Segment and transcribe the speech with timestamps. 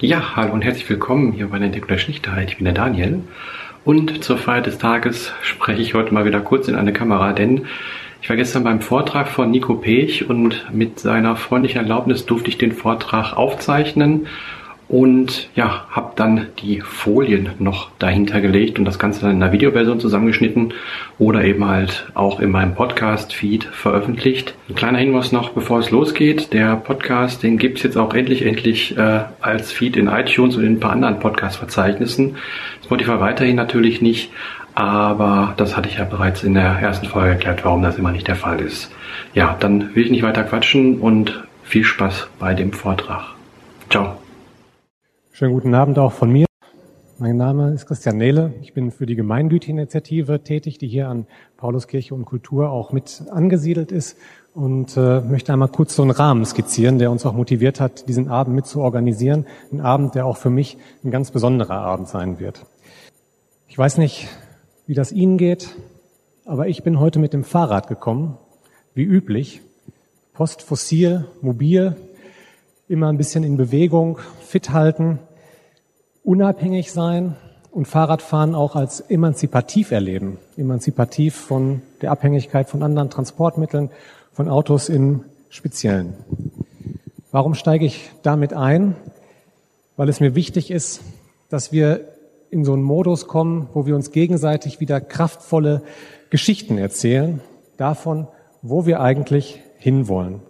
[0.00, 2.50] Ja, hallo und herzlich willkommen hier bei der Entdeckung der Schlichtheit.
[2.50, 3.24] Ich bin der Daniel
[3.84, 7.66] und zur Feier des Tages spreche ich heute mal wieder kurz in eine Kamera, denn
[8.22, 12.58] ich war gestern beim Vortrag von Nico Pech und mit seiner freundlichen Erlaubnis durfte ich
[12.58, 14.28] den Vortrag aufzeichnen
[14.88, 19.52] und ja, habe dann die Folien noch dahinter gelegt und das Ganze dann in einer
[19.52, 20.72] Videoversion zusammengeschnitten
[21.18, 24.54] oder eben halt auch in meinem Podcast-Feed veröffentlicht.
[24.68, 26.52] Ein kleiner Hinweis noch, bevor es losgeht.
[26.54, 30.74] Der Podcast, den gibt's jetzt auch endlich, endlich äh, als Feed in iTunes und in
[30.74, 32.36] ein paar anderen Podcast-Verzeichnissen.
[32.84, 34.30] Spotify weiterhin natürlich nicht,
[34.74, 38.28] aber das hatte ich ja bereits in der ersten Folge erklärt, warum das immer nicht
[38.28, 38.90] der Fall ist.
[39.34, 43.34] Ja, dann will ich nicht weiter quatschen und viel Spaß bei dem Vortrag.
[43.90, 44.16] Ciao.
[45.38, 46.46] Schönen guten Abend auch von mir.
[47.18, 48.54] Mein Name ist Christian Nehle.
[48.60, 53.92] Ich bin für die Gemeingüteinitiative tätig, die hier an Pauluskirche und Kultur auch mit angesiedelt
[53.92, 54.16] ist
[54.52, 58.26] und äh, möchte einmal kurz so einen Rahmen skizzieren, der uns auch motiviert hat, diesen
[58.26, 59.46] Abend mit zu organisieren.
[59.70, 62.66] Ein Abend, der auch für mich ein ganz besonderer Abend sein wird.
[63.68, 64.26] Ich weiß nicht,
[64.88, 65.76] wie das Ihnen geht,
[66.46, 68.38] aber ich bin heute mit dem Fahrrad gekommen,
[68.92, 69.60] wie üblich.
[70.32, 71.94] Postfossil, mobil,
[72.88, 75.20] immer ein bisschen in Bewegung, fit halten
[76.28, 77.36] unabhängig sein
[77.70, 80.36] und Fahrradfahren auch als emanzipativ erleben.
[80.58, 83.88] Emanzipativ von der Abhängigkeit von anderen Transportmitteln,
[84.34, 86.12] von Autos im Speziellen.
[87.32, 88.94] Warum steige ich damit ein?
[89.96, 91.00] Weil es mir wichtig ist,
[91.48, 92.04] dass wir
[92.50, 95.80] in so einen Modus kommen, wo wir uns gegenseitig wieder kraftvolle
[96.28, 97.40] Geschichten erzählen
[97.78, 98.28] davon,
[98.60, 100.42] wo wir eigentlich hinwollen.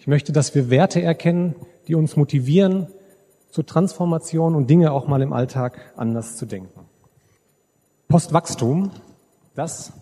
[0.00, 1.54] Ich möchte, dass wir Werte erkennen,
[1.88, 2.88] die uns motivieren,
[3.54, 6.80] zur Transformation und Dinge auch mal im Alltag anders zu denken.
[8.08, 8.90] Postwachstum,
[9.54, 9.92] das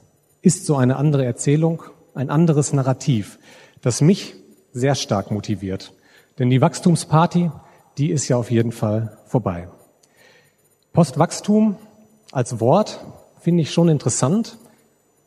[0.41, 1.83] ist so eine andere Erzählung,
[2.15, 3.39] ein anderes Narrativ,
[3.83, 4.37] das mich
[4.73, 5.93] sehr stark motiviert.
[6.39, 7.51] Denn die Wachstumsparty,
[7.99, 9.69] die ist ja auf jeden Fall vorbei.
[10.95, 11.77] Postwachstum
[12.31, 13.05] als Wort
[13.39, 14.57] finde ich schon interessant,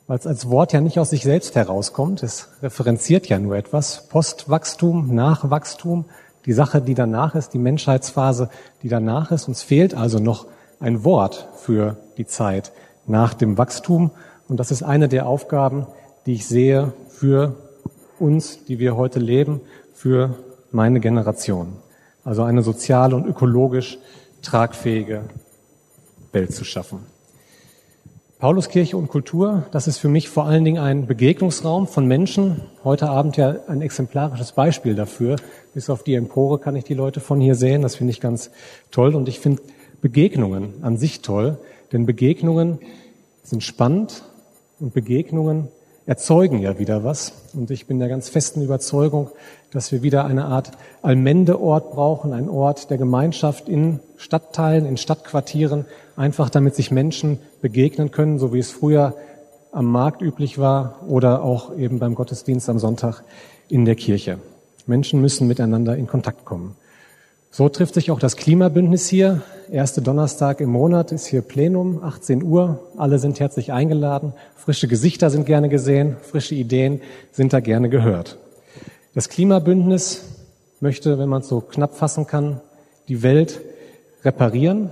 [0.07, 2.23] weil es als Wort ja nicht aus sich selbst herauskommt.
[2.23, 4.07] Es referenziert ja nur etwas.
[4.07, 6.05] Postwachstum, Nachwachstum,
[6.45, 8.49] die Sache, die danach ist, die Menschheitsphase,
[8.83, 9.47] die danach ist.
[9.47, 10.45] Uns fehlt also noch
[10.79, 12.71] ein Wort für die Zeit
[13.07, 14.11] nach dem Wachstum.
[14.47, 15.87] Und das ist eine der Aufgaben,
[16.25, 17.55] die ich sehe für
[18.19, 19.61] uns, die wir heute leben,
[19.93, 20.35] für
[20.71, 21.77] meine Generation.
[22.23, 23.97] Also eine sozial und ökologisch
[24.41, 25.23] tragfähige
[26.31, 27.14] Welt zu schaffen.
[28.37, 32.59] Pauluskirche und Kultur, das ist für mich vor allen Dingen ein Begegnungsraum von Menschen.
[32.83, 35.37] Heute Abend ja ein exemplarisches Beispiel dafür.
[35.73, 37.81] Bis auf die Empore kann ich die Leute von hier sehen.
[37.81, 38.51] Das finde ich ganz
[38.91, 39.15] toll.
[39.15, 39.61] Und ich finde
[40.01, 41.59] Begegnungen an sich toll.
[41.93, 42.79] Denn Begegnungen
[43.41, 44.23] sind spannend
[44.81, 45.69] und Begegnungen
[46.05, 47.31] erzeugen ja wieder was.
[47.53, 49.29] Und ich bin der ganz festen Überzeugung,
[49.71, 50.71] dass wir wieder eine Art
[51.01, 55.85] Allmendeort brauchen, ein Ort der Gemeinschaft in Stadtteilen, in Stadtquartieren,
[56.15, 59.15] einfach damit sich Menschen begegnen können, so wie es früher
[59.71, 63.23] am Markt üblich war oder auch eben beim Gottesdienst am Sonntag
[63.67, 64.39] in der Kirche.
[64.85, 66.75] Menschen müssen miteinander in Kontakt kommen.
[67.51, 69.41] So trifft sich auch das Klimabündnis hier.
[69.71, 72.81] Erste Donnerstag im Monat ist hier Plenum, 18 Uhr.
[72.97, 74.33] Alle sind herzlich eingeladen.
[74.55, 76.17] Frische Gesichter sind gerne gesehen.
[76.21, 77.01] Frische Ideen
[77.31, 78.37] sind da gerne gehört.
[79.13, 80.23] Das Klimabündnis
[80.81, 82.59] möchte, wenn man es so knapp fassen kann,
[83.07, 83.61] die Welt
[84.25, 84.91] reparieren.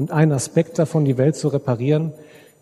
[0.00, 2.14] Und ein Aspekt davon, die Welt zu reparieren,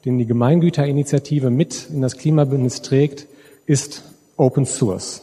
[0.04, 3.28] den die Gemeingüterinitiative mit in das Klimabündnis trägt,
[3.64, 4.02] ist
[4.36, 5.22] Open Source.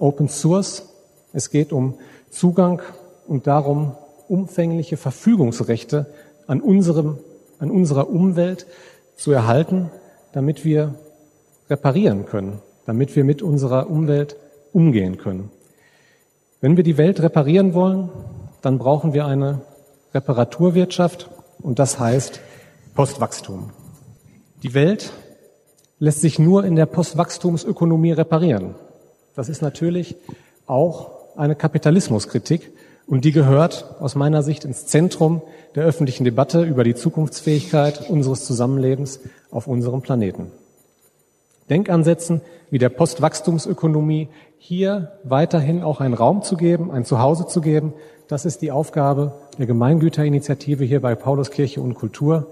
[0.00, 0.88] Open Source,
[1.32, 1.94] es geht um
[2.30, 2.82] Zugang
[3.28, 3.92] und darum,
[4.26, 6.06] umfängliche Verfügungsrechte
[6.48, 7.18] an unserem,
[7.60, 8.66] an unserer Umwelt
[9.14, 9.92] zu erhalten,
[10.32, 10.96] damit wir
[11.70, 14.34] reparieren können, damit wir mit unserer Umwelt
[14.72, 15.52] umgehen können.
[16.60, 18.08] Wenn wir die Welt reparieren wollen,
[18.62, 19.60] dann brauchen wir eine
[20.12, 21.30] Reparaturwirtschaft
[21.66, 22.38] und das heißt
[22.94, 23.70] Postwachstum.
[24.62, 25.12] Die Welt
[25.98, 28.76] lässt sich nur in der Postwachstumsökonomie reparieren.
[29.34, 30.14] Das ist natürlich
[30.68, 32.70] auch eine Kapitalismuskritik,
[33.08, 35.42] und die gehört aus meiner Sicht ins Zentrum
[35.74, 39.20] der öffentlichen Debatte über die Zukunftsfähigkeit unseres Zusammenlebens
[39.50, 40.52] auf unserem Planeten.
[41.68, 44.28] Denkansätzen wie der Postwachstumsökonomie
[44.58, 47.92] hier weiterhin auch einen Raum zu geben, ein Zuhause zu geben,
[48.28, 52.48] das ist die Aufgabe der Gemeingüterinitiative hier bei Pauluskirche und Kultur.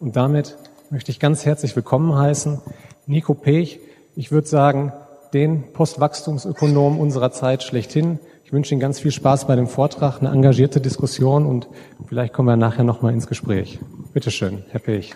[0.00, 0.56] Und damit
[0.90, 2.60] möchte ich ganz herzlich willkommen heißen
[3.06, 3.80] Nico Pech.
[4.16, 4.92] Ich würde sagen,
[5.32, 10.30] den Postwachstumsökonom unserer Zeit schlechthin, ich wünsche Ihnen ganz viel Spaß bei dem Vortrag, eine
[10.30, 11.68] engagierte Diskussion und
[12.06, 13.78] vielleicht kommen wir nachher nochmal ins Gespräch.
[14.14, 15.14] Bitte schön, Herr Pech.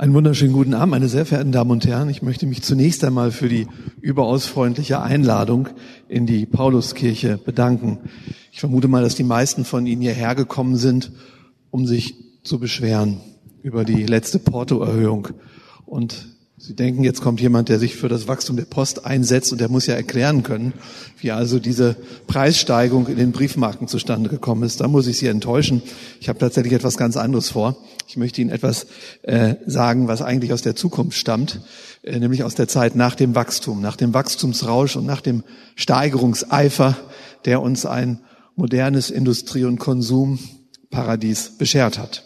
[0.00, 2.08] Einen wunderschönen guten Abend, meine sehr verehrten Damen und Herren.
[2.08, 3.66] Ich möchte mich zunächst einmal für die
[4.00, 5.68] überaus freundliche Einladung
[6.08, 7.98] in die Pauluskirche bedanken.
[8.50, 11.12] Ich vermute mal, dass die meisten von Ihnen hierher gekommen sind,
[11.70, 12.14] um sich
[12.44, 13.20] zu beschweren
[13.62, 15.28] über die letzte Portoerhöhung.
[15.84, 16.28] Und
[16.62, 19.70] Sie denken, jetzt kommt jemand, der sich für das Wachstum der Post einsetzt und der
[19.70, 20.74] muss ja erklären können,
[21.18, 21.96] wie also diese
[22.26, 24.82] Preissteigerung in den Briefmarken zustande gekommen ist.
[24.82, 25.80] Da muss ich Sie enttäuschen.
[26.20, 27.78] Ich habe tatsächlich etwas ganz anderes vor.
[28.08, 28.88] Ich möchte Ihnen etwas
[29.22, 31.62] äh, sagen, was eigentlich aus der Zukunft stammt,
[32.02, 35.44] äh, nämlich aus der Zeit nach dem Wachstum, nach dem Wachstumsrausch und nach dem
[35.76, 36.94] Steigerungseifer,
[37.46, 38.20] der uns ein
[38.54, 42.22] modernes Industrie- und Konsumparadies beschert hat.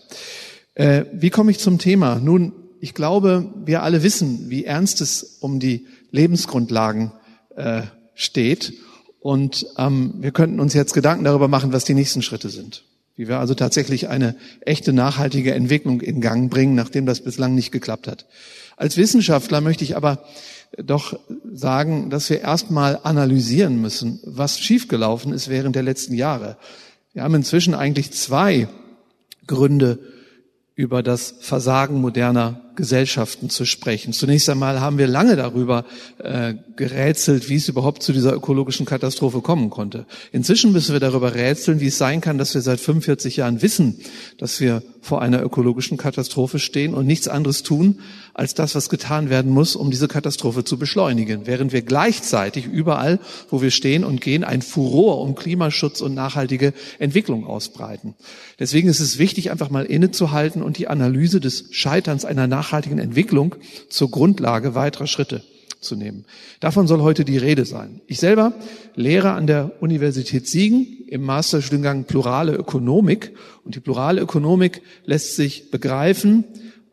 [0.74, 2.16] Äh, wie komme ich zum Thema?
[2.16, 2.52] Nun,
[2.84, 7.12] ich glaube, wir alle wissen, wie ernst es um die Lebensgrundlagen
[7.56, 7.80] äh,
[8.14, 8.74] steht.
[9.20, 12.84] Und ähm, wir könnten uns jetzt Gedanken darüber machen, was die nächsten Schritte sind.
[13.16, 17.72] Wie wir also tatsächlich eine echte nachhaltige Entwicklung in Gang bringen, nachdem das bislang nicht
[17.72, 18.26] geklappt hat.
[18.76, 20.22] Als Wissenschaftler möchte ich aber
[20.76, 21.18] doch
[21.54, 26.58] sagen, dass wir erstmal analysieren müssen, was schiefgelaufen ist während der letzten Jahre.
[27.14, 28.68] Wir haben inzwischen eigentlich zwei
[29.46, 30.00] Gründe
[30.74, 34.12] über das Versagen moderner Gesellschaften zu sprechen.
[34.12, 35.84] Zunächst einmal haben wir lange darüber
[36.18, 40.06] äh, gerätselt, wie es überhaupt zu dieser ökologischen Katastrophe kommen konnte.
[40.32, 44.00] Inzwischen müssen wir darüber rätseln, wie es sein kann, dass wir seit 45 Jahren wissen,
[44.38, 48.00] dass wir vor einer ökologischen Katastrophe stehen und nichts anderes tun,
[48.32, 51.46] als das, was getan werden muss, um diese Katastrophe zu beschleunigen.
[51.46, 56.72] Während wir gleichzeitig überall, wo wir stehen und gehen, ein Furor um Klimaschutz und nachhaltige
[56.98, 58.14] Entwicklung ausbreiten.
[58.58, 63.56] Deswegen ist es wichtig, einfach mal innezuhalten und die Analyse des Scheiterns einer nachhaltigen Entwicklung
[63.90, 65.42] zur Grundlage weiterer Schritte
[65.80, 66.24] zu nehmen.
[66.60, 68.00] Davon soll heute die Rede sein.
[68.06, 68.54] Ich selber
[68.94, 73.32] lehre an der Universität Siegen im Masterstudiengang Plurale Ökonomik
[73.64, 76.44] und die Plurale Ökonomik lässt sich begreifen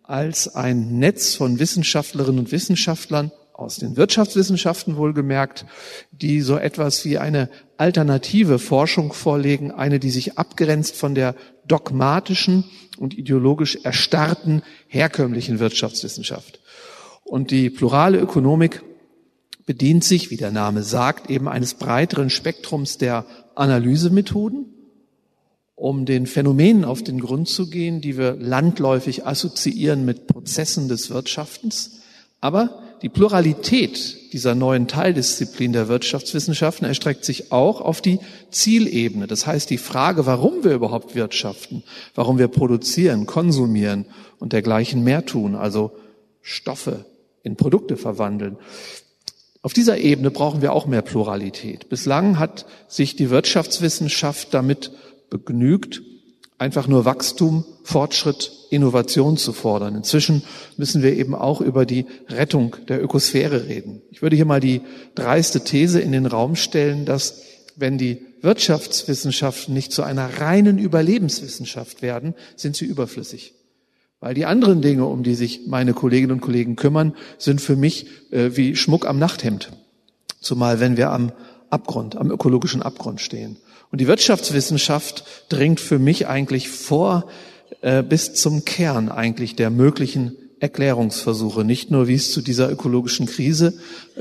[0.03, 5.65] als ein Netz von Wissenschaftlerinnen und Wissenschaftlern aus den Wirtschaftswissenschaften wohlgemerkt,
[6.11, 11.35] die so etwas wie eine alternative Forschung vorlegen, eine, die sich abgrenzt von der
[11.71, 12.65] dogmatischen
[12.97, 16.59] und ideologisch erstarrten herkömmlichen Wirtschaftswissenschaft.
[17.23, 18.83] Und die plurale Ökonomik
[19.65, 23.25] bedient sich, wie der Name sagt, eben eines breiteren Spektrums der
[23.55, 24.65] Analysemethoden,
[25.75, 31.09] um den Phänomenen auf den Grund zu gehen, die wir landläufig assoziieren mit Prozessen des
[31.09, 32.01] Wirtschaftens.
[32.41, 38.19] Aber die Pluralität dieser neuen Teildisziplin der Wirtschaftswissenschaften erstreckt sich auch auf die
[38.51, 39.27] Zielebene.
[39.27, 41.83] Das heißt, die Frage, warum wir überhaupt wirtschaften,
[42.13, 44.05] warum wir produzieren, konsumieren
[44.39, 45.91] und dergleichen mehr tun, also
[46.41, 47.05] Stoffe
[47.43, 48.57] in Produkte verwandeln.
[49.63, 51.89] Auf dieser Ebene brauchen wir auch mehr Pluralität.
[51.89, 54.91] Bislang hat sich die Wirtschaftswissenschaft damit
[55.29, 56.01] begnügt,
[56.61, 59.95] einfach nur Wachstum, Fortschritt, Innovation zu fordern.
[59.95, 60.43] Inzwischen
[60.77, 64.03] müssen wir eben auch über die Rettung der Ökosphäre reden.
[64.11, 64.81] Ich würde hier mal die
[65.15, 67.41] dreiste These in den Raum stellen, dass
[67.75, 73.55] wenn die Wirtschaftswissenschaften nicht zu einer reinen Überlebenswissenschaft werden, sind sie überflüssig.
[74.19, 78.05] Weil die anderen Dinge, um die sich meine Kolleginnen und Kollegen kümmern, sind für mich
[78.31, 79.71] äh, wie Schmuck am Nachthemd.
[80.39, 81.31] Zumal wenn wir am
[81.71, 83.57] Abgrund, am ökologischen Abgrund stehen.
[83.91, 87.27] Und die Wirtschaftswissenschaft dringt für mich eigentlich vor
[87.81, 91.65] äh, bis zum Kern eigentlich der möglichen Erklärungsversuche.
[91.65, 93.73] Nicht nur, wie es zu dieser ökologischen Krise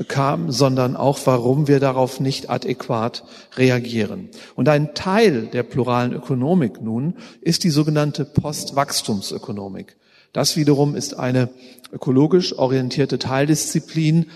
[0.07, 3.23] kam, sondern auch, warum wir darauf nicht adäquat
[3.55, 4.29] reagieren.
[4.55, 9.95] Und ein Teil der pluralen Ökonomik nun ist die sogenannte Postwachstumsökonomik.
[10.33, 11.49] Das wiederum ist eine
[11.91, 14.27] ökologisch orientierte Teildisziplin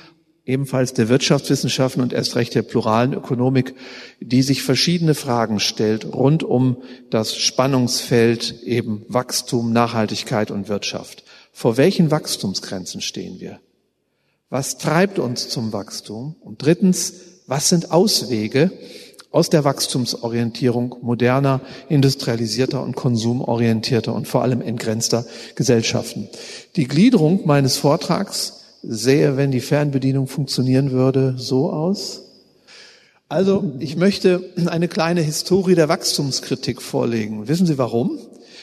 [0.46, 3.74] ebenfalls der Wirtschaftswissenschaften und erst recht der pluralen Ökonomik,
[4.20, 6.78] die sich verschiedene Fragen stellt rund um
[7.10, 11.24] das Spannungsfeld eben Wachstum, Nachhaltigkeit und Wirtschaft.
[11.52, 13.60] Vor welchen Wachstumsgrenzen stehen wir?
[14.50, 16.36] Was treibt uns zum Wachstum?
[16.42, 17.14] Und drittens,
[17.48, 18.72] was sind Auswege
[19.32, 25.26] aus der Wachstumsorientierung moderner, industrialisierter und konsumorientierter und vor allem entgrenzter
[25.56, 26.30] Gesellschaften?
[26.76, 32.24] Die Gliederung meines Vortrags sähe, wenn die Fernbedienung funktionieren würde, so aus.
[33.28, 37.48] Also, ich möchte eine kleine Historie der Wachstumskritik vorlegen.
[37.48, 38.20] Wissen Sie warum?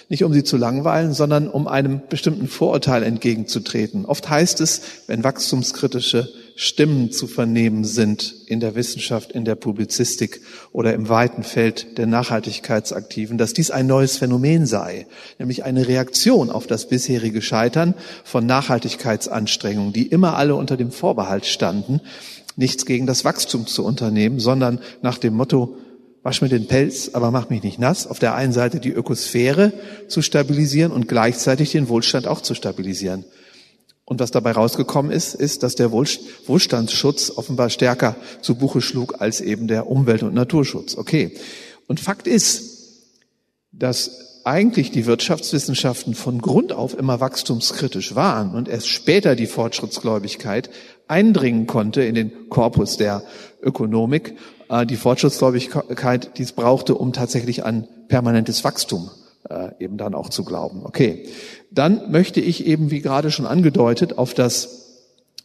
[0.09, 4.05] Nicht um Sie zu langweilen, sondern um einem bestimmten Vorurteil entgegenzutreten.
[4.05, 10.41] Oft heißt es, wenn wachstumskritische Stimmen zu vernehmen sind in der Wissenschaft, in der Publizistik
[10.73, 15.07] oder im weiten Feld der Nachhaltigkeitsaktiven, dass dies ein neues Phänomen sei,
[15.39, 17.95] nämlich eine Reaktion auf das bisherige Scheitern
[18.25, 22.01] von Nachhaltigkeitsanstrengungen, die immer alle unter dem Vorbehalt standen,
[22.57, 25.77] nichts gegen das Wachstum zu unternehmen, sondern nach dem Motto,
[26.23, 29.73] wasch mir den Pelz, aber mach mich nicht nass, auf der einen Seite die Ökosphäre
[30.09, 33.25] zu stabilisieren und gleichzeitig den Wohlstand auch zu stabilisieren.
[34.13, 39.41] Und was dabei rausgekommen ist, ist, dass der Wohlstandsschutz offenbar stärker zu Buche schlug als
[39.41, 40.99] eben der Umwelt- und Naturschutz.
[40.99, 41.35] Okay.
[41.87, 43.01] Und Fakt ist,
[43.73, 50.69] dass eigentlich die Wirtschaftswissenschaften von Grund auf immer wachstumskritisch waren und erst später die Fortschrittsgläubigkeit
[51.09, 53.23] eindringen konnte in den Korpus der
[53.63, 54.35] Ökonomik,
[54.69, 59.09] äh, die Fortschrittsgläubigkeit, die es brauchte, um tatsächlich an permanentes Wachstum
[59.49, 60.85] äh, eben dann auch zu glauben.
[60.85, 61.29] Okay,
[61.71, 64.83] dann möchte ich eben, wie gerade schon angedeutet, auf das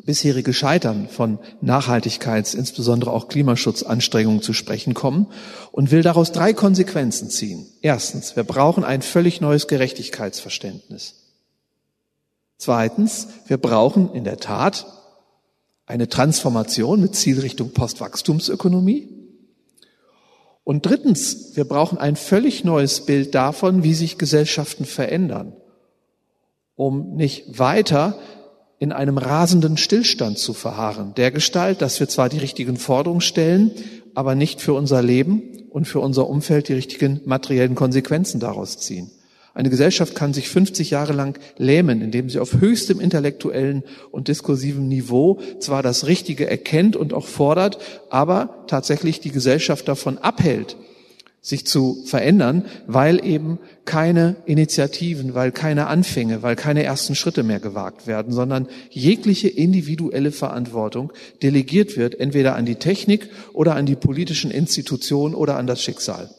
[0.04, 5.28] bisherige Scheitern von Nachhaltigkeits-, insbesondere auch Klimaschutzanstrengungen zu sprechen kommen
[5.72, 7.68] und will daraus drei Konsequenzen ziehen.
[7.82, 11.16] Erstens, wir brauchen ein völlig neues Gerechtigkeitsverständnis.
[12.58, 14.88] Zweitens, wir brauchen in der Tat
[15.86, 19.17] eine Transformation mit Zielrichtung Postwachstumsökonomie.
[20.68, 25.54] Und drittens, wir brauchen ein völlig neues Bild davon, wie sich Gesellschaften verändern,
[26.76, 28.20] um nicht weiter
[28.78, 33.72] in einem rasenden Stillstand zu verharren, der Gestalt, dass wir zwar die richtigen Forderungen stellen,
[34.14, 39.10] aber nicht für unser Leben und für unser Umfeld die richtigen materiellen Konsequenzen daraus ziehen.
[39.58, 44.88] Eine Gesellschaft kann sich 50 Jahre lang lähmen, indem sie auf höchstem intellektuellen und diskursiven
[44.88, 47.80] Niveau zwar das Richtige erkennt und auch fordert,
[48.12, 50.78] aber tatsächlich die Gesellschaft davon abhält,
[51.42, 57.60] sich zu verändern, weil eben keine Initiativen, weil keine Anfänge, weil keine ersten Schritte mehr
[57.60, 61.12] gewagt werden, sondern jegliche individuelle Verantwortung
[61.42, 66.30] delegiert wird, entweder an die Technik oder an die politischen Institutionen oder an das Schicksal.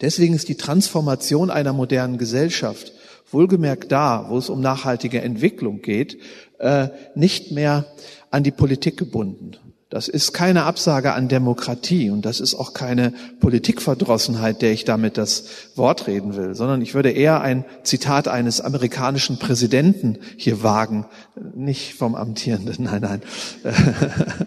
[0.00, 2.92] Deswegen ist die Transformation einer modernen Gesellschaft,
[3.30, 6.18] wohlgemerkt da, wo es um nachhaltige Entwicklung geht,
[6.58, 7.86] äh, nicht mehr
[8.30, 9.56] an die Politik gebunden.
[9.90, 15.16] Das ist keine Absage an Demokratie und das ist auch keine Politikverdrossenheit, der ich damit
[15.16, 15.44] das
[15.76, 21.06] Wort reden will, sondern ich würde eher ein Zitat eines amerikanischen Präsidenten hier wagen,
[21.54, 23.22] nicht vom amtierenden, nein, nein.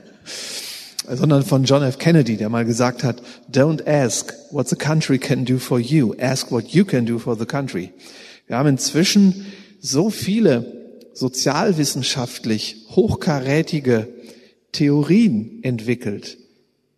[1.07, 1.97] sondern von John F.
[1.97, 6.51] Kennedy, der mal gesagt hat, don't ask what the country can do for you, ask
[6.51, 7.91] what you can do for the country.
[8.47, 9.45] Wir haben inzwischen
[9.79, 10.81] so viele
[11.13, 14.07] sozialwissenschaftlich hochkarätige
[14.71, 16.37] Theorien entwickelt,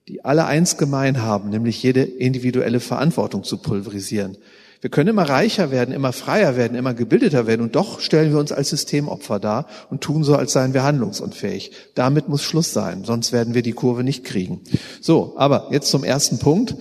[0.08, 4.38] die alle eins gemein haben, nämlich jede individuelle Verantwortung zu pulverisieren.
[4.84, 8.40] Wir können immer reicher werden, immer freier werden, immer gebildeter werden und doch stellen wir
[8.40, 11.72] uns als Systemopfer dar und tun so, als seien wir handlungsunfähig.
[11.96, 14.60] Damit muss Schluss sein, sonst werden wir die Kurve nicht kriegen.
[15.00, 16.76] So, aber jetzt zum ersten Punkt,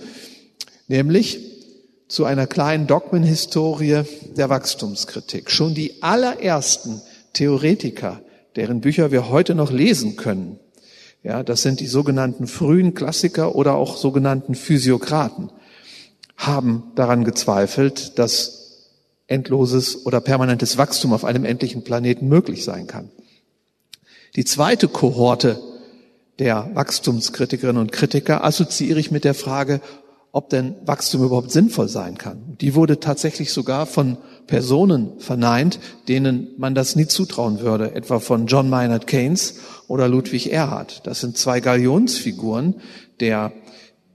[0.89, 1.39] nämlich
[2.09, 4.01] zu einer kleinen Dogmenhistorie
[4.35, 5.49] der Wachstumskritik.
[5.49, 8.19] Schon die allerersten Theoretiker,
[8.57, 10.59] deren Bücher wir heute noch lesen können,
[11.23, 15.51] ja, das sind die sogenannten frühen Klassiker oder auch sogenannten Physiokraten
[16.37, 18.63] haben daran gezweifelt, dass
[19.27, 23.09] endloses oder permanentes Wachstum auf einem endlichen Planeten möglich sein kann.
[24.35, 25.59] Die zweite Kohorte
[26.39, 29.79] der Wachstumskritikerinnen und Kritiker assoziiere ich mit der Frage,
[30.31, 32.57] ob denn Wachstum überhaupt sinnvoll sein kann.
[32.59, 38.47] Die wurde tatsächlich sogar von Personen verneint, denen man das nie zutrauen würde, etwa von
[38.47, 41.05] John Maynard Keynes oder Ludwig Erhard.
[41.05, 42.75] Das sind zwei Galionsfiguren
[43.19, 43.53] der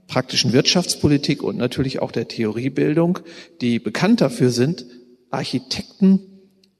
[0.09, 3.19] praktischen Wirtschaftspolitik und natürlich auch der Theoriebildung,
[3.61, 4.85] die bekannt dafür sind,
[5.29, 6.19] Architekten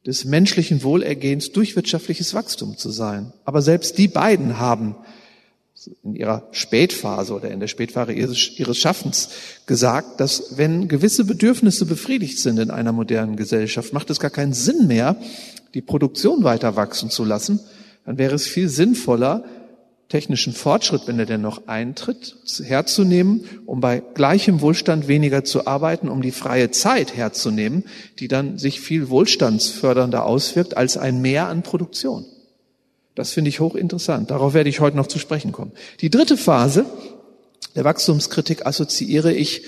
[0.05, 3.31] des menschlichen Wohlergehens durch wirtschaftliches Wachstum zu sein.
[3.45, 4.95] Aber selbst die beiden haben
[6.03, 9.29] in ihrer Spätphase oder in der Spätphase ihres, Schaffens
[9.65, 14.53] gesagt, dass wenn gewisse Bedürfnisse befriedigt sind in einer modernen Gesellschaft, macht es gar keinen
[14.53, 15.15] Sinn mehr,
[15.73, 17.59] die Produktion weiter wachsen zu lassen.
[18.05, 19.43] Dann wäre es viel sinnvoller,
[20.09, 26.09] technischen Fortschritt, wenn er denn noch eintritt, herzunehmen, um bei gleichem Wohlstand weniger zu arbeiten,
[26.09, 27.85] um die freie Zeit herzunehmen,
[28.17, 32.25] die dann sich viel wohlstandsfördernder auswirkt als ein Mehr an Produktion.
[33.13, 34.31] Das finde ich hochinteressant.
[34.31, 35.73] Darauf werde ich heute noch zu sprechen kommen.
[36.01, 36.85] Die dritte Phase
[37.75, 39.63] der Wachstumskritik assoziiere ich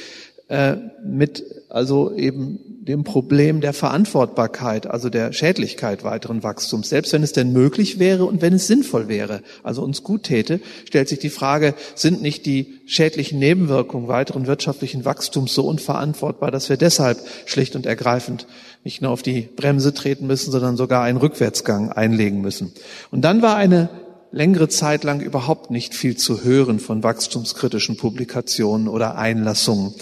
[0.52, 6.90] äh, mit also eben dem Problem der Verantwortbarkeit, also der Schädlichkeit weiteren Wachstums.
[6.90, 10.60] Selbst wenn es denn möglich wäre und wenn es sinnvoll wäre, also uns gut täte,
[10.84, 16.68] stellt sich die Frage, sind nicht die schädlichen Nebenwirkungen weiteren wirtschaftlichen Wachstums so unverantwortbar, dass
[16.68, 18.46] wir deshalb schlicht und ergreifend
[18.84, 22.74] nicht nur auf die Bremse treten müssen, sondern sogar einen Rückwärtsgang einlegen müssen.
[23.10, 23.88] Und dann war eine
[24.32, 29.94] längere Zeit lang überhaupt nicht viel zu hören von wachstumskritischen Publikationen oder Einlassungen.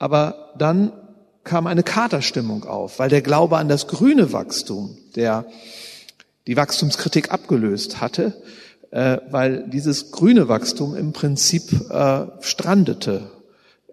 [0.00, 0.92] Aber dann
[1.44, 5.46] kam eine Katerstimmung auf, weil der Glaube an das grüne Wachstum, der
[6.48, 8.34] die Wachstumskritik abgelöst hatte,
[8.90, 13.30] äh, weil dieses grüne Wachstum im Prinzip äh, strandete.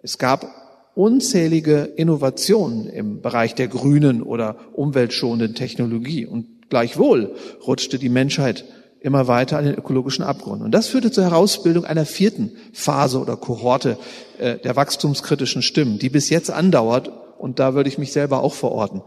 [0.02, 0.46] Es gab
[0.94, 7.34] unzählige Innovationen im Bereich der grünen oder umweltschonenden Technologie und Gleichwohl
[7.66, 8.64] rutschte die Menschheit
[9.00, 10.62] immer weiter an den ökologischen Abgrund.
[10.62, 13.98] Und das führte zur Herausbildung einer vierten Phase oder Kohorte
[14.38, 17.10] äh, der wachstumskritischen Stimmen, die bis jetzt andauert.
[17.38, 19.02] Und da würde ich mich selber auch verorten.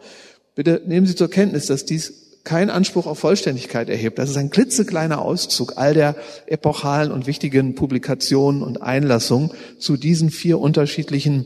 [0.55, 4.17] Bitte nehmen Sie zur Kenntnis, dass dies keinen Anspruch auf Vollständigkeit erhebt.
[4.17, 6.15] Das ist ein klitzekleiner Auszug all der
[6.47, 11.45] epochalen und wichtigen Publikationen und Einlassungen zu diesen vier unterschiedlichen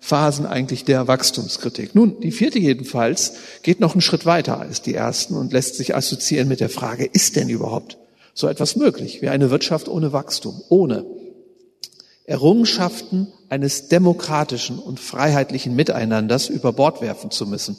[0.00, 1.94] Phasen eigentlich der Wachstumskritik.
[1.94, 5.94] Nun, die vierte jedenfalls geht noch einen Schritt weiter als die ersten und lässt sich
[5.94, 7.96] assoziieren mit der Frage, ist denn überhaupt
[8.34, 11.06] so etwas möglich wie eine Wirtschaft ohne Wachstum, ohne
[12.24, 17.76] Errungenschaften eines demokratischen und freiheitlichen Miteinanders über Bord werfen zu müssen.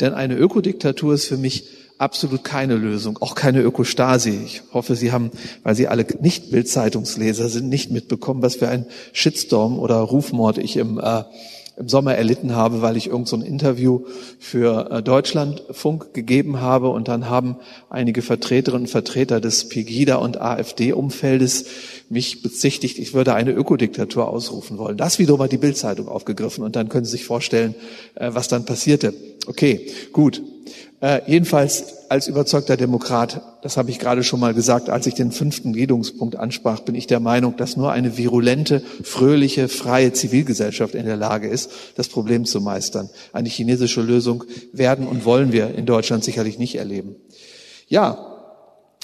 [0.00, 1.68] Denn eine Ökodiktatur ist für mich
[2.02, 4.40] absolut keine Lösung, auch keine Ökostasi.
[4.44, 5.30] Ich hoffe, Sie haben,
[5.62, 10.76] weil Sie alle nicht Bildzeitungsleser sind, nicht mitbekommen, was für ein Shitstorm oder Rufmord ich
[10.76, 11.22] im, äh,
[11.76, 14.00] im Sommer erlitten habe, weil ich irgend so Interview
[14.40, 17.56] für äh, Deutschlandfunk gegeben habe und dann haben
[17.88, 21.66] einige Vertreterinnen und Vertreter des Pegida und AfD-Umfeldes
[22.10, 24.96] mich bezichtigt, ich würde eine Ökodiktatur ausrufen wollen.
[24.96, 27.76] Das wiederum hat die Bildzeitung aufgegriffen und dann können Sie sich vorstellen,
[28.16, 29.14] äh, was dann passierte.
[29.46, 30.42] Okay, gut.
[31.00, 35.32] Äh, jedenfalls als überzeugter Demokrat, das habe ich gerade schon mal gesagt, als ich den
[35.32, 41.06] fünften Gliederungspunkt ansprach, bin ich der Meinung, dass nur eine virulente, fröhliche, freie Zivilgesellschaft in
[41.06, 43.10] der Lage ist, das Problem zu meistern.
[43.32, 47.16] Eine chinesische Lösung werden und wollen wir in Deutschland sicherlich nicht erleben.
[47.88, 48.32] Ja,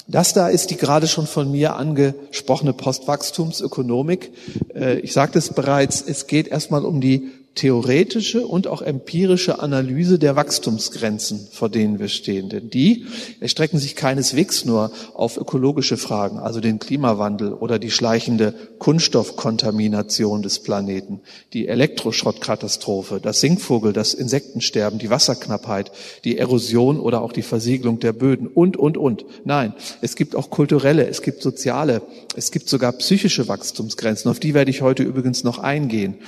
[0.09, 4.31] das da ist die gerade schon von mir angesprochene Postwachstumsökonomik.
[4.73, 10.17] Äh, ich sagte es bereits, es geht erstmal um die theoretische und auch empirische Analyse
[10.17, 12.47] der Wachstumsgrenzen, vor denen wir stehen.
[12.47, 13.05] Denn die
[13.41, 20.59] erstrecken sich keineswegs nur auf ökologische Fragen, also den Klimawandel oder die schleichende Kunststoffkontamination des
[20.59, 21.19] Planeten,
[21.51, 25.91] die Elektroschrottkatastrophe, das Singvogel, das Insektensterben, die Wasserknappheit,
[26.23, 29.25] die Erosion oder auch die Versiegelung der Böden und, und, und.
[29.43, 32.03] Nein, es gibt auch kulturelle, es gibt soziale,
[32.37, 36.19] es gibt sogar psychische Wachstumsgrenzen, auf die werde ich heute übrigens noch eingehen.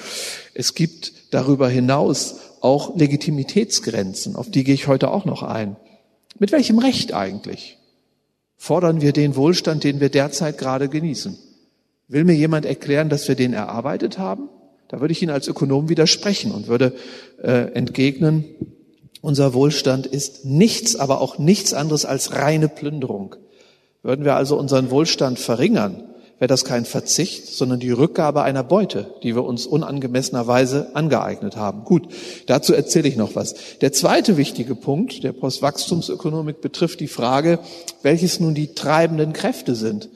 [0.53, 5.75] Es gibt darüber hinaus auch Legitimitätsgrenzen, auf die gehe ich heute auch noch ein.
[6.39, 7.77] Mit welchem Recht eigentlich
[8.57, 11.37] fordern wir den Wohlstand, den wir derzeit gerade genießen?
[12.07, 14.49] Will mir jemand erklären, dass wir den erarbeitet haben?
[14.87, 16.93] Da würde ich Ihnen als Ökonom widersprechen und würde
[17.41, 18.45] äh, entgegnen,
[19.21, 23.35] unser Wohlstand ist nichts, aber auch nichts anderes als reine Plünderung.
[24.03, 26.03] Würden wir also unseren Wohlstand verringern,
[26.41, 31.83] wäre das kein Verzicht, sondern die Rückgabe einer Beute, die wir uns unangemessenerweise angeeignet haben.
[31.83, 32.07] Gut,
[32.47, 33.53] dazu erzähle ich noch was.
[33.81, 37.59] Der zweite wichtige Punkt der Postwachstumsökonomik betrifft die Frage,
[38.01, 40.09] welches nun die treibenden Kräfte sind,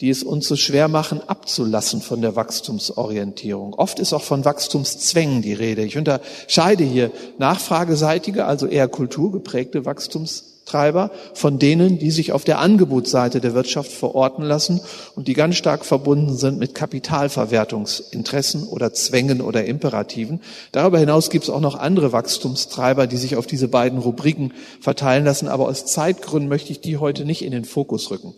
[0.00, 3.74] die es uns so schwer machen, abzulassen von der Wachstumsorientierung.
[3.74, 5.82] Oft ist auch von Wachstumszwängen die Rede.
[5.82, 12.58] Ich unterscheide hier nachfrageseitige, also eher kulturgeprägte Wachstums Treiber von denen, die sich auf der
[12.58, 14.80] Angebotsseite der Wirtschaft verorten lassen
[15.14, 20.40] und die ganz stark verbunden sind mit Kapitalverwertungsinteressen oder Zwängen oder Imperativen.
[20.72, 25.24] Darüber hinaus gibt es auch noch andere Wachstumstreiber, die sich auf diese beiden Rubriken verteilen
[25.24, 28.34] lassen, aber aus Zeitgründen möchte ich die heute nicht in den Fokus rücken.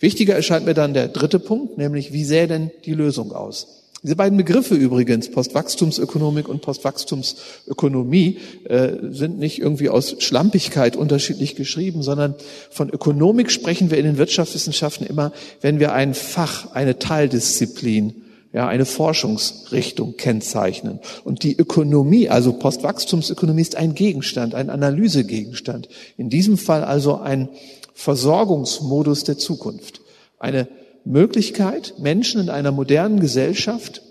[0.00, 3.81] Wichtiger erscheint mir dann der dritte Punkt, nämlich wie sähe denn die Lösung aus?
[4.02, 12.02] Diese beiden Begriffe übrigens, Postwachstumsökonomik und Postwachstumsökonomie, äh, sind nicht irgendwie aus Schlampigkeit unterschiedlich geschrieben,
[12.02, 12.34] sondern
[12.70, 18.14] von Ökonomik sprechen wir in den Wirtschaftswissenschaften immer, wenn wir ein Fach, eine Teildisziplin
[18.52, 21.00] ja, eine Forschungsrichtung kennzeichnen.
[21.24, 25.88] Und die Ökonomie, also Postwachstumsökonomie, ist ein Gegenstand, ein Analysegegenstand.
[26.18, 27.48] In diesem Fall also ein
[27.94, 30.02] Versorgungsmodus der Zukunft.
[30.38, 30.68] Eine
[31.04, 34.02] Möglichkeit, Menschen in einer modernen Gesellschaft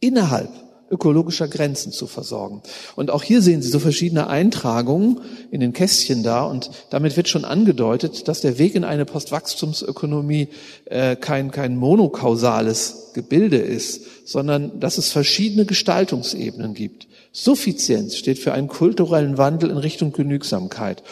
[0.00, 0.50] innerhalb
[0.90, 2.62] ökologischer Grenzen zu versorgen.
[2.94, 7.28] Und auch hier sehen Sie so verschiedene Eintragungen in den Kästchen da und damit wird
[7.28, 10.48] schon angedeutet, dass der Weg in eine Postwachstumsökonomie
[10.84, 17.08] äh, kein, kein monokausales Gebilde ist, sondern dass es verschiedene Gestaltungsebenen gibt.
[17.32, 21.02] Suffizienz steht für einen kulturellen Wandel in Richtung Genügsamkeit.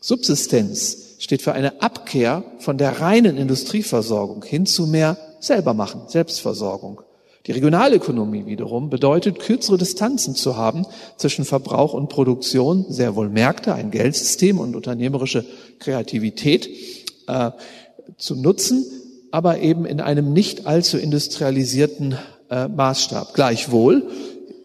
[0.00, 7.02] Subsistenz steht für eine Abkehr von der reinen Industrieversorgung hin zu mehr selber machen, Selbstversorgung.
[7.46, 10.86] Die Regionalökonomie wiederum bedeutet, kürzere Distanzen zu haben
[11.18, 15.44] zwischen Verbrauch und Produktion, sehr wohl Märkte, ein Geldsystem und unternehmerische
[15.78, 16.70] Kreativität
[17.26, 17.50] äh,
[18.16, 18.86] zu nutzen,
[19.30, 22.16] aber eben in einem nicht allzu industrialisierten
[22.48, 23.34] äh, Maßstab.
[23.34, 24.08] Gleichwohl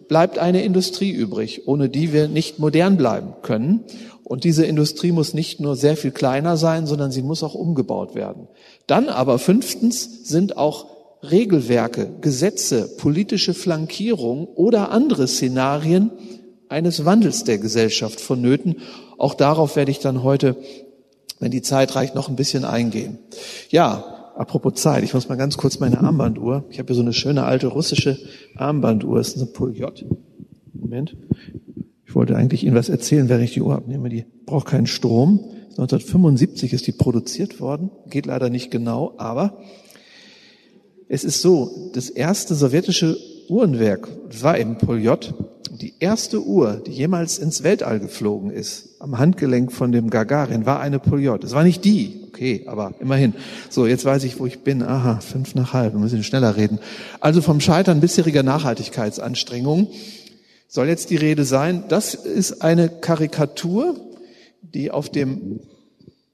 [0.07, 3.83] bleibt eine Industrie übrig, ohne die wir nicht modern bleiben können.
[4.29, 8.13] Und diese Industrie muss nicht nur sehr viel kleiner sein, sondern sie muss auch umgebaut
[8.13, 8.47] werden.
[8.85, 10.85] Dann aber fünftens sind auch
[11.23, 16.11] Regelwerke, Gesetze, politische Flankierung oder andere Szenarien
[16.69, 18.75] eines Wandels der Gesellschaft vonnöten.
[19.17, 20.57] Auch darauf werde ich dann heute,
[21.39, 23.17] wenn die Zeit reicht, noch ein bisschen eingehen.
[23.71, 26.65] Ja, apropos Zeit, ich muss mal ganz kurz meine Armbanduhr.
[26.69, 28.19] Ich habe hier so eine schöne alte russische
[28.55, 30.05] Armbanduhr, das ist eine Pouliot.
[30.73, 31.17] Moment.
[32.10, 34.10] Ich wollte eigentlich Ihnen was erzählen, während ich die Uhr abnehme.
[34.10, 35.41] Die braucht keinen Strom.
[35.78, 37.91] 1975 ist die produziert worden.
[38.10, 39.60] Geht leider nicht genau, aber
[41.08, 43.15] es ist so, das erste sowjetische
[43.48, 44.08] Uhrenwerk
[44.41, 45.36] war eben Poljot.
[45.80, 50.80] Die erste Uhr, die jemals ins Weltall geflogen ist, am Handgelenk von dem Gagarin, war
[50.80, 51.43] eine Poljot.
[51.43, 53.36] Es war nicht die, okay, aber immerhin.
[53.69, 54.82] So, jetzt weiß ich, wo ich bin.
[54.82, 56.80] Aha, fünf nach halb, wir müssen schneller reden.
[57.19, 59.89] Also vom Scheitern bisheriger Nachhaltigkeitsanstrengungen
[60.69, 61.84] soll jetzt die Rede sein.
[61.89, 63.99] Das ist eine Karikatur,
[64.62, 65.60] die auf dem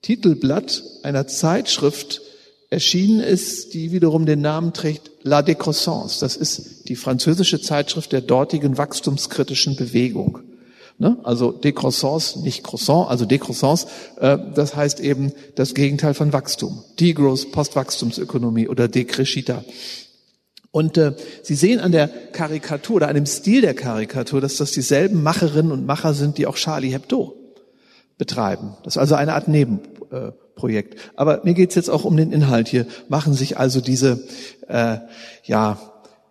[0.02, 2.22] Titelblatt einer Zeitschrift
[2.70, 6.20] erschienen ist, die wiederum den Namen trägt La Décroissance.
[6.20, 10.42] Das ist die französische Zeitschrift der dortigen wachstumskritischen Bewegung.
[10.98, 11.18] Ne?
[11.24, 13.88] Also Décroissance, nicht Croissant, also Décroissance,
[14.20, 16.84] äh, das heißt eben das Gegenteil von Wachstum.
[17.00, 19.64] Degrowth, Postwachstumsökonomie oder Decrescita.
[20.76, 24.74] Und äh, Sie sehen an der Karikatur oder an dem Stil der Karikatur, dass das
[24.74, 27.34] dieselben Macherinnen und Macher sind, die auch Charlie Hebdo
[28.18, 28.76] betreiben.
[28.84, 31.00] Das ist also eine Art Nebenprojekt.
[31.16, 32.88] Aber mir geht's jetzt auch um den Inhalt hier.
[33.08, 34.28] Machen sich also diese,
[34.68, 34.98] äh,
[35.46, 35.80] ja,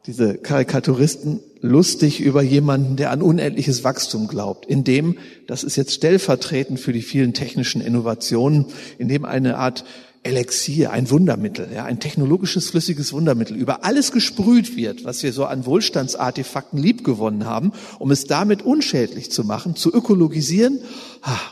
[0.07, 6.79] diese Karikaturisten lustig über jemanden, der an unendliches Wachstum glaubt, indem, das ist jetzt stellvertretend
[6.79, 8.67] für die vielen technischen Innovationen,
[8.99, 9.87] indem eine Art
[10.25, 15.45] Elixier, ein Wundermittel, ja, ein technologisches flüssiges Wundermittel über alles gesprüht wird, was wir so
[15.45, 20.81] an Wohlstandsartefakten liebgewonnen haben, um es damit unschädlich zu machen, zu ökologisieren.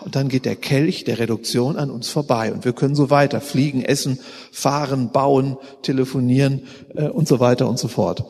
[0.05, 3.43] Und dann geht der Kelch der Reduktion an uns vorbei und wir können so weiter
[3.43, 4.19] fliegen, essen,
[4.51, 6.63] fahren, bauen, telefonieren
[6.95, 8.25] äh, und so weiter und so fort.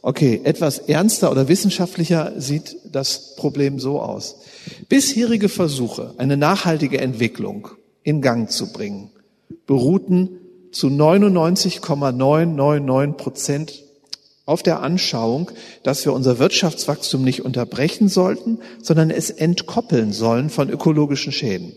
[0.00, 4.36] Okay, etwas ernster oder wissenschaftlicher sieht das Problem so aus.
[4.88, 7.68] Bisherige Versuche, eine nachhaltige Entwicklung
[8.02, 9.10] in Gang zu bringen,
[9.66, 10.40] beruhten
[10.72, 13.84] zu 99,999 Prozent
[14.46, 15.50] auf der Anschauung,
[15.82, 21.72] dass wir unser Wirtschaftswachstum nicht unterbrechen sollten, sondern es entkoppeln sollen von ökologischen Schäden.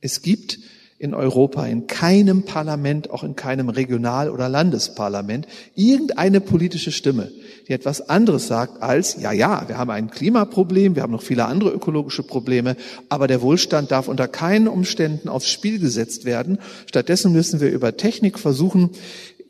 [0.00, 0.60] Es gibt
[0.98, 7.30] in Europa, in keinem Parlament, auch in keinem Regional- oder Landesparlament, irgendeine politische Stimme,
[7.68, 11.44] die etwas anderes sagt als, ja, ja, wir haben ein Klimaproblem, wir haben noch viele
[11.44, 12.76] andere ökologische Probleme,
[13.10, 16.58] aber der Wohlstand darf unter keinen Umständen aufs Spiel gesetzt werden.
[16.86, 18.90] Stattdessen müssen wir über Technik versuchen,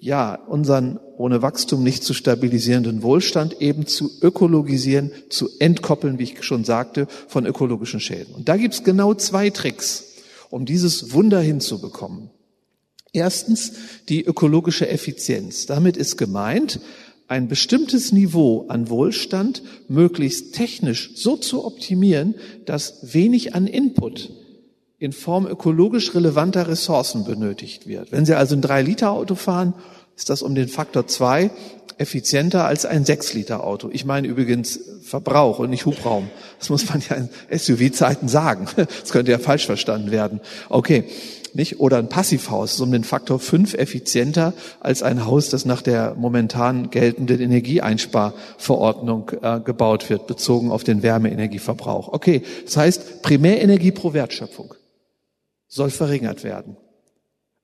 [0.00, 6.42] ja, unseren ohne Wachstum nicht zu stabilisierenden Wohlstand eben zu ökologisieren, zu entkoppeln, wie ich
[6.42, 8.34] schon sagte, von ökologischen Schäden.
[8.34, 10.15] Und da gibt's genau zwei Tricks
[10.50, 12.30] um dieses Wunder hinzubekommen.
[13.12, 13.72] Erstens
[14.08, 15.66] die ökologische Effizienz.
[15.66, 16.80] Damit ist gemeint,
[17.28, 22.34] ein bestimmtes Niveau an Wohlstand möglichst technisch so zu optimieren,
[22.66, 24.30] dass wenig an Input
[24.98, 28.12] in Form ökologisch relevanter Ressourcen benötigt wird.
[28.12, 29.74] Wenn Sie also ein 3-Liter-Auto fahren,
[30.16, 31.50] ist das um den Faktor 2
[31.98, 33.88] effizienter als ein 6-Liter-Auto.
[33.92, 36.30] Ich meine übrigens Verbrauch und nicht Hubraum.
[36.58, 38.66] Das muss man ja in SUV-Zeiten sagen.
[38.76, 40.40] Das könnte ja falsch verstanden werden.
[40.68, 41.04] Okay,
[41.54, 41.80] nicht?
[41.80, 46.14] Oder ein Passivhaus ist um den Faktor 5 effizienter als ein Haus, das nach der
[46.14, 52.08] momentan geltenden Energieeinsparverordnung äh, gebaut wird, bezogen auf den Wärmeenergieverbrauch.
[52.08, 54.74] Okay, das heißt, Primärenergie pro Wertschöpfung
[55.66, 56.76] soll verringert werden.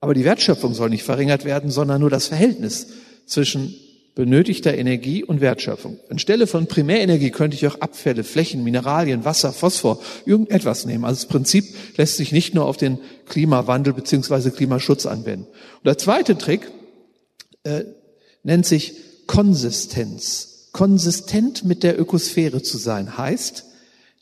[0.02, 2.88] Aber die Wertschöpfung soll nicht verringert werden, sondern nur das Verhältnis
[3.24, 3.72] zwischen
[4.16, 6.00] benötigter Energie und Wertschöpfung.
[6.10, 11.04] Anstelle von Primärenergie könnte ich auch Abfälle, Flächen, Mineralien, Wasser, Phosphor, irgendetwas nehmen.
[11.04, 15.46] Also das Prinzip lässt sich nicht nur auf den Klimawandel beziehungsweise Klimaschutz anwenden.
[15.46, 16.68] Und der zweite Trick
[17.62, 17.84] äh,
[18.42, 18.94] nennt sich
[19.28, 20.68] Konsistenz.
[20.72, 23.66] Konsistent mit der Ökosphäre zu sein heißt,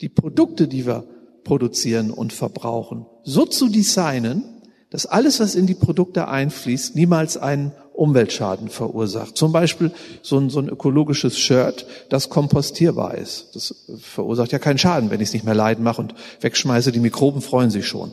[0.03, 1.05] die Produkte, die wir
[1.43, 4.49] produzieren und verbrauchen, so zu designen,
[4.90, 9.37] dass alles, was in die Produkte einfließt, niemals einen Umweltschaden verursacht.
[9.37, 13.55] Zum Beispiel so ein, so ein ökologisches Shirt, das kompostierbar ist.
[13.55, 16.92] Das verursacht ja keinen Schaden, wenn ich es nicht mehr leiden mache und wegschmeiße.
[16.92, 18.12] Die Mikroben freuen sich schon.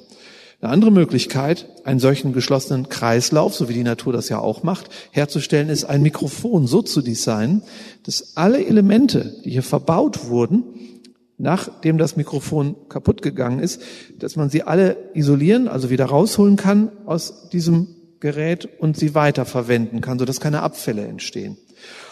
[0.59, 4.89] Eine andere Möglichkeit, einen solchen geschlossenen Kreislauf, so wie die Natur das ja auch macht,
[5.11, 7.61] herzustellen, ist ein Mikrofon so zu designen,
[8.03, 10.63] dass alle Elemente, die hier verbaut wurden,
[11.37, 13.81] nachdem das Mikrofon kaputt gegangen ist,
[14.17, 17.87] dass man sie alle isolieren, also wieder rausholen kann aus diesem
[18.19, 21.57] Gerät und sie weiterverwenden kann, sodass keine Abfälle entstehen.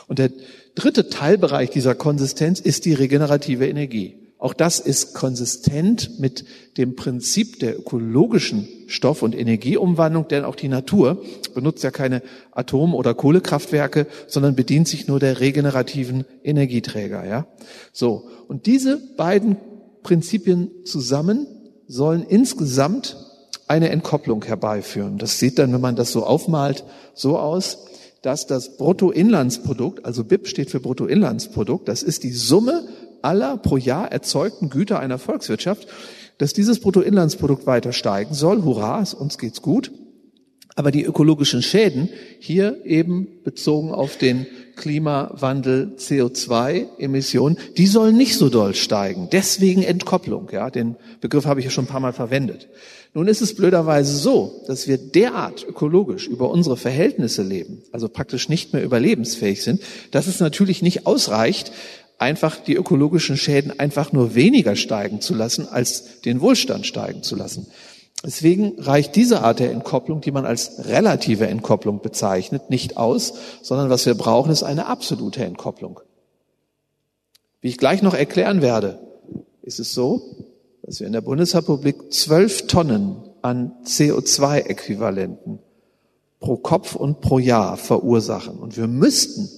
[0.08, 0.32] Und der
[0.76, 4.25] dritte Teilbereich dieser Konsistenz ist die regenerative Energie.
[4.38, 6.46] Auch das ist konsistent mit
[6.78, 12.22] dem Prinzip der ökologischen Stoff- und Energieumwandlung, denn auch die Natur benutzt ja keine
[12.52, 17.48] Atom- oder Kohlekraftwerke, sondern bedient sich nur der regenerativen Energieträger, ja.
[17.94, 18.30] So.
[18.48, 19.58] Und diese beiden
[20.04, 21.48] Prinzipien zusammen
[21.88, 23.18] sollen insgesamt
[23.68, 25.18] eine Entkopplung herbeiführen.
[25.18, 27.86] Das sieht dann, wenn man das so aufmalt, so aus,
[28.22, 32.88] dass das Bruttoinlandsprodukt, also BIP steht für Bruttoinlandsprodukt, das ist die Summe
[33.26, 35.88] aller pro Jahr erzeugten Güter einer Volkswirtschaft,
[36.38, 38.64] dass dieses Bruttoinlandsprodukt weiter steigen soll.
[38.64, 39.92] Hurra, uns geht's gut.
[40.78, 42.10] Aber die ökologischen Schäden
[42.40, 49.30] hier eben bezogen auf den Klimawandel, CO2-Emissionen, die sollen nicht so doll steigen.
[49.32, 50.50] Deswegen Entkopplung.
[50.52, 52.68] Ja, den Begriff habe ich ja schon ein paar Mal verwendet.
[53.14, 58.50] Nun ist es blöderweise so, dass wir derart ökologisch über unsere Verhältnisse leben, also praktisch
[58.50, 61.72] nicht mehr überlebensfähig sind, dass es natürlich nicht ausreicht,
[62.18, 67.36] einfach die ökologischen Schäden einfach nur weniger steigen zu lassen, als den Wohlstand steigen zu
[67.36, 67.68] lassen.
[68.24, 73.90] Deswegen reicht diese Art der Entkopplung, die man als relative Entkopplung bezeichnet, nicht aus, sondern
[73.90, 76.00] was wir brauchen, ist eine absolute Entkopplung.
[77.62, 79.00] Wie ich gleich noch erklären werde,
[79.62, 80.22] ist es so,
[80.84, 85.60] dass wir in der Bundesrepublik zwölf Tonnen an CO2-Äquivalenten
[86.40, 88.58] pro Kopf und pro Jahr verursachen.
[88.58, 89.50] Und wir müssten,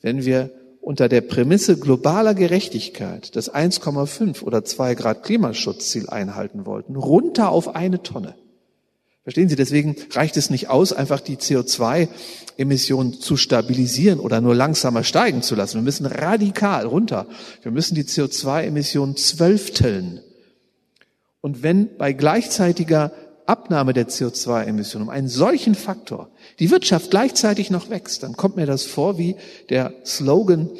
[0.00, 0.50] wenn wir
[0.82, 7.74] unter der Prämisse globaler Gerechtigkeit das 1,5 oder 2 Grad Klimaschutzziel einhalten wollten, runter auf
[7.76, 8.34] eine Tonne.
[9.22, 15.04] Verstehen Sie, deswegen reicht es nicht aus, einfach die CO2-Emissionen zu stabilisieren oder nur langsamer
[15.04, 15.76] steigen zu lassen.
[15.76, 17.28] Wir müssen radikal runter.
[17.62, 20.20] Wir müssen die CO2-Emissionen zwölfteln.
[21.40, 23.12] Und wenn bei gleichzeitiger
[23.46, 28.66] Abnahme der CO2-Emissionen um einen solchen Faktor die Wirtschaft gleichzeitig noch wächst, dann kommt mir
[28.66, 29.36] das vor wie
[29.68, 30.70] der Slogan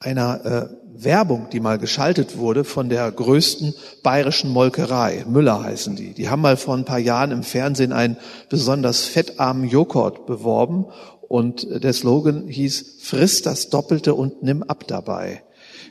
[0.00, 0.68] einer äh,
[1.00, 5.24] Werbung, die mal geschaltet wurde von der größten bayerischen Molkerei.
[5.28, 6.12] Müller heißen die.
[6.12, 8.16] Die haben mal vor ein paar Jahren im Fernsehen einen
[8.48, 10.86] besonders fettarmen Joghurt beworben
[11.28, 15.42] und der Slogan hieß, friss das Doppelte und nimm ab dabei.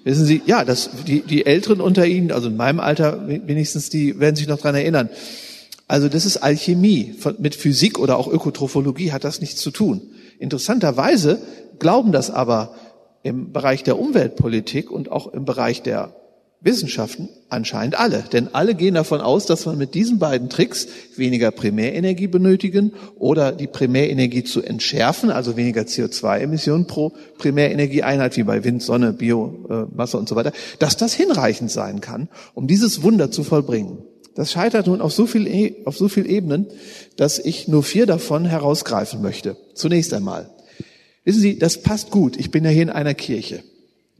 [0.07, 4.17] Wissen Sie, ja, das, die, die Älteren unter Ihnen, also in meinem Alter wenigstens, die
[4.21, 5.09] werden sich noch dran erinnern.
[5.89, 7.15] Also das ist Alchemie.
[7.39, 10.01] Mit Physik oder auch Ökotrophologie hat das nichts zu tun.
[10.39, 11.41] Interessanterweise
[11.79, 12.73] glauben das aber
[13.23, 16.15] im Bereich der Umweltpolitik und auch im Bereich der
[16.59, 18.23] Wissenschaften anscheinend alle.
[18.31, 23.51] Denn alle gehen davon aus, dass man mit diesen beiden Tricks weniger Primärenergie benötigen oder
[23.51, 30.27] die Primärenergie zu entschärfen, also weniger CO2-Emissionen pro Primärenergieeinheit, wie bei Wind, Sonne, Biomasse und
[30.27, 33.99] so weiter, dass das hinreichend sein kann, um dieses Wunder zu vollbringen.
[34.33, 36.67] Das scheitert nun auf so, viel, e, auf so viel Ebenen,
[37.17, 39.57] dass ich nur vier davon herausgreifen möchte.
[39.73, 40.49] Zunächst einmal.
[41.23, 42.37] Wissen Sie, das passt gut.
[42.37, 43.63] Ich bin ja hier in einer Kirche.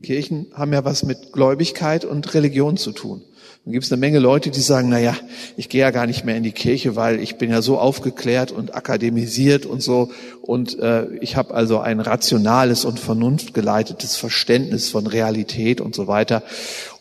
[0.01, 3.21] Kirchen haben ja was mit Gläubigkeit und Religion zu tun.
[3.65, 5.13] Dann gibt es eine Menge Leute, die sagen, na ja,
[5.57, 8.51] ich gehe ja gar nicht mehr in die Kirche, weil ich bin ja so aufgeklärt
[8.53, 10.10] und akademisiert und so
[10.41, 16.43] und äh, ich habe also ein rationales und vernunftgeleitetes Verständnis von Realität und so weiter.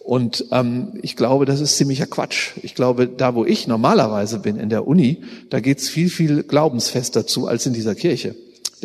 [0.00, 2.52] Und ähm, ich glaube, das ist ziemlicher Quatsch.
[2.62, 7.26] Ich glaube, da wo ich normalerweise bin, in der Uni, da geht's viel, viel glaubensfester
[7.26, 8.35] zu als in dieser Kirche.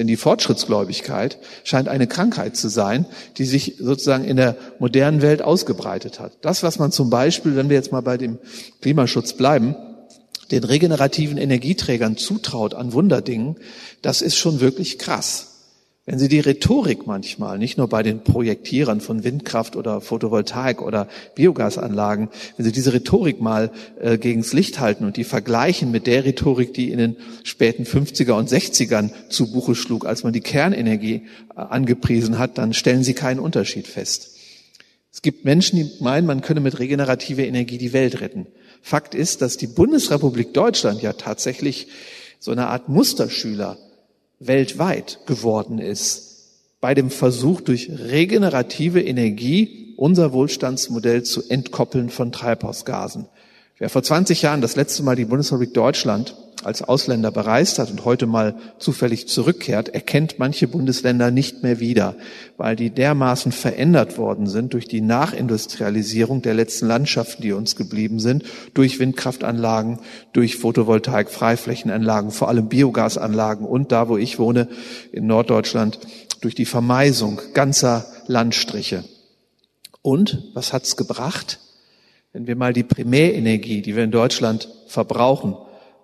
[0.02, 3.06] Denn die Fortschrittsgläubigkeit scheint eine Krankheit zu sein,
[3.38, 6.40] die sich sozusagen in der modernen Welt ausgebreitet hat.
[6.42, 8.40] Das, was man zum Beispiel, wenn wir jetzt mal bei dem
[8.82, 9.76] Klimaschutz bleiben,
[10.50, 13.58] den regenerativen Energieträgern zutraut an Wunderdingen,
[14.02, 15.51] das ist schon wirklich krass.
[16.12, 21.08] Wenn Sie die Rhetorik manchmal, nicht nur bei den Projektierern von Windkraft oder Photovoltaik oder
[21.36, 26.26] Biogasanlagen, wenn Sie diese Rhetorik mal äh, gegens Licht halten und die vergleichen mit der
[26.26, 31.28] Rhetorik, die in den späten 50er und 60ern zu Buche schlug, als man die Kernenergie
[31.56, 34.36] äh, angepriesen hat, dann stellen Sie keinen Unterschied fest.
[35.13, 38.47] Es gibt Menschen, die meinen, man könne mit regenerativer Energie die Welt retten.
[38.82, 41.88] Fakt ist, dass die Bundesrepublik Deutschland ja tatsächlich
[42.38, 43.78] so eine Art Musterschüler
[44.42, 46.32] weltweit geworden ist
[46.82, 53.28] bei dem Versuch, durch regenerative Energie unser Wohlstandsmodell zu entkoppeln von Treibhausgasen.
[53.78, 58.06] Wer vor 20 Jahren das letzte Mal die Bundesrepublik Deutschland als Ausländer bereist hat und
[58.06, 62.16] heute mal zufällig zurückkehrt, erkennt manche Bundesländer nicht mehr wieder,
[62.58, 68.20] weil die dermaßen verändert worden sind durch die Nachindustrialisierung der letzten Landschaften, die uns geblieben
[68.20, 70.00] sind, durch Windkraftanlagen,
[70.34, 74.68] durch Photovoltaik, Freiflächenanlagen, vor allem Biogasanlagen und da, wo ich wohne,
[75.12, 76.00] in Norddeutschland,
[76.42, 79.04] durch die Vermeisung ganzer Landstriche.
[80.02, 81.60] Und was hat's gebracht?
[82.34, 85.56] Wenn wir mal die Primärenergie, die wir in Deutschland verbrauchen,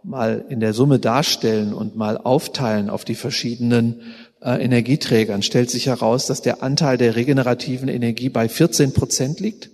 [0.07, 4.01] mal in der Summe darstellen und mal aufteilen auf die verschiedenen
[4.41, 9.69] äh, Energieträgern, stellt sich heraus, dass der Anteil der regenerativen Energie bei 14 Prozent liegt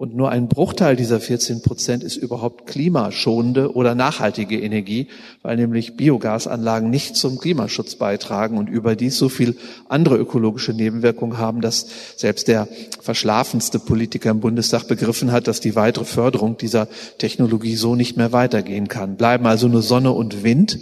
[0.00, 5.08] Und nur ein Bruchteil dieser 14 Prozent ist überhaupt klimaschonende oder nachhaltige Energie,
[5.42, 9.58] weil nämlich Biogasanlagen nicht zum Klimaschutz beitragen und überdies so viel
[9.90, 11.86] andere ökologische Nebenwirkungen haben, dass
[12.16, 12.66] selbst der
[13.02, 18.32] verschlafenste Politiker im Bundestag begriffen hat, dass die weitere Förderung dieser Technologie so nicht mehr
[18.32, 19.16] weitergehen kann.
[19.16, 20.78] Bleiben also nur Sonne und Wind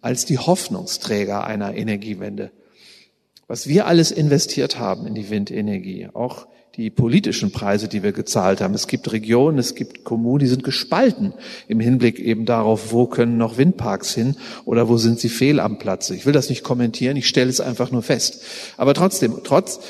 [0.00, 2.52] als die Hoffnungsträger einer Energiewende.
[3.48, 8.60] Was wir alles investiert haben in die Windenergie, auch die politischen Preise, die wir gezahlt
[8.60, 8.74] haben.
[8.74, 11.34] Es gibt Regionen, es gibt Kommunen, die sind gespalten
[11.66, 15.78] im Hinblick eben darauf, wo können noch Windparks hin oder wo sind sie fehl am
[15.78, 16.14] Platze.
[16.14, 18.42] Ich will das nicht kommentieren, ich stelle es einfach nur fest.
[18.76, 19.80] Aber trotzdem, trotz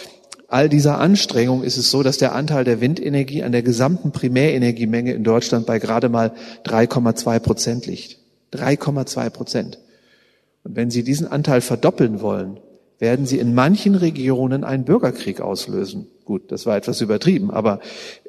[0.48, 5.12] all dieser Anstrengung ist es so, dass der Anteil der Windenergie an der gesamten Primärenergiemenge
[5.12, 6.32] in Deutschland bei gerade mal
[6.64, 8.18] 3,2 Prozent liegt.
[8.54, 9.78] 3,2 Prozent.
[10.64, 12.58] Und wenn Sie diesen Anteil verdoppeln wollen,
[12.98, 16.08] werden Sie in manchen Regionen einen Bürgerkrieg auslösen.
[16.30, 17.80] Gut, das war etwas übertrieben, aber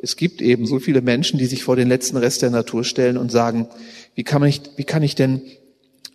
[0.02, 3.16] es gibt eben so viele Menschen, die sich vor den letzten Rest der Natur stellen
[3.16, 3.68] und sagen,
[4.16, 5.44] wie kann, man nicht, wie kann ich denn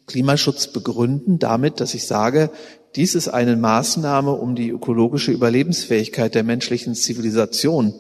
[0.09, 2.51] Klimaschutz begründen damit, dass ich sage,
[2.97, 7.95] dies ist eine Maßnahme, um die ökologische Überlebensfähigkeit der menschlichen Zivilisation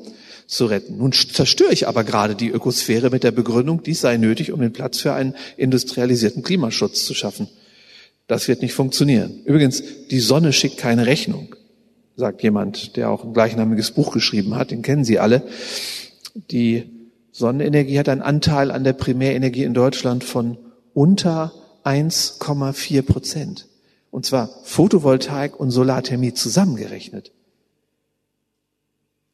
[0.48, 0.96] zu retten.
[0.96, 4.72] Nun zerstöre ich aber gerade die Ökosphäre mit der Begründung, dies sei nötig, um den
[4.72, 7.46] Platz für einen industrialisierten Klimaschutz zu schaffen.
[8.26, 9.42] Das wird nicht funktionieren.
[9.44, 11.54] Übrigens, die Sonne schickt keine Rechnung
[12.16, 15.42] sagt jemand, der auch ein gleichnamiges Buch geschrieben hat, den kennen Sie alle.
[16.50, 16.84] Die
[17.30, 20.56] Sonnenenergie hat einen Anteil an der Primärenergie in Deutschland von
[20.94, 21.52] unter
[21.84, 23.66] 1,4 Prozent.
[24.10, 27.32] Und zwar Photovoltaik und Solarthermie zusammengerechnet.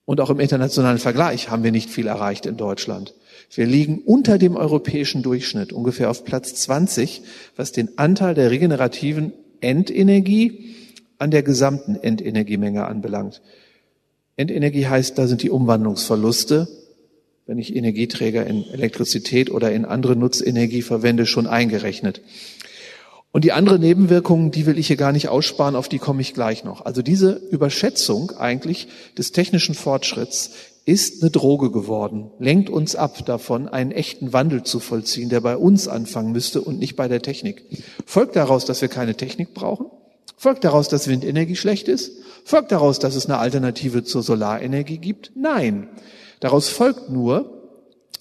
[0.04, 3.14] Und auch im internationalen Vergleich haben wir nicht viel erreicht in Deutschland.
[3.54, 7.22] Wir liegen unter dem europäischen Durchschnitt, ungefähr auf Platz 20,
[7.54, 10.74] was den Anteil der regenerativen Endenergie
[11.22, 13.42] an der gesamten Endenergiemenge anbelangt.
[14.36, 16.66] Endenergie heißt, da sind die Umwandlungsverluste,
[17.46, 22.22] wenn ich Energieträger in Elektrizität oder in andere Nutzenergie verwende, schon eingerechnet.
[23.30, 26.34] Und die andere Nebenwirkungen, die will ich hier gar nicht aussparen, auf die komme ich
[26.34, 26.84] gleich noch.
[26.84, 30.50] Also diese Überschätzung eigentlich des technischen Fortschritts
[30.86, 35.56] ist eine Droge geworden, lenkt uns ab davon, einen echten Wandel zu vollziehen, der bei
[35.56, 37.62] uns anfangen müsste und nicht bei der Technik.
[38.04, 39.86] Folgt daraus, dass wir keine Technik brauchen?
[40.42, 42.16] Folgt daraus, dass Windenergie schlecht ist?
[42.42, 45.30] Folgt daraus, dass es eine Alternative zur Solarenergie gibt?
[45.36, 45.86] Nein.
[46.40, 47.62] Daraus folgt nur,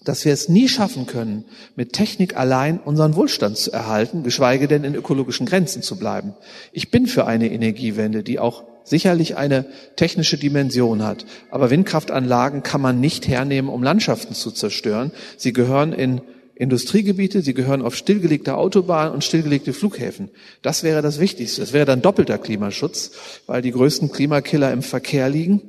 [0.03, 4.83] dass wir es nie schaffen können, mit Technik allein unseren Wohlstand zu erhalten, geschweige denn
[4.83, 6.35] in ökologischen Grenzen zu bleiben.
[6.71, 11.25] Ich bin für eine Energiewende, die auch sicherlich eine technische Dimension hat.
[11.49, 15.11] Aber Windkraftanlagen kann man nicht hernehmen, um Landschaften zu zerstören.
[15.37, 16.21] Sie gehören in
[16.55, 20.29] Industriegebiete, sie gehören auf stillgelegte Autobahnen und stillgelegte Flughäfen.
[20.61, 21.61] Das wäre das Wichtigste.
[21.61, 23.11] Das wäre dann doppelter Klimaschutz,
[23.47, 25.61] weil die größten Klimakiller im Verkehr liegen.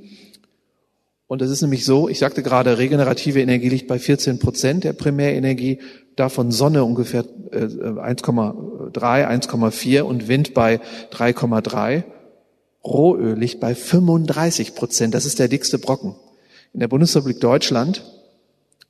[1.27, 4.93] Und es ist nämlich so, ich sagte gerade, regenerative Energie liegt bei 14 Prozent der
[4.93, 5.79] Primärenergie,
[6.15, 12.05] davon Sonne ungefähr 1,3, äh, 1,4 und Wind bei 3,3.
[12.85, 15.15] Rohöl liegt bei 35 Prozent.
[15.15, 16.17] Das ist der dickste Brocken.
[16.75, 18.05] In der Bundesrepublik Deutschland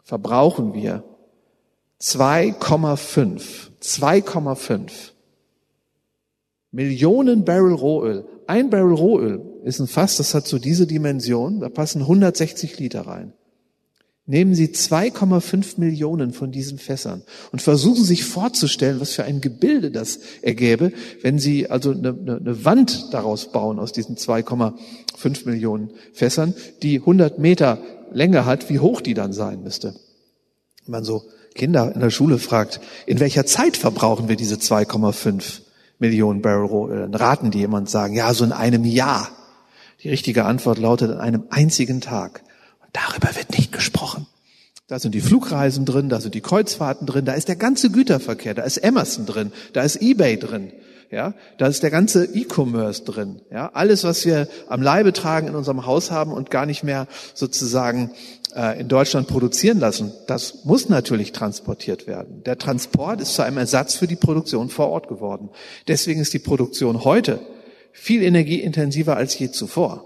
[0.03, 1.05] verbrauchen wir
[2.03, 3.43] 2,5,
[3.81, 4.91] 2,5
[6.73, 8.25] Millionen Barrel Rohöl.
[8.49, 13.03] Ein Barrel Rohöl ist ein Fass, das hat so diese Dimension, da passen 160 Liter
[13.03, 13.35] rein.
[14.27, 19.91] Nehmen Sie 2,5 Millionen von diesen Fässern und versuchen sich vorzustellen, was für ein Gebilde
[19.93, 26.55] das ergäbe, wenn Sie also eine, eine Wand daraus bauen aus diesen 2,5 Millionen Fässern,
[26.83, 27.79] die 100 Meter
[28.13, 29.95] Länge hat, wie hoch die dann sein müsste.
[30.85, 31.23] Wenn man so
[31.55, 35.61] Kinder in der Schule fragt, in welcher Zeit verbrauchen wir diese 2,5
[35.99, 39.31] Millionen Barrel Rohöl, dann raten die jemand sagen, ja, so in einem Jahr.
[40.03, 42.43] Die richtige Antwort lautet an einem einzigen Tag.
[42.81, 44.27] Und darüber wird nicht gesprochen.
[44.89, 48.53] Da sind die Flugreisen drin, da sind die Kreuzfahrten drin, da ist der ganze Güterverkehr,
[48.53, 50.71] da ist Emerson drin, da ist eBay drin,
[51.11, 55.55] ja, da ist der ganze E-Commerce drin, ja, alles, was wir am Leibe tragen in
[55.55, 58.15] unserem Haus haben und gar nicht mehr sozusagen äh,
[58.79, 62.43] in Deutschland produzieren lassen, das muss natürlich transportiert werden.
[62.45, 65.49] Der Transport ist zu einem Ersatz für die Produktion vor Ort geworden.
[65.89, 67.41] Deswegen ist die Produktion heute
[67.93, 70.05] viel energieintensiver als je zuvor.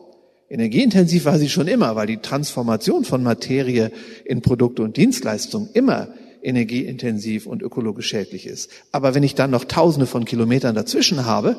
[0.48, 3.90] Energieintensiv war sie schon immer, weil die Transformation von Materie
[4.24, 6.08] in Produkte und Dienstleistungen immer
[6.40, 8.70] energieintensiv und ökologisch schädlich ist.
[8.92, 11.56] Aber wenn ich dann noch Tausende von Kilometern dazwischen habe,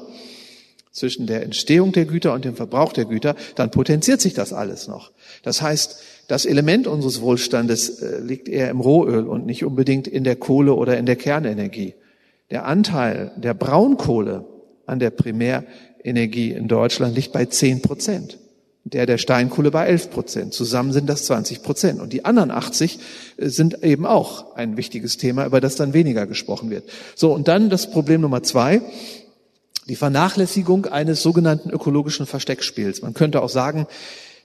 [0.97, 4.87] zwischen der Entstehung der Güter und dem Verbrauch der Güter, dann potenziert sich das alles
[4.87, 5.11] noch.
[5.43, 10.23] Das heißt, das Element unseres Wohlstandes äh, liegt eher im Rohöl und nicht unbedingt in
[10.23, 11.93] der Kohle oder in der Kernenergie.
[12.51, 14.45] Der Anteil der Braunkohle
[14.85, 18.39] an der Primärenergie in Deutschland liegt bei zehn Prozent.
[18.93, 20.53] der der Steinkohle bei 11 Prozent.
[20.53, 21.99] Zusammen sind das 20 Prozent.
[21.99, 22.99] Und die anderen 80
[23.35, 26.85] äh, sind eben auch ein wichtiges Thema, über das dann weniger gesprochen wird.
[27.15, 28.81] So, und dann das Problem Nummer zwei,
[29.87, 33.01] die Vernachlässigung eines sogenannten ökologischen Versteckspiels.
[33.01, 33.87] Man könnte auch sagen,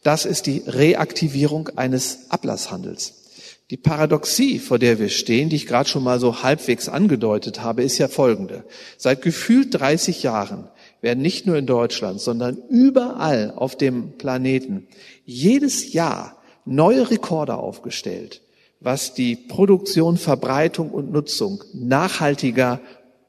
[0.02, 3.22] das ist die Reaktivierung eines Ablasshandels.
[3.70, 7.82] Die Paradoxie, vor der wir stehen, die ich gerade schon mal so halbwegs angedeutet habe,
[7.82, 8.64] ist ja folgende.
[8.98, 10.68] Seit gefühlt 30 Jahren
[11.00, 14.88] werden nicht nur in Deutschland, sondern überall auf dem Planeten
[15.24, 16.36] jedes Jahr
[16.66, 18.42] neue Rekorde aufgestellt,
[18.80, 22.80] was die Produktion, Verbreitung und Nutzung nachhaltiger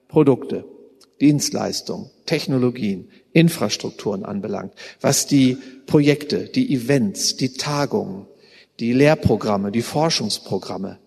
[0.07, 0.65] Produkte,
[1.21, 8.27] Dienstleistungen, Technologien, Infrastrukturen anbelangt, was die Projekte, die Events, die Tagungen,
[8.79, 10.99] die Lehrprogramme, die Forschungsprogramme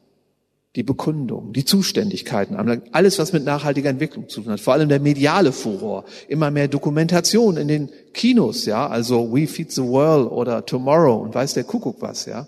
[0.76, 2.54] die Bekundung, die Zuständigkeiten,
[2.92, 4.60] alles, was mit nachhaltiger Entwicklung zu tun hat.
[4.60, 9.72] Vor allem der mediale Furor, immer mehr Dokumentation in den Kinos, ja, also We Feed
[9.72, 12.46] the World oder Tomorrow und weiß der Kuckuck was, ja.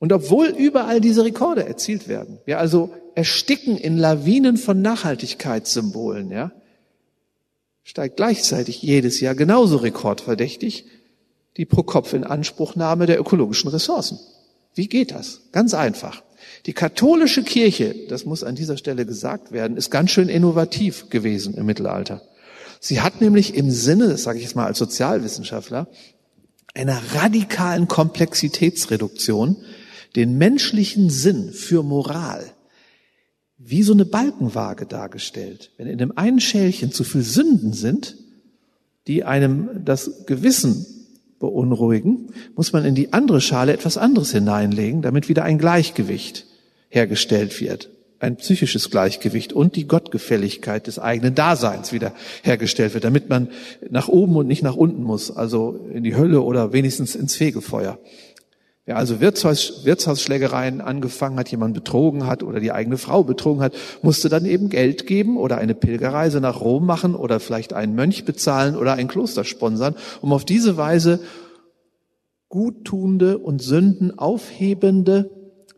[0.00, 6.50] Und obwohl überall diese Rekorde erzielt werden, wir also ersticken in Lawinen von Nachhaltigkeitssymbolen, ja,
[7.84, 10.86] steigt gleichzeitig jedes Jahr genauso rekordverdächtig
[11.56, 14.18] die Pro-Kopf-Inanspruchnahme der ökologischen Ressourcen.
[14.74, 15.42] Wie geht das?
[15.52, 16.22] Ganz einfach.
[16.66, 21.54] Die katholische Kirche, das muss an dieser Stelle gesagt werden, ist ganz schön innovativ gewesen
[21.54, 22.22] im Mittelalter.
[22.80, 25.88] Sie hat nämlich im Sinne, das sage ich jetzt mal als Sozialwissenschaftler,
[26.74, 29.56] einer radikalen Komplexitätsreduktion
[30.16, 32.50] den menschlichen Sinn für Moral
[33.64, 35.70] wie so eine Balkenwaage dargestellt.
[35.76, 38.16] Wenn in dem einen Schälchen zu viel Sünden sind,
[39.06, 40.86] die einem das Gewissen
[41.38, 46.46] beunruhigen, muss man in die andere Schale etwas anderes hineinlegen, damit wieder ein Gleichgewicht
[46.88, 47.90] hergestellt wird.
[48.20, 53.48] Ein psychisches Gleichgewicht und die Gottgefälligkeit des eigenen Daseins wieder hergestellt wird, damit man
[53.90, 57.98] nach oben und nicht nach unten muss, also in die Hölle oder wenigstens ins Fegefeuer.
[58.84, 63.74] Wer also Wirtshaus, Wirtshausschlägereien angefangen hat, jemand betrogen hat oder die eigene Frau betrogen hat,
[64.02, 68.24] musste dann eben Geld geben oder eine Pilgerreise nach Rom machen oder vielleicht einen Mönch
[68.24, 71.20] bezahlen oder ein Kloster sponsern, um auf diese Weise
[72.48, 75.30] guttunde und Sünden aufhebende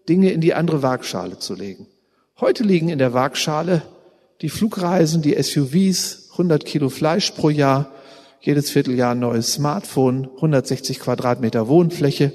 [0.09, 1.87] Dinge in die andere Waagschale zu legen.
[2.41, 3.83] Heute liegen in der Waagschale
[4.41, 7.93] die Flugreisen, die SUVs, 100 Kilo Fleisch pro Jahr,
[8.41, 12.33] jedes Vierteljahr ein neues Smartphone, 160 Quadratmeter Wohnfläche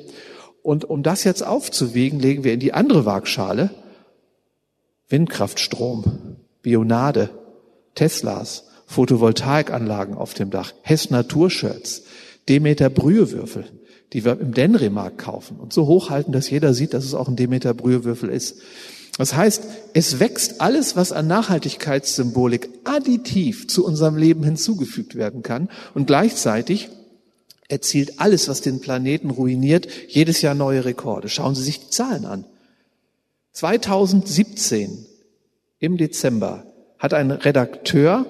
[0.69, 3.71] und um das jetzt aufzuwiegen, legen wir in die andere Waagschale.
[5.07, 7.31] Windkraftstrom, Bionade,
[7.95, 12.03] Teslas, Photovoltaikanlagen auf dem Dach, Hess Naturshirts,
[12.49, 13.65] Demeter Brühewürfel,
[14.13, 15.57] die wir im Denremarkt kaufen.
[15.59, 18.59] Und so hochhalten, dass jeder sieht, dass es auch ein Demeter Brühewürfel ist.
[19.17, 19.63] Das heißt,
[19.95, 25.67] es wächst alles, was an Nachhaltigkeitssymbolik additiv zu unserem Leben hinzugefügt werden kann.
[25.95, 26.89] Und gleichzeitig
[27.69, 31.29] erzielt alles, was den Planeten ruiniert, jedes Jahr neue Rekorde.
[31.29, 32.43] Schauen Sie sich die Zahlen an.
[33.53, 35.05] 2017
[35.79, 36.65] im Dezember
[36.97, 38.25] hat ein Redakteur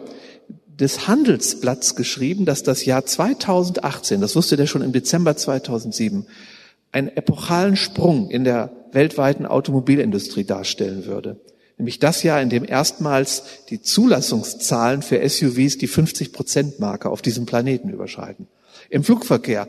[0.67, 6.25] des Handelsblatts geschrieben, dass das Jahr 2018, das wusste der schon im Dezember 2007,
[6.91, 11.39] einen epochalen Sprung in der weltweiten Automobilindustrie darstellen würde.
[11.77, 17.89] Nämlich das Jahr, in dem erstmals die Zulassungszahlen für SUVs die 50-Prozent-Marke auf diesem Planeten
[17.89, 18.47] überschreiten.
[18.89, 19.67] Im Flugverkehr,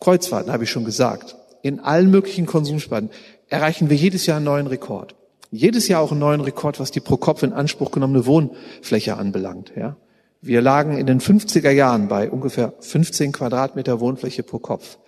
[0.00, 3.10] Kreuzfahrten habe ich schon gesagt, in allen möglichen Konsumsparten
[3.48, 5.14] erreichen wir jedes Jahr einen neuen Rekord.
[5.50, 9.72] Jedes Jahr auch einen neuen Rekord, was die pro Kopf in Anspruch genommene Wohnfläche anbelangt.
[9.76, 9.96] Ja.
[10.40, 14.98] Wir lagen in den 50er Jahren bei ungefähr 15 Quadratmeter Wohnfläche pro Kopf.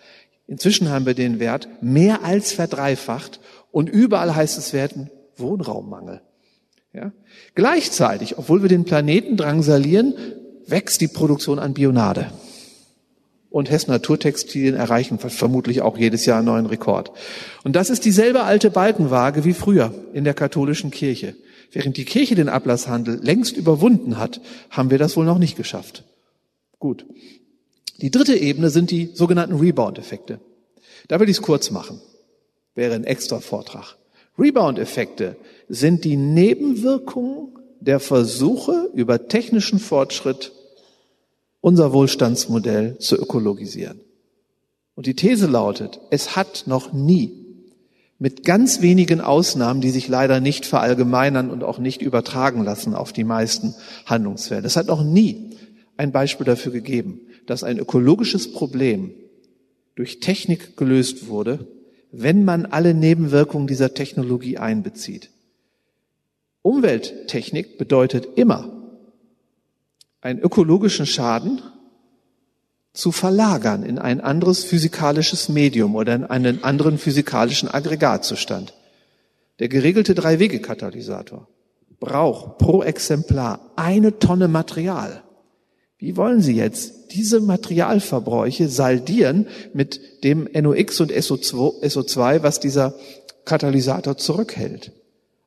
[0.47, 3.39] Inzwischen haben wir den Wert mehr als verdreifacht
[3.71, 6.23] und überall heißt es, hätten Wohnraummangel.
[6.93, 7.13] Ja.
[7.55, 10.15] Gleichzeitig, obwohl wir den Planeten drangsalieren,
[10.67, 12.33] wächst die Produktion an Bionade
[13.51, 17.11] und Hess Naturtextilien erreichen vermutlich auch jedes Jahr einen neuen Rekord.
[17.65, 21.35] Und das ist dieselbe alte Balkenwaage wie früher in der katholischen Kirche.
[21.73, 24.41] Während die Kirche den Ablasshandel längst überwunden hat,
[24.71, 26.05] haben wir das wohl noch nicht geschafft.
[26.79, 27.05] Gut.
[28.01, 30.41] Die dritte Ebene sind die sogenannten Rebound-Effekte.
[31.09, 32.01] Da will ich es kurz machen.
[32.75, 33.97] Wäre ein extra Vortrag.
[34.39, 35.37] Rebound-Effekte
[35.69, 40.53] sind die Nebenwirkungen der Versuche, über technischen Fortschritt
[41.61, 44.01] unser Wohlstandsmodell zu ökologisieren.
[44.95, 47.41] Und die These lautet, es hat noch nie,
[48.19, 53.15] mit ganz wenigen Ausnahmen, die sich leider nicht verallgemeinern und auch nicht übertragen lassen auf
[53.15, 55.57] die meisten Handlungsfelder, es hat noch nie
[55.97, 59.13] ein Beispiel dafür gegeben, dass ein ökologisches Problem
[59.95, 61.67] durch Technik gelöst wurde,
[62.13, 65.31] wenn man alle Nebenwirkungen dieser Technologie einbezieht.
[66.63, 68.80] Umwelttechnik bedeutet immer,
[70.21, 71.63] einen ökologischen Schaden
[72.93, 78.75] zu verlagern in ein anderes physikalisches Medium oder in einen anderen physikalischen Aggregatzustand.
[79.61, 81.47] Der geregelte Drei-Wege-Katalysator
[82.01, 85.23] braucht pro Exemplar eine Tonne Material.
[85.99, 92.95] Wie wollen Sie jetzt diese Materialverbräuche saldieren mit dem NOx und SO2, SO2 was dieser
[93.45, 94.93] Katalysator zurückhält?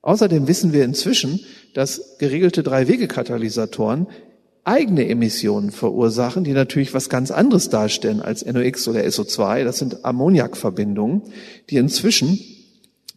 [0.03, 1.39] Außerdem wissen wir inzwischen,
[1.73, 4.07] dass geregelte Drei-Wege-Katalysatoren
[4.65, 9.63] eigene Emissionen verursachen, die natürlich was ganz anderes darstellen als NOx oder SO2.
[9.63, 11.23] Das sind Ammoniakverbindungen,
[11.69, 12.39] die inzwischen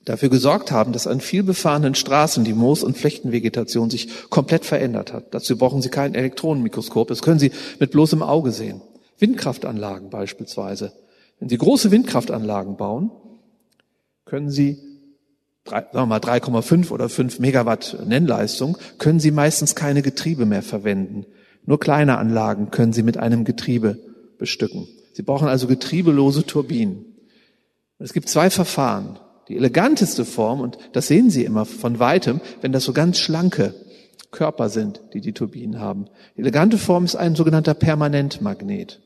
[0.05, 5.13] dafür gesorgt haben, dass an viel befahrenen Straßen die Moos- und Flechtenvegetation sich komplett verändert
[5.13, 5.35] hat.
[5.35, 7.09] Dazu brauchen Sie kein Elektronenmikroskop.
[7.09, 8.81] Das können Sie mit bloßem Auge sehen.
[9.19, 10.93] Windkraftanlagen beispielsweise.
[11.39, 13.11] Wenn Sie große Windkraftanlagen bauen,
[14.25, 14.79] können Sie
[15.69, 21.27] sagen wir mal 3,5 oder 5 Megawatt Nennleistung, können Sie meistens keine Getriebe mehr verwenden.
[21.65, 23.99] Nur kleine Anlagen können Sie mit einem Getriebe
[24.39, 24.87] bestücken.
[25.13, 27.17] Sie brauchen also getriebelose Turbinen.
[27.99, 29.19] Es gibt zwei Verfahren.
[29.49, 33.75] Die eleganteste Form, und das sehen Sie immer von weitem, wenn das so ganz schlanke
[34.31, 36.07] Körper sind, die die Turbinen haben.
[36.37, 39.01] Die elegante Form ist ein sogenannter Permanentmagnet.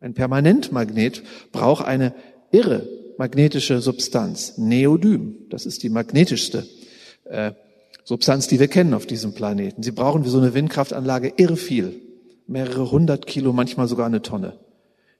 [0.00, 2.14] Ein Permanentmagnet braucht eine
[2.52, 2.86] irre
[3.18, 5.48] magnetische Substanz, Neodym.
[5.50, 6.66] Das ist die magnetischste
[7.24, 7.52] äh,
[8.04, 9.82] Substanz, die wir kennen auf diesem Planeten.
[9.82, 12.00] Sie brauchen für so eine Windkraftanlage irre viel.
[12.46, 14.58] Mehrere hundert Kilo, manchmal sogar eine Tonne.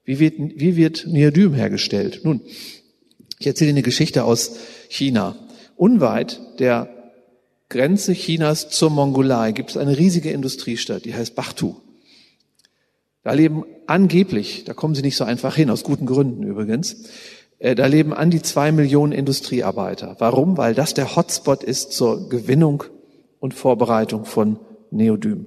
[0.05, 2.21] Wie wird, wie wird Neodym hergestellt?
[2.25, 2.41] Nun,
[3.39, 4.57] ich erzähle eine Geschichte aus
[4.89, 5.37] China.
[5.77, 6.89] Unweit der
[7.69, 11.75] Grenze Chinas zur Mongolei gibt es eine riesige Industriestadt, die heißt Bachtu.
[13.23, 17.05] Da leben angeblich, da kommen sie nicht so einfach hin, aus guten Gründen übrigens,
[17.59, 20.17] da leben an die zwei Millionen Industriearbeiter.
[20.19, 20.57] Warum?
[20.57, 22.85] Weil das der Hotspot ist zur Gewinnung
[23.41, 24.59] und Vorbereitung von
[24.91, 25.47] Neodym.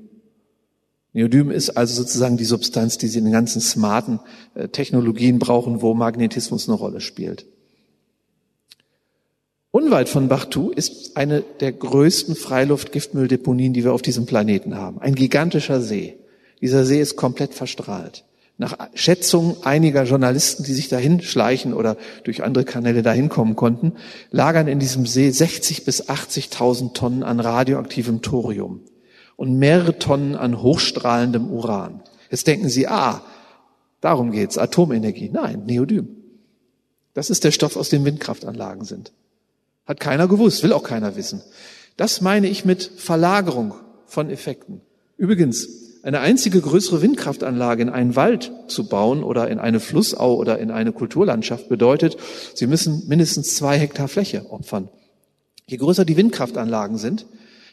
[1.13, 4.19] Neodym ist also sozusagen die Substanz, die Sie in den ganzen smarten
[4.55, 7.45] äh, Technologien brauchen, wo Magnetismus eine Rolle spielt.
[9.71, 14.99] Unweit von Bachtu ist eine der größten Freiluftgiftmülldeponien, die wir auf diesem Planeten haben.
[15.01, 16.17] Ein gigantischer See.
[16.59, 18.25] Dieser See ist komplett verstrahlt.
[18.61, 23.93] Nach Schätzung einiger Journalisten, die sich dahin schleichen oder durch andere Kanäle dahin kommen konnten,
[24.29, 28.81] lagern in diesem See 60 bis 80.000 Tonnen an radioaktivem Thorium
[29.35, 32.03] und mehrere Tonnen an hochstrahlendem Uran.
[32.29, 33.23] Jetzt denken Sie, ah,
[33.99, 35.31] darum geht's, Atomenergie.
[35.33, 36.09] Nein, Neodym.
[37.15, 39.11] Das ist der Stoff, aus dem Windkraftanlagen sind.
[39.87, 41.41] Hat keiner gewusst, will auch keiner wissen.
[41.97, 43.73] Das meine ich mit Verlagerung
[44.05, 44.81] von Effekten.
[45.17, 50.59] Übrigens, eine einzige größere Windkraftanlage in einen Wald zu bauen oder in eine Flussau oder
[50.59, 52.17] in eine Kulturlandschaft bedeutet,
[52.55, 54.89] Sie müssen mindestens zwei Hektar Fläche opfern.
[55.67, 57.25] Je größer die Windkraftanlagen sind,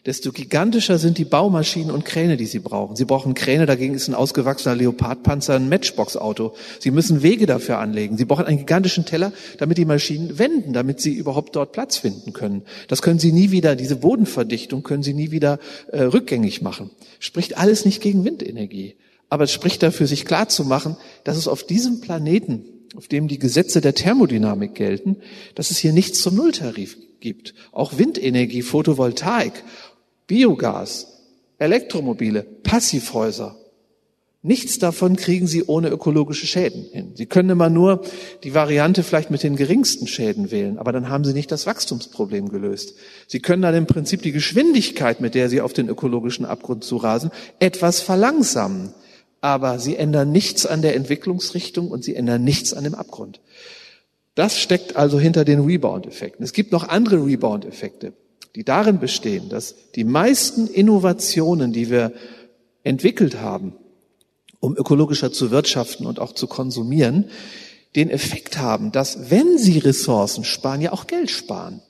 [0.07, 2.97] desto gigantischer sind die Baumaschinen und Kräne, die sie brauchen.
[2.97, 6.55] Sie brauchen Kräne, dagegen ist ein ausgewachsener Leopardpanzer ein Matchbox-Auto.
[6.79, 8.17] Sie müssen Wege dafür anlegen.
[8.17, 12.33] Sie brauchen einen gigantischen Teller, damit die Maschinen wenden, damit sie überhaupt dort Platz finden
[12.33, 12.63] können.
[12.87, 15.59] Das können sie nie wieder, diese Bodenverdichtung können sie nie wieder
[15.93, 16.91] äh, rückgängig machen.
[17.19, 18.97] Spricht alles nicht gegen Windenergie.
[19.29, 22.65] Aber es spricht dafür, sich klar zu machen, dass es auf diesem Planeten,
[22.97, 25.17] auf dem die Gesetze der Thermodynamik gelten,
[25.55, 27.55] dass es hier nichts zum Nulltarif gibt.
[27.73, 29.65] Auch Windenergie, Photovoltaik
[30.29, 31.07] Biogas,
[31.57, 33.58] Elektromobile, Passivhäuser.
[34.49, 37.13] Nichts davon kriegen Sie ohne ökologische Schäden hin.
[37.15, 38.01] Sie können immer nur
[38.45, 42.49] die Variante vielleicht mit den geringsten Schäden wählen, aber dann haben Sie nicht das Wachstumsproblem
[42.49, 42.95] gelöst.
[43.27, 47.31] Sie können dann im Prinzip die Geschwindigkeit, mit der Sie auf den ökologischen Abgrund zurasen,
[47.59, 48.95] etwas verlangsamen.
[49.43, 53.41] Aber Sie ändern nichts an der Entwicklungsrichtung und Sie ändern nichts an dem Abgrund.
[54.35, 56.43] Das steckt also hinter den Rebound-Effekten.
[56.43, 58.15] Es gibt noch andere Rebound-Effekte
[58.55, 62.13] die darin bestehen, dass die meisten Innovationen, die wir
[62.83, 63.75] entwickelt haben,
[64.61, 67.31] um ökologischer zu wirtschaften und auch zu konsumieren,
[67.97, 71.81] den Effekt haben, dass wenn sie Ressourcen sparen, ja auch Geld sparen.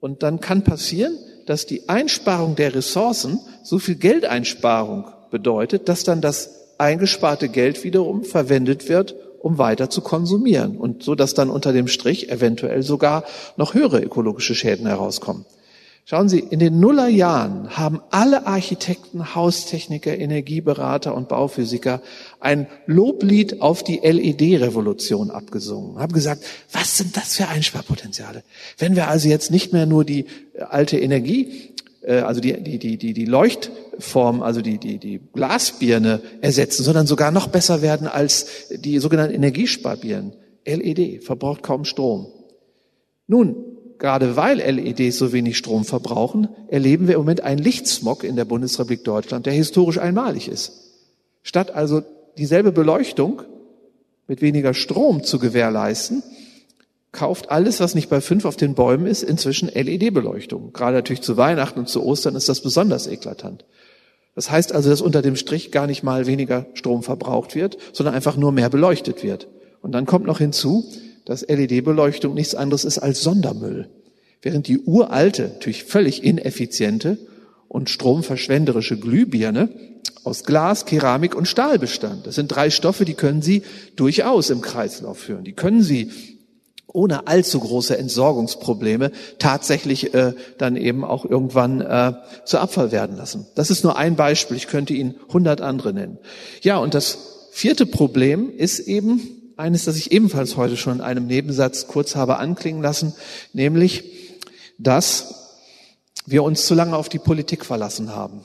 [0.00, 1.16] Und dann kann passieren,
[1.46, 8.24] dass die Einsparung der Ressourcen so viel Geldeinsparung bedeutet, dass dann das eingesparte Geld wiederum
[8.24, 13.24] verwendet wird, um weiter zu konsumieren und so, dass dann unter dem Strich eventuell sogar
[13.56, 15.44] noch höhere ökologische Schäden herauskommen.
[16.06, 22.02] Schauen Sie, in den Nullerjahren haben alle Architekten, Haustechniker, Energieberater und Bauphysiker
[22.40, 28.42] ein Loblied auf die LED-Revolution abgesungen, haben gesagt, was sind das für Einsparpotenziale?
[28.76, 30.26] Wenn wir also jetzt nicht mehr nur die
[30.68, 36.20] alte Energie äh, also die, die, die, die, die Leuchtform, also die, die, die Glasbirne
[36.42, 40.34] ersetzen, sondern sogar noch besser werden als die sogenannten Energiesparbirnen.
[40.66, 42.26] LED verbraucht kaum Strom.
[43.26, 48.36] Nun, gerade weil LEDs so wenig Strom verbrauchen, erleben wir im Moment einen Lichtsmog in
[48.36, 50.72] der Bundesrepublik Deutschland, der historisch einmalig ist.
[51.42, 52.02] Statt also
[52.38, 53.42] dieselbe Beleuchtung
[54.26, 56.22] mit weniger Strom zu gewährleisten,
[57.12, 60.72] kauft alles, was nicht bei fünf auf den Bäumen ist, inzwischen LED-Beleuchtung.
[60.72, 63.64] Gerade natürlich zu Weihnachten und zu Ostern ist das besonders eklatant.
[64.34, 68.14] Das heißt also, dass unter dem Strich gar nicht mal weniger Strom verbraucht wird, sondern
[68.14, 69.48] einfach nur mehr beleuchtet wird.
[69.80, 70.84] Und dann kommt noch hinzu,
[71.24, 73.88] dass LED-Beleuchtung nichts anderes ist als Sondermüll.
[74.42, 77.18] Während die uralte, natürlich völlig ineffiziente
[77.68, 79.70] und stromverschwenderische Glühbirne
[80.22, 82.26] aus Glas, Keramik und Stahl bestand.
[82.26, 83.62] Das sind drei Stoffe, die können Sie
[83.96, 85.44] durchaus im Kreislauf führen.
[85.44, 86.10] Die können Sie
[86.86, 92.12] ohne allzu große Entsorgungsprobleme tatsächlich äh, dann eben auch irgendwann äh,
[92.44, 93.46] zu Abfall werden lassen.
[93.56, 94.56] Das ist nur ein Beispiel.
[94.56, 96.18] Ich könnte Ihnen hundert andere nennen.
[96.62, 101.26] Ja, und das vierte Problem ist eben eines, das ich ebenfalls heute schon in einem
[101.26, 103.14] Nebensatz kurz habe anklingen lassen,
[103.52, 104.04] nämlich,
[104.78, 105.52] dass
[106.26, 108.44] wir uns zu lange auf die Politik verlassen haben.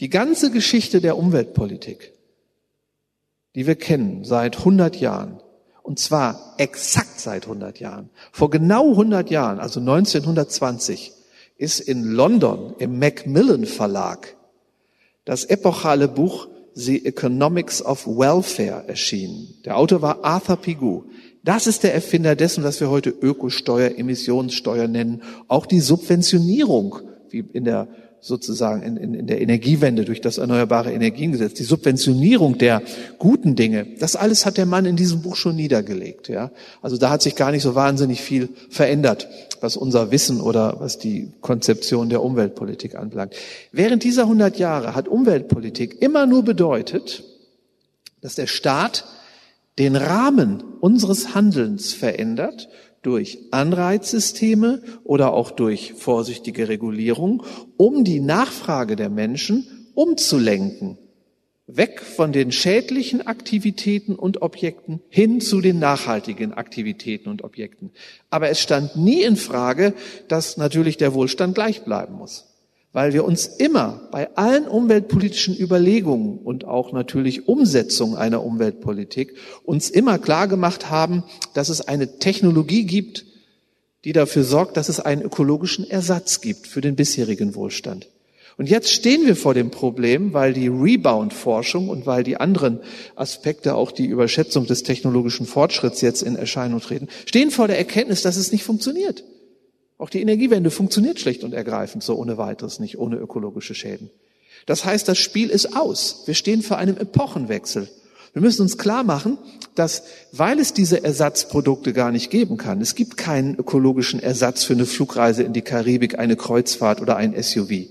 [0.00, 2.12] Die ganze Geschichte der Umweltpolitik,
[3.54, 5.40] die wir kennen seit 100 Jahren,
[5.82, 11.12] und zwar exakt seit 100 Jahren, vor genau 100 Jahren, also 1920,
[11.56, 14.36] ist in London im Macmillan Verlag
[15.24, 19.54] das epochale Buch The Economics of Welfare erschienen.
[19.64, 21.04] Der Autor war Arthur Pigou.
[21.42, 25.22] Das ist der Erfinder dessen, was wir heute Ökosteuer, Emissionssteuer nennen.
[25.48, 27.00] Auch die Subventionierung,
[27.30, 27.88] wie in der
[28.20, 32.82] sozusagen in, in, in der Energiewende durch das Erneuerbare Energiengesetz, die Subventionierung der
[33.18, 36.28] guten Dinge, das alles hat der Mann in diesem Buch schon niedergelegt.
[36.28, 36.50] Ja?
[36.82, 39.28] Also da hat sich gar nicht so wahnsinnig viel verändert,
[39.62, 43.34] was unser Wissen oder was die Konzeption der Umweltpolitik anbelangt.
[43.72, 47.24] Während dieser 100 Jahre hat Umweltpolitik immer nur bedeutet,
[48.20, 49.04] dass der Staat
[49.78, 52.68] den Rahmen unseres Handelns verändert
[53.02, 57.42] durch Anreizsysteme oder auch durch vorsichtige Regulierung,
[57.76, 60.98] um die Nachfrage der Menschen umzulenken.
[61.76, 67.90] Weg von den schädlichen Aktivitäten und Objekten hin zu den nachhaltigen Aktivitäten und Objekten.
[68.30, 69.94] Aber es stand nie in Frage,
[70.28, 72.50] dass natürlich der Wohlstand gleich bleiben muss
[72.92, 79.90] weil wir uns immer bei allen umweltpolitischen Überlegungen und auch natürlich Umsetzung einer Umweltpolitik uns
[79.90, 81.22] immer klar gemacht haben,
[81.54, 83.26] dass es eine Technologie gibt,
[84.04, 88.08] die dafür sorgt, dass es einen ökologischen Ersatz gibt für den bisherigen Wohlstand.
[88.60, 92.80] Und jetzt stehen wir vor dem Problem, weil die Rebound-Forschung und weil die anderen
[93.16, 98.20] Aspekte, auch die Überschätzung des technologischen Fortschritts jetzt in Erscheinung treten, stehen vor der Erkenntnis,
[98.20, 99.24] dass es nicht funktioniert.
[99.96, 104.10] Auch die Energiewende funktioniert schlicht und ergreifend so ohne weiteres nicht, ohne ökologische Schäden.
[104.66, 106.24] Das heißt, das Spiel ist aus.
[106.26, 107.88] Wir stehen vor einem Epochenwechsel.
[108.34, 109.38] Wir müssen uns klar machen,
[109.74, 110.02] dass,
[110.32, 114.84] weil es diese Ersatzprodukte gar nicht geben kann, es gibt keinen ökologischen Ersatz für eine
[114.84, 117.88] Flugreise in die Karibik, eine Kreuzfahrt oder ein SUV.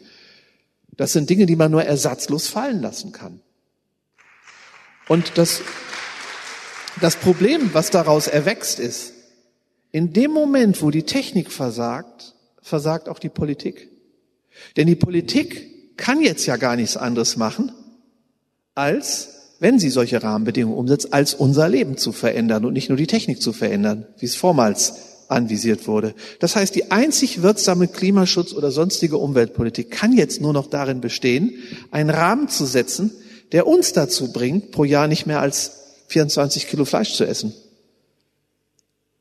[0.98, 3.40] Das sind Dinge, die man nur ersatzlos fallen lassen kann.
[5.08, 5.62] Und das,
[7.02, 9.14] das Problem, was daraus erwächst, ist,
[9.92, 13.90] in dem Moment, wo die Technik versagt, versagt auch die Politik.
[14.78, 17.72] Denn die Politik kann jetzt ja gar nichts anderes machen,
[18.76, 23.08] als, wenn sie solche Rahmenbedingungen umsetzt, als unser Leben zu verändern und nicht nur die
[23.08, 26.14] Technik zu verändern, wie es vormals anvisiert wurde.
[26.40, 31.54] Das heißt, die einzig wirksame Klimaschutz oder sonstige Umweltpolitik kann jetzt nur noch darin bestehen,
[31.92, 33.12] einen Rahmen zu setzen,
[33.52, 35.72] der uns dazu bringt, pro Jahr nicht mehr als
[36.08, 37.54] 24 Kilo Fleisch zu essen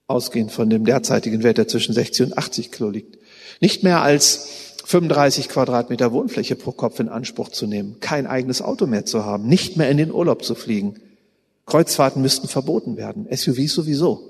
[0.08, 3.18] ausgehend von dem derzeitigen Wert, der zwischen 60 und 80 Kilo liegt.
[3.60, 4.48] Nicht mehr als
[4.86, 9.46] 35 Quadratmeter Wohnfläche pro Kopf in Anspruch zu nehmen, kein eigenes Auto mehr zu haben,
[9.46, 10.94] nicht mehr in den Urlaub zu fliegen.
[11.66, 14.26] Kreuzfahrten müssten verboten werden, SUVs sowieso.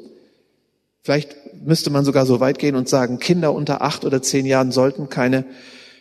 [1.03, 4.73] Vielleicht müsste man sogar so weit gehen und sagen, Kinder unter acht oder zehn Jahren
[4.73, 5.45] sollten keine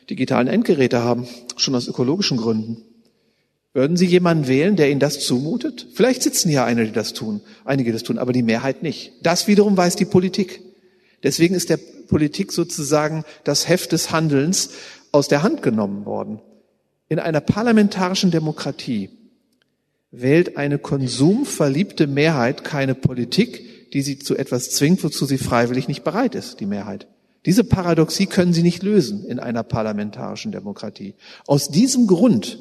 [0.10, 1.28] digitalen Endgeräte haben,
[1.58, 2.82] schon aus ökologischen Gründen.
[3.74, 5.86] Würden Sie jemanden wählen, der Ihnen das zumutet?
[5.94, 9.14] Vielleicht sitzen hier einige, die das tun, einige das tun, aber die Mehrheit nicht.
[9.22, 10.62] Das wiederum weiß die Politik.
[11.24, 11.78] Deswegen ist der
[12.08, 14.72] Politik sozusagen das Heft des Handelns
[15.12, 16.40] aus der Hand genommen worden.
[17.10, 19.10] In einer parlamentarischen Demokratie
[20.12, 26.04] wählt eine konsumverliebte Mehrheit keine Politik, die sie zu etwas zwingt, wozu sie freiwillig nicht
[26.04, 27.08] bereit ist, die Mehrheit.
[27.46, 31.16] Diese Paradoxie können Sie nicht lösen in einer parlamentarischen Demokratie.
[31.46, 32.60] Aus diesem Grund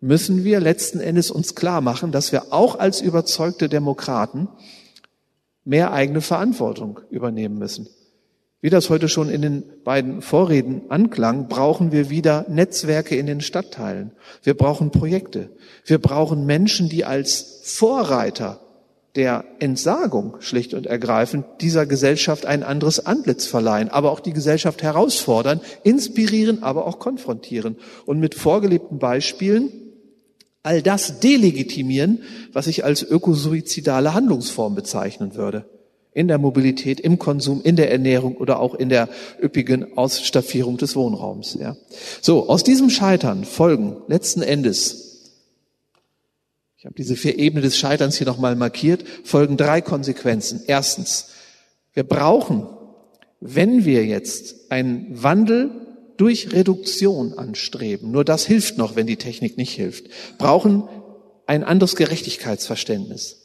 [0.00, 4.48] müssen wir letzten Endes uns klar machen, dass wir auch als überzeugte Demokraten
[5.64, 7.88] mehr eigene Verantwortung übernehmen müssen.
[8.60, 13.40] Wie das heute schon in den beiden Vorreden anklang, brauchen wir wieder Netzwerke in den
[13.40, 14.12] Stadtteilen.
[14.42, 15.50] Wir brauchen Projekte.
[15.84, 18.63] Wir brauchen Menschen, die als Vorreiter
[19.16, 24.82] der Entsagung schlicht und ergreifend dieser Gesellschaft ein anderes Antlitz verleihen, aber auch die Gesellschaft
[24.82, 29.70] herausfordern, inspirieren, aber auch konfrontieren und mit vorgelebten Beispielen
[30.64, 35.66] all das delegitimieren, was ich als ökosuizidale Handlungsform bezeichnen würde.
[36.12, 39.08] In der Mobilität, im Konsum, in der Ernährung oder auch in der
[39.42, 41.56] üppigen Ausstaffierung des Wohnraums.
[41.60, 41.76] Ja.
[42.20, 45.13] So, aus diesem Scheitern folgen letzten Endes
[46.84, 50.60] ich habe diese vier Ebenen des Scheiterns hier nochmal markiert, folgen drei Konsequenzen.
[50.66, 51.30] Erstens,
[51.94, 52.66] wir brauchen,
[53.40, 55.70] wenn wir jetzt einen Wandel
[56.18, 60.86] durch Reduktion anstreben, nur das hilft noch, wenn die Technik nicht hilft, brauchen
[61.46, 63.38] ein anderes Gerechtigkeitsverständnis.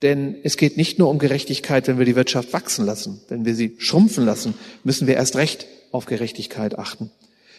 [0.00, 3.20] Denn es geht nicht nur um Gerechtigkeit, wenn wir die Wirtschaft wachsen lassen.
[3.28, 7.10] Wenn wir sie schrumpfen lassen, müssen wir erst recht auf Gerechtigkeit achten.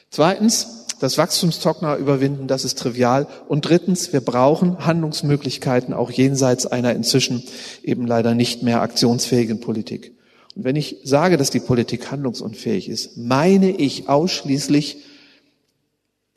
[0.10, 3.28] Zweitens, das Wachstumstrockner überwinden, das ist trivial.
[3.48, 7.44] Und drittens, wir brauchen Handlungsmöglichkeiten auch jenseits einer inzwischen
[7.84, 10.14] eben leider nicht mehr aktionsfähigen Politik.
[10.56, 14.98] Und wenn ich sage, dass die Politik handlungsunfähig ist, meine ich ausschließlich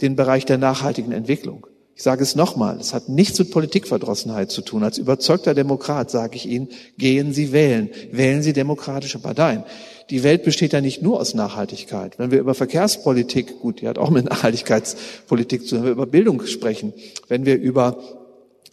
[0.00, 1.66] den Bereich der nachhaltigen Entwicklung.
[1.94, 4.84] Ich sage es nochmal, es hat nichts mit Politikverdrossenheit zu tun.
[4.84, 9.64] Als überzeugter Demokrat sage ich Ihnen, gehen Sie wählen, wählen Sie demokratische Parteien.
[10.10, 12.18] Die Welt besteht ja nicht nur aus Nachhaltigkeit.
[12.18, 16.06] Wenn wir über Verkehrspolitik, gut, die hat auch mit Nachhaltigkeitspolitik zu tun, wenn wir über
[16.06, 16.94] Bildung sprechen,
[17.28, 17.98] wenn wir über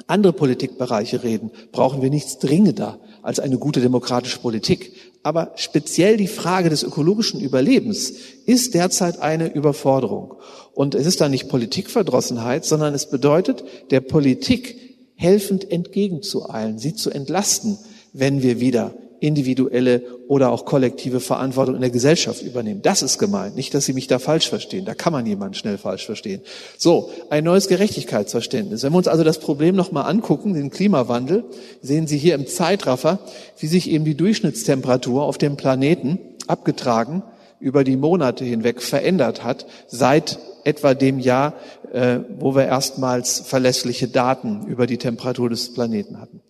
[0.07, 4.93] andere Politikbereiche reden, brauchen wir nichts dringender als eine gute demokratische Politik.
[5.23, 8.13] Aber speziell die Frage des ökologischen Überlebens
[8.45, 10.35] ist derzeit eine Überforderung.
[10.73, 14.77] Und es ist da nicht Politikverdrossenheit, sondern es bedeutet, der Politik
[15.15, 17.77] helfend entgegenzueilen, sie zu entlasten,
[18.13, 22.81] wenn wir wieder individuelle oder auch kollektive Verantwortung in der Gesellschaft übernehmen.
[22.81, 23.55] Das ist gemeint.
[23.55, 24.85] Nicht, dass Sie mich da falsch verstehen.
[24.85, 26.41] Da kann man jemanden schnell falsch verstehen.
[26.77, 28.83] So, ein neues Gerechtigkeitsverständnis.
[28.83, 31.45] Wenn wir uns also das Problem nochmal angucken, den Klimawandel,
[31.81, 33.19] sehen Sie hier im Zeitraffer,
[33.59, 37.23] wie sich eben die Durchschnittstemperatur auf dem Planeten abgetragen
[37.59, 41.53] über die Monate hinweg verändert hat, seit etwa dem Jahr,
[41.93, 46.41] äh, wo wir erstmals verlässliche Daten über die Temperatur des Planeten hatten.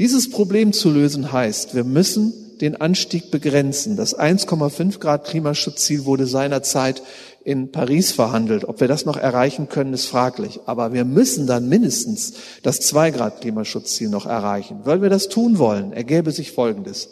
[0.00, 2.32] Dieses Problem zu lösen heißt, wir müssen
[2.62, 3.96] den Anstieg begrenzen.
[3.96, 7.02] Das 1,5 Grad Klimaschutzziel wurde seinerzeit
[7.44, 8.64] in Paris verhandelt.
[8.64, 10.60] Ob wir das noch erreichen können, ist fraglich.
[10.64, 12.32] Aber wir müssen dann mindestens
[12.62, 14.80] das 2 Grad Klimaschutzziel noch erreichen.
[14.84, 17.10] Weil wir das tun wollen, ergäbe sich Folgendes.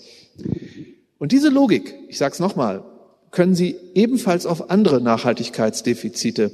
[1.18, 2.84] Und diese Logik, ich sage es nochmal,
[3.30, 6.52] können Sie ebenfalls auf andere Nachhaltigkeitsdefizite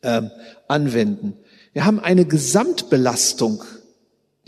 [0.00, 0.22] äh,
[0.66, 1.34] anwenden.
[1.74, 3.62] Wir haben eine Gesamtbelastung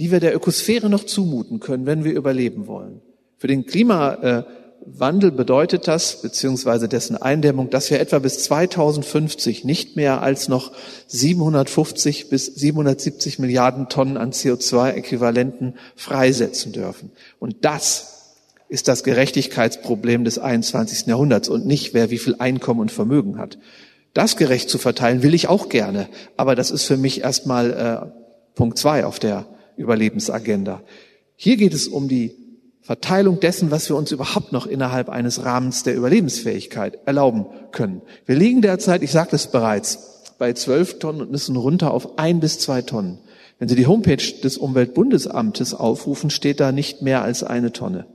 [0.00, 3.02] die wir der Ökosphäre noch zumuten können, wenn wir überleben wollen.
[3.36, 10.22] Für den Klimawandel bedeutet das, beziehungsweise dessen Eindämmung, dass wir etwa bis 2050 nicht mehr
[10.22, 10.72] als noch
[11.08, 17.10] 750 bis 770 Milliarden Tonnen an CO2-Äquivalenten freisetzen dürfen.
[17.38, 18.38] Und das
[18.70, 21.08] ist das Gerechtigkeitsproblem des 21.
[21.08, 23.58] Jahrhunderts und nicht, wer wie viel Einkommen und Vermögen hat.
[24.14, 28.54] Das gerecht zu verteilen will ich auch gerne, aber das ist für mich erstmal äh,
[28.54, 29.44] Punkt zwei auf der
[29.80, 30.82] Überlebensagenda.
[31.36, 32.36] Hier geht es um die
[32.82, 38.02] Verteilung dessen, was wir uns überhaupt noch innerhalb eines Rahmens der Überlebensfähigkeit erlauben können.
[38.26, 42.40] Wir liegen derzeit, ich sagte es bereits, bei zwölf Tonnen und müssen runter auf ein
[42.40, 43.18] bis zwei Tonnen.
[43.58, 48.06] Wenn Sie die Homepage des Umweltbundesamtes aufrufen, steht da nicht mehr als eine Tonne.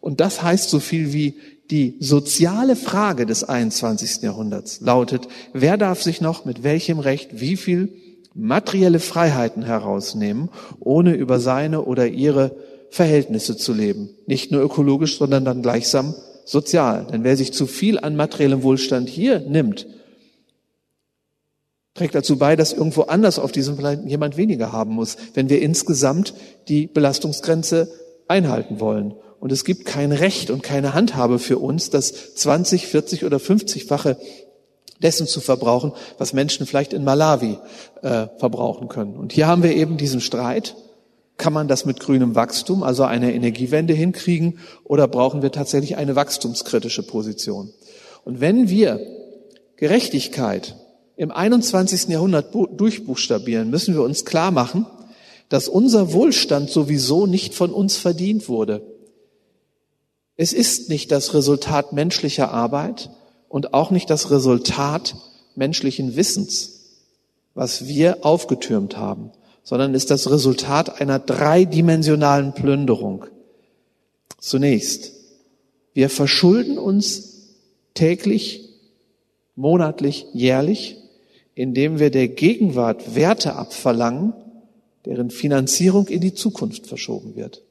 [0.00, 1.34] Und das heißt so viel wie
[1.70, 4.22] die soziale Frage des 21.
[4.22, 7.92] Jahrhunderts lautet, wer darf sich noch mit welchem Recht wie viel
[8.36, 12.56] materielle Freiheiten herausnehmen, ohne über seine oder ihre
[12.90, 14.10] Verhältnisse zu leben.
[14.26, 16.14] Nicht nur ökologisch, sondern dann gleichsam
[16.44, 17.06] sozial.
[17.10, 19.86] Denn wer sich zu viel an materiellem Wohlstand hier nimmt,
[21.94, 25.62] trägt dazu bei, dass irgendwo anders auf diesem Planeten jemand weniger haben muss, wenn wir
[25.62, 26.34] insgesamt
[26.68, 27.90] die Belastungsgrenze
[28.28, 29.14] einhalten wollen.
[29.40, 34.16] Und es gibt kein Recht und keine Handhabe für uns, das 20, 40 oder 50-fache
[35.02, 37.58] dessen zu verbrauchen, was Menschen vielleicht in Malawi
[38.02, 39.16] äh, verbrauchen können.
[39.16, 40.76] Und hier haben wir eben diesen Streit.
[41.36, 46.16] Kann man das mit grünem Wachstum, also eine Energiewende hinkriegen, oder brauchen wir tatsächlich eine
[46.16, 47.72] wachstumskritische Position?
[48.24, 49.00] Und wenn wir
[49.76, 50.76] Gerechtigkeit
[51.16, 52.08] im 21.
[52.08, 54.86] Jahrhundert durchbuchstabieren, müssen wir uns klar machen,
[55.48, 58.82] dass unser Wohlstand sowieso nicht von uns verdient wurde.
[60.36, 63.10] Es ist nicht das Resultat menschlicher Arbeit,
[63.56, 65.16] und auch nicht das Resultat
[65.54, 66.90] menschlichen Wissens,
[67.54, 69.30] was wir aufgetürmt haben,
[69.62, 73.24] sondern ist das Resultat einer dreidimensionalen Plünderung.
[74.38, 75.12] Zunächst,
[75.94, 77.46] wir verschulden uns
[77.94, 78.68] täglich,
[79.54, 80.98] monatlich, jährlich,
[81.54, 84.34] indem wir der Gegenwart Werte abverlangen,
[85.06, 87.62] deren Finanzierung in die Zukunft verschoben wird.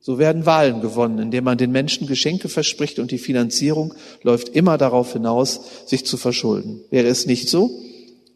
[0.00, 3.92] So werden Wahlen gewonnen, indem man den Menschen Geschenke verspricht und die Finanzierung
[4.22, 6.80] läuft immer darauf hinaus, sich zu verschulden.
[6.88, 7.70] Wäre es nicht so,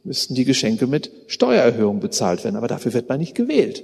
[0.05, 3.83] müssten die Geschenke mit Steuererhöhung bezahlt werden, aber dafür wird man nicht gewählt.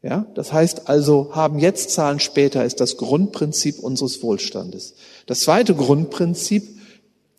[0.00, 4.94] Ja, das heißt also, haben jetzt, zahlen später ist das Grundprinzip unseres Wohlstandes.
[5.26, 6.62] Das zweite Grundprinzip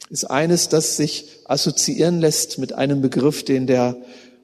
[0.10, 3.98] ist eines, das sich assoziieren lässt mit einem Begriff, den der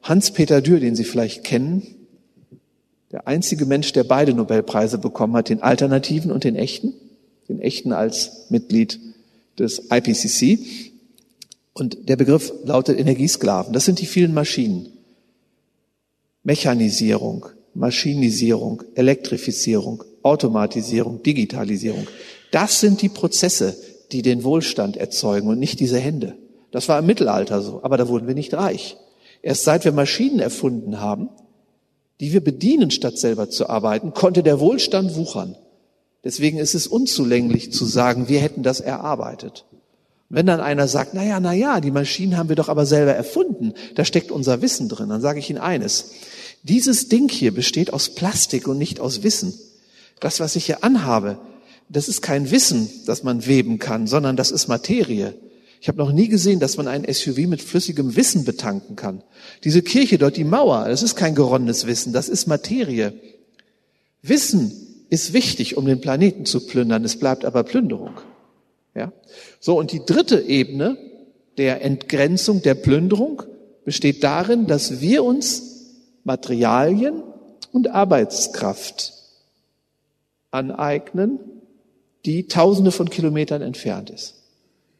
[0.03, 2.00] Hans-Peter Dürr, den Sie vielleicht kennen,
[3.11, 6.93] der einzige Mensch, der beide Nobelpreise bekommen hat, den alternativen und den echten,
[7.49, 8.99] den echten als Mitglied
[9.59, 10.59] des IPCC.
[11.73, 13.73] Und der Begriff lautet Energiesklaven.
[13.73, 14.93] Das sind die vielen Maschinen.
[16.43, 22.07] Mechanisierung, Maschinisierung, Elektrifizierung, Automatisierung, Digitalisierung.
[22.51, 23.75] Das sind die Prozesse,
[24.11, 26.35] die den Wohlstand erzeugen und nicht diese Hände.
[26.71, 28.97] Das war im Mittelalter so, aber da wurden wir nicht reich.
[29.41, 31.29] Erst seit wir Maschinen erfunden haben,
[32.21, 35.57] die wir bedienen, statt selber zu arbeiten, konnte der Wohlstand wuchern.
[36.23, 39.65] Deswegen ist es unzulänglich zu sagen, wir hätten das erarbeitet.
[40.29, 43.13] Wenn dann einer sagt, na ja, na ja, die Maschinen haben wir doch aber selber
[43.13, 46.11] erfunden, da steckt unser Wissen drin, dann sage ich Ihnen eines.
[46.61, 49.53] Dieses Ding hier besteht aus Plastik und nicht aus Wissen.
[50.19, 51.39] Das, was ich hier anhabe,
[51.89, 55.33] das ist kein Wissen, das man weben kann, sondern das ist Materie.
[55.81, 59.23] Ich habe noch nie gesehen, dass man ein SUV mit flüssigem Wissen betanken kann.
[59.63, 63.13] Diese Kirche dort, die Mauer, das ist kein geronnenes Wissen, das ist Materie.
[64.21, 64.71] Wissen
[65.09, 68.13] ist wichtig, um den Planeten zu plündern, es bleibt aber Plünderung.
[68.93, 69.11] Ja?
[69.59, 70.97] So, und die dritte Ebene
[71.57, 73.41] der Entgrenzung, der Plünderung
[73.83, 77.23] besteht darin, dass wir uns Materialien
[77.71, 79.13] und Arbeitskraft
[80.51, 81.39] aneignen,
[82.25, 84.40] die tausende von Kilometern entfernt ist.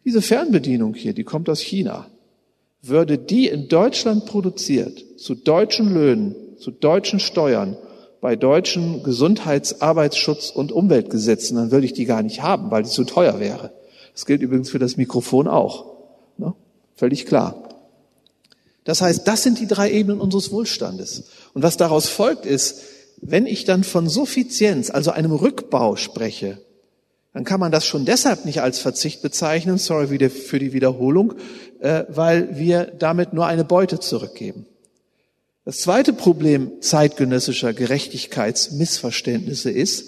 [0.06, 2.08] Diese Fernbedienung hier, die kommt aus China.
[2.82, 7.78] Würde die in Deutschland produziert, zu deutschen Löhnen, zu deutschen Steuern,
[8.22, 12.90] bei deutschen Gesundheits-, Arbeitsschutz- und Umweltgesetzen, dann würde ich die gar nicht haben, weil die
[12.90, 13.72] zu teuer wäre.
[14.14, 15.86] Das gilt übrigens für das Mikrofon auch.
[16.38, 16.54] Ne?
[16.96, 17.70] Völlig klar.
[18.84, 21.26] Das heißt, das sind die drei Ebenen unseres Wohlstandes.
[21.54, 22.82] Und was daraus folgt ist,
[23.22, 26.60] wenn ich dann von Suffizienz, also einem Rückbau spreche,
[27.34, 31.34] dann kann man das schon deshalb nicht als Verzicht bezeichnen, sorry für die Wiederholung,
[31.80, 34.66] äh, weil wir damit nur eine Beute zurückgeben.
[35.64, 40.06] Das zweite Problem zeitgenössischer Gerechtigkeitsmissverständnisse ist,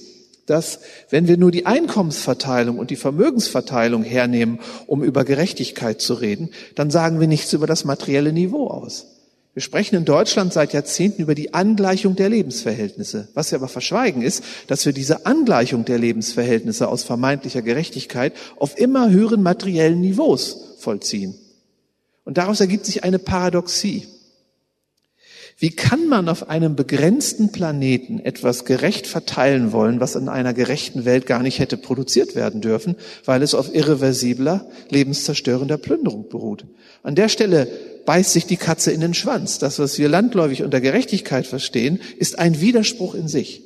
[0.48, 6.50] dass wenn wir nur die Einkommensverteilung und die Vermögensverteilung hernehmen, um über Gerechtigkeit zu reden,
[6.76, 9.13] dann sagen wir nichts über das materielle Niveau aus.
[9.54, 13.28] Wir sprechen in Deutschland seit Jahrzehnten über die Angleichung der Lebensverhältnisse.
[13.36, 18.80] Was wir aber verschweigen ist, dass wir diese Angleichung der Lebensverhältnisse aus vermeintlicher Gerechtigkeit auf
[18.80, 21.36] immer höheren materiellen Niveaus vollziehen.
[22.26, 24.08] Und daraus ergibt sich eine Paradoxie.
[25.60, 31.06] Wie kann man auf einem begrenzten Planeten etwas gerecht verteilen wollen, was in einer gerechten
[31.06, 36.66] Welt gar nicht hätte produziert werden dürfen, weil es auf irreversibler, lebenszerstörender Plünderung beruht?
[37.04, 37.68] An der Stelle
[38.06, 39.60] beißt sich die Katze in den Schwanz.
[39.60, 43.62] Das, was wir landläufig unter Gerechtigkeit verstehen, ist ein Widerspruch in sich.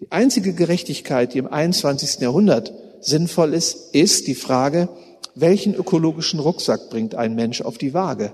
[0.00, 2.20] Die einzige Gerechtigkeit, die im 21.
[2.20, 4.88] Jahrhundert sinnvoll ist, ist die Frage,
[5.34, 8.32] welchen ökologischen Rucksack bringt ein Mensch auf die Waage?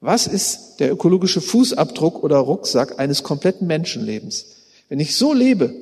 [0.00, 4.56] Was ist der ökologische Fußabdruck oder Rucksack eines kompletten Menschenlebens?
[4.88, 5.74] Wenn ich so lebe,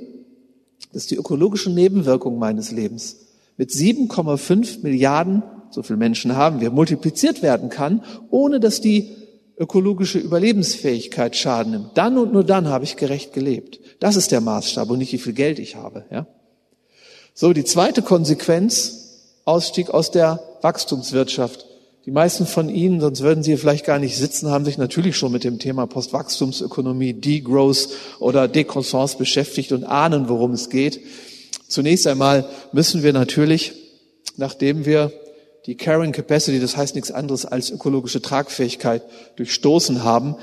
[0.92, 3.16] dass die ökologischen Nebenwirkungen meines Lebens
[3.56, 5.42] mit 7,5 Milliarden,
[5.76, 9.14] so viele Menschen haben wir, multipliziert werden kann, ohne dass die
[9.58, 13.78] ökologische Überlebensfähigkeit Schaden nimmt, dann und nur dann habe ich gerecht gelebt.
[14.00, 16.06] Das ist der Maßstab und nicht wie viel Geld ich habe.
[16.10, 16.26] Ja?
[17.34, 21.66] So, die zweite Konsequenz, Ausstieg aus der Wachstumswirtschaft.
[22.06, 25.16] Die meisten von Ihnen, sonst würden Sie hier vielleicht gar nicht sitzen, haben sich natürlich
[25.16, 31.00] schon mit dem Thema Postwachstumsökonomie, Degrowth oder Decroissance beschäftigt und ahnen, worum es geht.
[31.68, 33.74] Zunächst einmal müssen wir natürlich,
[34.36, 35.12] nachdem wir
[35.66, 39.02] die Carrying Capacity, das heißt nichts anderes als ökologische Tragfähigkeit,
[39.36, 40.36] durchstoßen haben,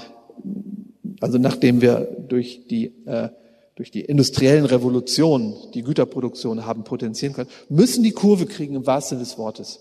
[1.21, 3.29] also nachdem wir durch die äh,
[3.75, 9.17] durch die industriellen Revolutionen die Güterproduktion haben potenzieren können, müssen die Kurve kriegen im wahrsten
[9.17, 9.79] Sinne des Wortes.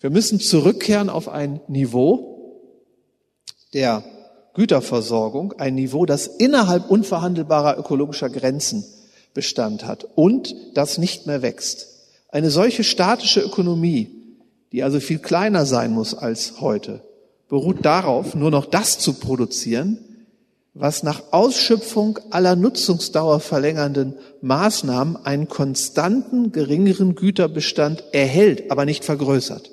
[0.00, 2.60] Wir müssen zurückkehren auf ein Niveau
[3.72, 4.04] der
[4.54, 8.84] Güterversorgung, ein Niveau, das innerhalb unverhandelbarer ökologischer Grenzen
[9.32, 11.86] Bestand hat und das nicht mehr wächst.
[12.30, 14.08] Eine solche statische Ökonomie,
[14.72, 17.02] die also viel kleiner sein muss als heute,
[17.48, 19.98] beruht darauf, nur noch das zu produzieren,
[20.74, 29.70] was nach Ausschöpfung aller Nutzungsdauer verlängernden Maßnahmen einen konstanten, geringeren Güterbestand erhält, aber nicht vergrößert.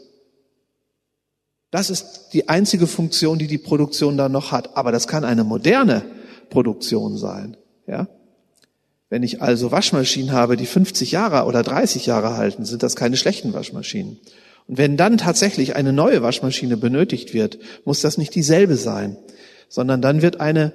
[1.70, 4.78] Das ist die einzige Funktion, die die Produktion dann noch hat.
[4.78, 6.04] Aber das kann eine moderne
[6.50, 7.58] Produktion sein.
[7.86, 8.08] Ja?
[9.10, 13.18] Wenn ich also Waschmaschinen habe, die 50 Jahre oder 30 Jahre halten, sind das keine
[13.18, 14.20] schlechten Waschmaschinen.
[14.68, 19.18] Und wenn dann tatsächlich eine neue Waschmaschine benötigt wird, muss das nicht dieselbe sein,
[19.70, 20.74] sondern dann wird eine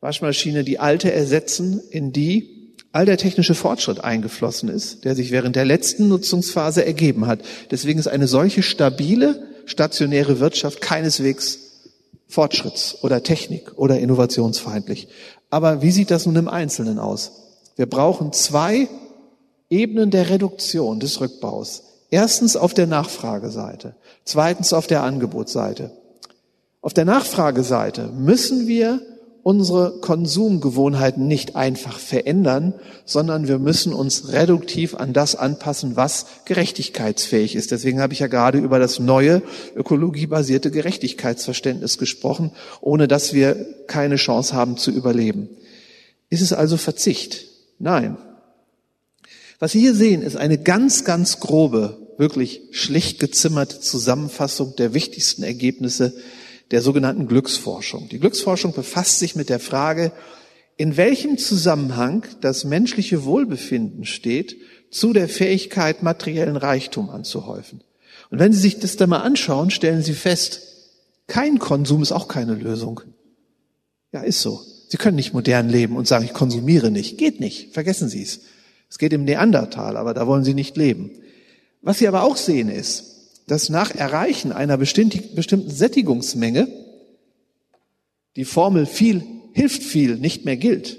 [0.00, 5.56] Waschmaschine die alte ersetzen, in die all der technische Fortschritt eingeflossen ist, der sich während
[5.56, 7.40] der letzten Nutzungsphase ergeben hat.
[7.70, 11.58] Deswegen ist eine solche stabile, stationäre Wirtschaft keineswegs
[12.30, 15.08] Fortschritts- oder Technik- oder innovationsfeindlich.
[15.50, 17.32] Aber wie sieht das nun im Einzelnen aus?
[17.76, 18.88] Wir brauchen zwei
[19.70, 21.82] Ebenen der Reduktion des Rückbaus.
[22.14, 25.90] Erstens auf der Nachfrageseite, zweitens auf der Angebotsseite.
[26.80, 29.00] Auf der Nachfrageseite müssen wir
[29.42, 37.56] unsere Konsumgewohnheiten nicht einfach verändern, sondern wir müssen uns reduktiv an das anpassen, was gerechtigkeitsfähig
[37.56, 37.72] ist.
[37.72, 39.42] Deswegen habe ich ja gerade über das neue
[39.74, 45.48] ökologiebasierte Gerechtigkeitsverständnis gesprochen, ohne dass wir keine Chance haben zu überleben.
[46.30, 47.46] Ist es also Verzicht?
[47.80, 48.18] Nein.
[49.58, 55.42] Was Sie hier sehen, ist eine ganz, ganz grobe, wirklich schlicht gezimmerte Zusammenfassung der wichtigsten
[55.42, 56.14] Ergebnisse
[56.70, 58.08] der sogenannten Glücksforschung.
[58.08, 60.12] Die Glücksforschung befasst sich mit der Frage,
[60.76, 64.56] in welchem Zusammenhang das menschliche Wohlbefinden steht
[64.90, 67.82] zu der Fähigkeit, materiellen Reichtum anzuhäufen.
[68.30, 70.62] Und wenn Sie sich das da mal anschauen, stellen Sie fest,
[71.26, 73.00] kein Konsum ist auch keine Lösung.
[74.12, 74.60] Ja, ist so.
[74.88, 77.18] Sie können nicht modern leben und sagen, ich konsumiere nicht.
[77.18, 77.72] Geht nicht.
[77.72, 78.40] Vergessen Sie es.
[78.90, 81.10] Es geht im Neandertal, aber da wollen Sie nicht leben.
[81.84, 83.04] Was Sie aber auch sehen ist,
[83.46, 86.66] dass nach Erreichen einer bestimmten Sättigungsmenge
[88.36, 89.22] die Formel viel
[89.52, 90.98] hilft viel nicht mehr gilt.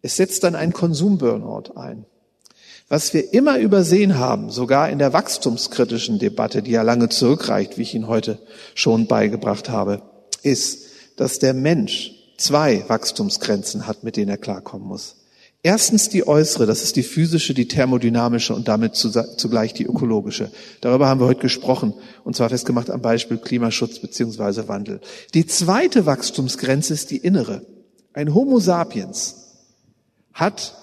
[0.00, 2.06] Es setzt dann ein Konsumburnout ein.
[2.88, 7.82] Was wir immer übersehen haben, sogar in der wachstumskritischen Debatte, die ja lange zurückreicht, wie
[7.82, 8.38] ich Ihnen heute
[8.74, 10.02] schon beigebracht habe,
[10.42, 10.86] ist,
[11.16, 15.16] dass der Mensch zwei Wachstumsgrenzen hat, mit denen er klarkommen muss.
[15.66, 20.50] Erstens die äußere, das ist die physische, die thermodynamische und damit zugleich die ökologische.
[20.82, 25.00] Darüber haben wir heute gesprochen, und zwar festgemacht am Beispiel Klimaschutz beziehungsweise Wandel.
[25.32, 27.64] Die zweite Wachstumsgrenze ist die innere.
[28.12, 29.54] Ein Homo sapiens
[30.34, 30.76] hat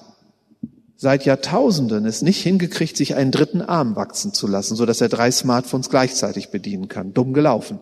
[0.97, 5.09] seit Jahrtausenden es nicht hingekriegt, sich einen dritten Arm wachsen zu lassen, so dass er
[5.09, 7.13] drei Smartphones gleichzeitig bedienen kann.
[7.13, 7.77] Dumm gelaufen.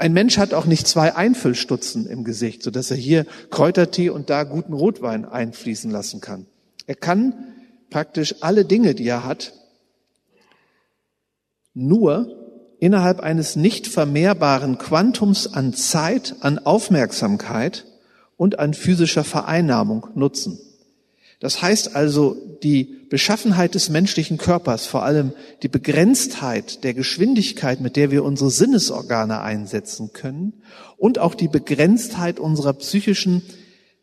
[0.00, 4.30] Ein Mensch hat auch nicht zwei Einfüllstutzen im Gesicht, so dass er hier Kräutertee und
[4.30, 6.46] da guten Rotwein einfließen lassen kann.
[6.86, 7.34] Er kann
[7.90, 9.52] praktisch alle Dinge, die er hat,
[11.74, 12.34] nur
[12.78, 17.84] innerhalb eines nicht vermehrbaren Quantums an Zeit, an Aufmerksamkeit
[18.38, 20.58] und an physischer Vereinnahmung nutzen.
[21.40, 25.32] Das heißt also, die Beschaffenheit des menschlichen Körpers, vor allem
[25.62, 30.62] die Begrenztheit der Geschwindigkeit, mit der wir unsere Sinnesorgane einsetzen können
[30.98, 33.42] und auch die Begrenztheit unserer psychischen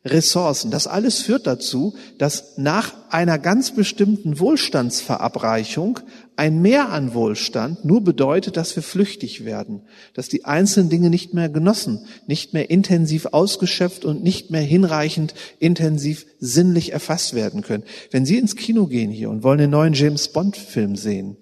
[0.03, 0.71] Ressourcen.
[0.71, 5.99] Das alles führt dazu, dass nach einer ganz bestimmten Wohlstandsverabreichung
[6.37, 9.81] ein Mehr an Wohlstand nur bedeutet, dass wir flüchtig werden,
[10.13, 15.33] dass die einzelnen Dinge nicht mehr genossen, nicht mehr intensiv ausgeschöpft und nicht mehr hinreichend
[15.59, 17.83] intensiv sinnlich erfasst werden können.
[18.11, 21.37] Wenn Sie ins Kino gehen hier und wollen den neuen James Bond Film sehen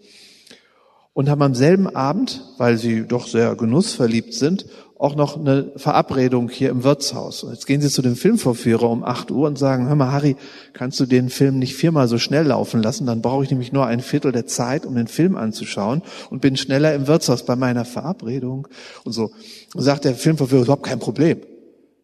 [1.13, 4.65] und haben am selben Abend, weil Sie doch sehr genussverliebt sind,
[4.97, 7.43] auch noch eine Verabredung hier im Wirtshaus.
[7.43, 10.37] Und jetzt gehen Sie zu dem Filmvorführer um 8 Uhr und sagen, hör mal, Harry,
[10.71, 13.05] kannst du den Film nicht viermal so schnell laufen lassen?
[13.05, 16.55] Dann brauche ich nämlich nur ein Viertel der Zeit, um den Film anzuschauen und bin
[16.55, 18.69] schneller im Wirtshaus bei meiner Verabredung.
[19.03, 19.31] Und so
[19.73, 21.41] und sagt der Filmvorführer, überhaupt kein Problem.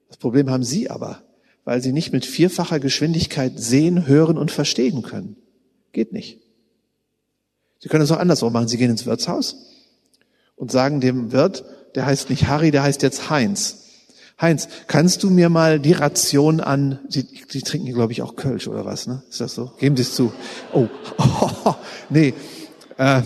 [0.09, 1.19] Das Problem haben Sie aber,
[1.63, 5.37] weil Sie nicht mit vierfacher Geschwindigkeit sehen, hören und verstehen können.
[5.93, 6.41] Geht nicht.
[7.79, 8.67] Sie können es auch andersrum machen.
[8.67, 9.55] Sie gehen ins Wirtshaus
[10.57, 11.63] und sagen dem Wirt,
[11.95, 13.77] der heißt nicht Harry, der heißt jetzt Heinz.
[14.39, 18.67] Heinz, kannst du mir mal die Ration an, Sie, Sie trinken, glaube ich, auch Kölsch
[18.67, 19.21] oder was, ne?
[19.29, 19.71] Ist das so?
[19.77, 20.33] Geben Sie es zu.
[20.73, 20.87] Oh,
[21.17, 21.75] oh
[22.09, 22.33] nee.
[22.97, 23.21] Äh,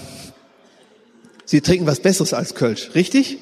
[1.45, 3.37] Sie trinken was Besseres als Kölsch, richtig?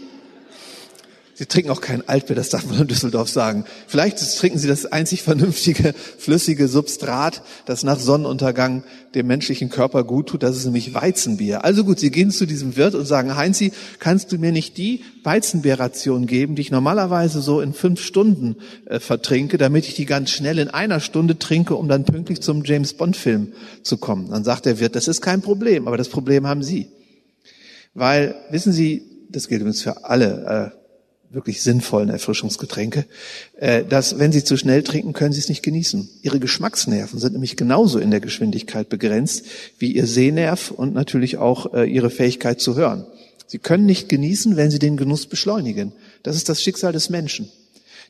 [1.43, 3.65] Sie trinken auch kein Altbier, das darf man in Düsseldorf sagen.
[3.85, 10.29] Vielleicht trinken Sie das einzig vernünftige, flüssige Substrat, das nach Sonnenuntergang dem menschlichen Körper gut
[10.29, 10.41] tut.
[10.41, 11.65] Das ist nämlich Weizenbier.
[11.65, 15.03] Also gut, Sie gehen zu diesem Wirt und sagen, Heinzi, kannst du mir nicht die
[15.25, 20.29] Weizenbierration geben, die ich normalerweise so in fünf Stunden äh, vertrinke, damit ich die ganz
[20.29, 24.29] schnell in einer Stunde trinke, um dann pünktlich zum James Bond Film zu kommen.
[24.29, 26.87] Dann sagt der Wirt, das ist kein Problem, aber das Problem haben Sie.
[27.93, 30.82] Weil, wissen Sie, das gilt übrigens für alle, äh,
[31.33, 33.05] wirklich sinnvollen Erfrischungsgetränke,
[33.57, 36.09] äh, dass wenn Sie zu schnell trinken, können Sie es nicht genießen.
[36.21, 39.45] Ihre Geschmacksnerven sind nämlich genauso in der Geschwindigkeit begrenzt
[39.79, 43.05] wie Ihr Sehnerv und natürlich auch äh, Ihre Fähigkeit zu hören.
[43.47, 45.91] Sie können nicht genießen, wenn Sie den Genuss beschleunigen.
[46.23, 47.49] Das ist das Schicksal des Menschen.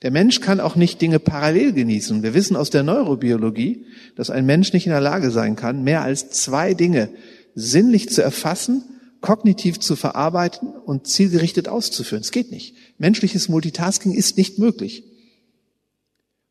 [0.01, 2.23] Der Mensch kann auch nicht Dinge parallel genießen.
[2.23, 3.85] Wir wissen aus der Neurobiologie,
[4.17, 7.09] dass ein Mensch nicht in der Lage sein kann, mehr als zwei Dinge
[7.55, 8.83] sinnlich zu erfassen
[9.23, 12.21] kognitiv zu verarbeiten und zielgerichtet auszuführen.
[12.21, 12.75] Es geht nicht.
[12.97, 15.05] Menschliches Multitasking ist nicht möglich.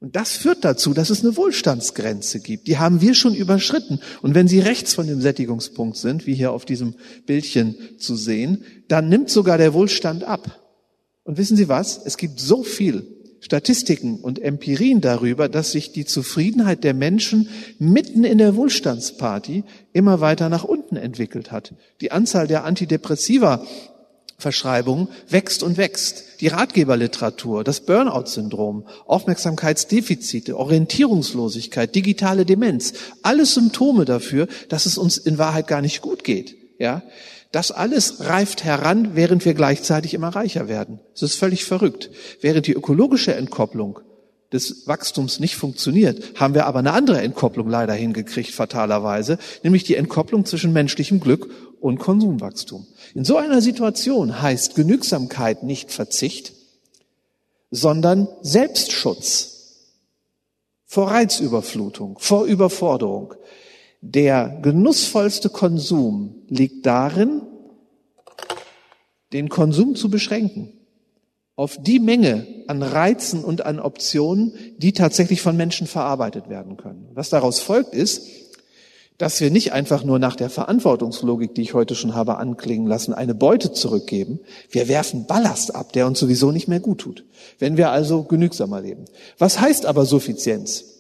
[0.00, 2.66] Und das führt dazu, dass es eine Wohlstandsgrenze gibt.
[2.66, 4.00] Die haben wir schon überschritten.
[4.22, 6.94] Und wenn Sie rechts von dem Sättigungspunkt sind, wie hier auf diesem
[7.26, 10.58] Bildchen zu sehen, dann nimmt sogar der Wohlstand ab.
[11.24, 12.00] Und wissen Sie was?
[12.04, 18.22] Es gibt so viel Statistiken und Empirien darüber, dass sich die Zufriedenheit der Menschen mitten
[18.22, 21.74] in der Wohlstandsparty immer weiter nach unten entwickelt hat.
[22.00, 23.66] Die Anzahl der Antidepressiva
[24.38, 26.40] Verschreibungen wächst und wächst.
[26.40, 35.38] Die Ratgeberliteratur, das Burnout-Syndrom, Aufmerksamkeitsdefizite, Orientierungslosigkeit, digitale Demenz, alles Symptome dafür, dass es uns in
[35.38, 36.56] Wahrheit gar nicht gut geht.
[36.78, 37.02] Ja,
[37.52, 41.00] das alles reift heran, während wir gleichzeitig immer reicher werden.
[41.14, 42.10] Es ist völlig verrückt.
[42.40, 44.00] Während die ökologische Entkopplung
[44.52, 49.96] des Wachstums nicht funktioniert, haben wir aber eine andere Entkopplung leider hingekriegt, fatalerweise, nämlich die
[49.96, 51.50] Entkopplung zwischen menschlichem Glück
[51.80, 52.86] und Konsumwachstum.
[53.14, 56.52] In so einer Situation heißt Genügsamkeit nicht Verzicht,
[57.70, 59.52] sondern Selbstschutz
[60.86, 63.34] vor Reizüberflutung, vor Überforderung.
[64.02, 67.42] Der genussvollste Konsum liegt darin,
[69.32, 70.72] den Konsum zu beschränken
[71.54, 77.08] auf die Menge an Reizen und an Optionen, die tatsächlich von Menschen verarbeitet werden können.
[77.14, 78.26] Was daraus folgt ist,
[79.18, 83.14] dass wir nicht einfach nur nach der Verantwortungslogik, die ich heute schon habe anklingen lassen,
[83.14, 84.40] eine Beute zurückgeben.
[84.68, 87.24] Wir werfen Ballast ab, der uns sowieso nicht mehr gut tut,
[87.60, 89.04] wenn wir also genügsamer leben.
[89.38, 90.91] Was heißt aber Suffizienz?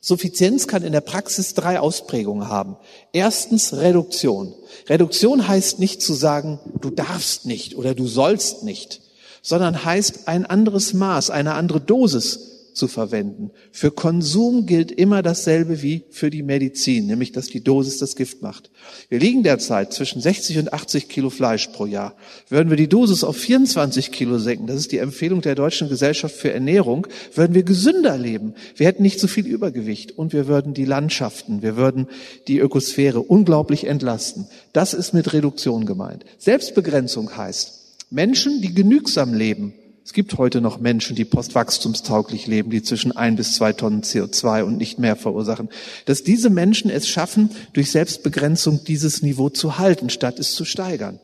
[0.00, 2.76] Suffizienz kann in der Praxis drei Ausprägungen haben.
[3.12, 4.54] Erstens Reduktion.
[4.88, 9.00] Reduktion heißt nicht zu sagen, du darfst nicht oder du sollst nicht,
[9.42, 13.50] sondern heißt ein anderes Maß, eine andere Dosis zu verwenden.
[13.72, 18.40] Für Konsum gilt immer dasselbe wie für die Medizin, nämlich dass die Dosis das Gift
[18.40, 18.70] macht.
[19.08, 22.16] Wir liegen derzeit zwischen 60 und 80 Kilo Fleisch pro Jahr.
[22.48, 26.34] Würden wir die Dosis auf 24 Kilo senken, das ist die Empfehlung der Deutschen Gesellschaft
[26.34, 28.54] für Ernährung, würden wir gesünder leben.
[28.76, 32.06] Wir hätten nicht so viel Übergewicht und wir würden die Landschaften, wir würden
[32.46, 34.46] die Ökosphäre unglaublich entlasten.
[34.72, 36.24] Das ist mit Reduktion gemeint.
[36.38, 37.74] Selbstbegrenzung heißt,
[38.10, 39.74] Menschen, die genügsam leben,
[40.08, 44.62] es gibt heute noch Menschen, die postwachstumstauglich leben, die zwischen ein bis zwei Tonnen CO2
[44.62, 45.68] und nicht mehr verursachen.
[46.06, 51.20] Dass diese Menschen es schaffen, durch Selbstbegrenzung dieses Niveau zu halten, statt es zu steigern.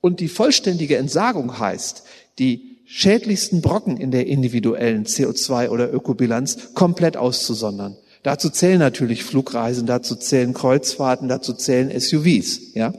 [0.00, 2.02] Und die vollständige Entsagung heißt,
[2.40, 7.96] die schädlichsten Brocken in der individuellen CO2 oder Ökobilanz komplett auszusondern.
[8.24, 12.92] Dazu zählen natürlich Flugreisen, dazu zählen Kreuzfahrten, dazu zählen SUVs, ja.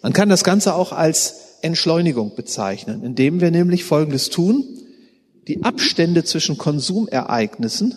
[0.00, 4.64] Man kann das Ganze auch als Entschleunigung bezeichnen, indem wir nämlich Folgendes tun.
[5.46, 7.94] Die Abstände zwischen Konsumereignissen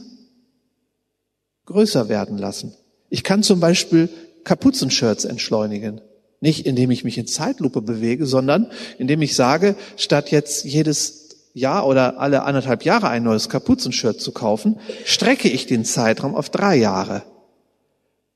[1.66, 2.74] größer werden lassen.
[3.10, 4.10] Ich kann zum Beispiel
[4.44, 6.02] Kapuzenshirts entschleunigen.
[6.40, 11.86] Nicht indem ich mich in Zeitlupe bewege, sondern indem ich sage, statt jetzt jedes Jahr
[11.86, 16.78] oder alle anderthalb Jahre ein neues Kapuzenshirt zu kaufen, strecke ich den Zeitraum auf drei
[16.78, 17.24] Jahre.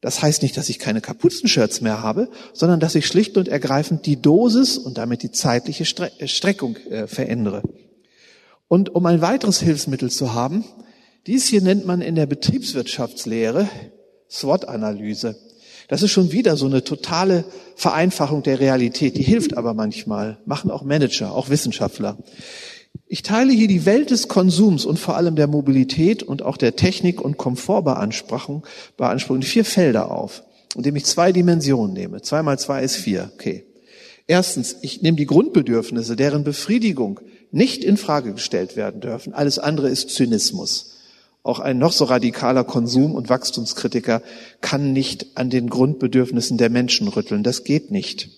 [0.06, 4.06] Das heißt nicht, dass ich keine Kapuzenshirts mehr habe, sondern dass ich schlicht und ergreifend
[4.06, 5.84] die Dosis und damit die zeitliche
[6.20, 7.64] äh, Streckung äh, verändere.
[8.68, 10.64] Und um ein weiteres Hilfsmittel zu haben,
[11.26, 13.68] dies hier nennt man in der Betriebswirtschaftslehre
[14.30, 15.38] SWOT-Analyse.
[15.88, 17.44] Das ist schon wieder so eine totale
[17.76, 19.18] Vereinfachung der Realität.
[19.18, 22.20] Die hilft aber manchmal, machen auch Manager, auch Wissenschaftler.
[23.08, 26.76] Ich teile hier die Welt des Konsums und vor allem der Mobilität und auch der
[26.76, 28.66] Technik- und Komfortbeanspruchung
[28.98, 30.44] beanspruchung in vier Felder auf,
[30.76, 32.22] indem ich zwei Dimensionen nehme.
[32.22, 33.32] Zwei mal zwei ist vier.
[33.34, 33.66] Okay.
[34.28, 37.20] Erstens, ich nehme die Grundbedürfnisse, deren Befriedigung
[37.52, 39.34] nicht in Frage gestellt werden dürfen.
[39.34, 40.96] Alles andere ist Zynismus.
[41.44, 44.24] Auch ein noch so radikaler Konsum- und Wachstumskritiker
[44.62, 47.44] kann nicht an den Grundbedürfnissen der Menschen rütteln.
[47.44, 48.30] Das geht nicht.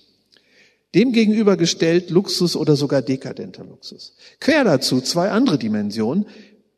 [0.96, 4.16] Dem gegenübergestellt Luxus oder sogar dekadenter Luxus.
[4.40, 6.26] Quer dazu zwei andere Dimensionen.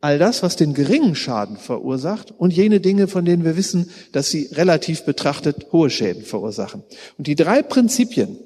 [0.02, 4.30] All das, was den geringen Schaden verursacht und jene Dinge, von denen wir wissen, dass
[4.30, 6.84] sie relativ betrachtet hohe Schäden verursachen.
[7.18, 8.38] Und die drei Prinzipien,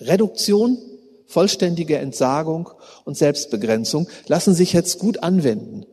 [0.00, 0.76] Reduktion,
[1.26, 2.68] vollständige Entsagung
[3.04, 5.86] und Selbstbegrenzung, lassen sich jetzt gut anwenden.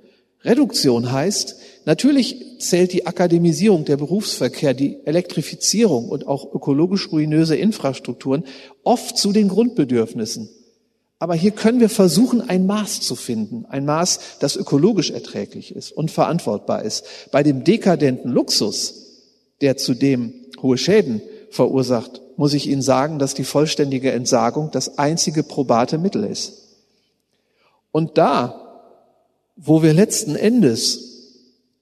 [0.43, 1.55] Reduktion heißt,
[1.85, 8.43] natürlich zählt die Akademisierung, der Berufsverkehr, die Elektrifizierung und auch ökologisch ruinöse Infrastrukturen
[8.83, 10.49] oft zu den Grundbedürfnissen.
[11.19, 15.93] Aber hier können wir versuchen, ein Maß zu finden, ein Maß, das ökologisch erträglich ist
[15.93, 17.05] und verantwortbar ist.
[17.31, 19.21] Bei dem dekadenten Luxus,
[19.61, 25.43] der zudem hohe Schäden verursacht, muss ich Ihnen sagen, dass die vollständige Entsagung das einzige
[25.43, 26.63] probate Mittel ist.
[27.91, 28.62] Und da
[29.55, 31.13] wo wir letzten Endes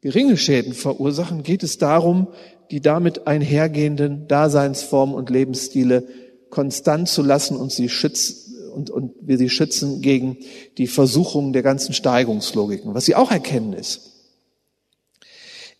[0.02, 2.27] geringe Schäden verursachen, geht es darum,
[2.72, 6.07] die damit einhergehenden Daseinsformen und Lebensstile
[6.49, 8.38] konstant zu lassen und sie schützen
[8.72, 10.38] und, und wir sie schützen gegen
[10.77, 12.93] die Versuchungen der ganzen Steigungslogiken.
[12.93, 14.11] Was sie auch erkennen ist,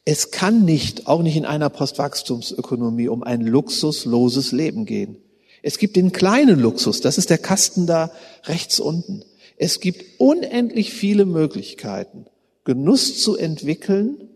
[0.03, 5.18] es kann nicht, auch nicht in einer Postwachstumsökonomie, um ein luxusloses Leben gehen.
[5.61, 8.11] Es gibt den kleinen Luxus, das ist der Kasten da
[8.45, 9.23] rechts unten.
[9.63, 12.25] Es gibt unendlich viele Möglichkeiten,
[12.63, 14.27] Genuss zu entwickeln,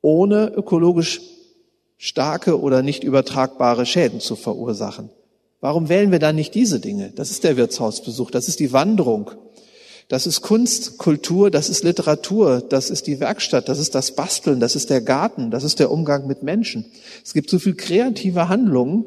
[0.00, 1.20] ohne ökologisch
[1.98, 5.10] starke oder nicht übertragbare Schäden zu verursachen.
[5.60, 7.12] Warum wählen wir dann nicht diese Dinge?
[7.14, 9.30] Das ist der Wirtshausbesuch, das ist die Wanderung,
[10.08, 14.58] das ist Kunst, Kultur, das ist Literatur, das ist die Werkstatt, das ist das Basteln,
[14.58, 16.86] das ist der Garten, das ist der Umgang mit Menschen.
[17.22, 19.04] Es gibt so viel kreative Handlungen,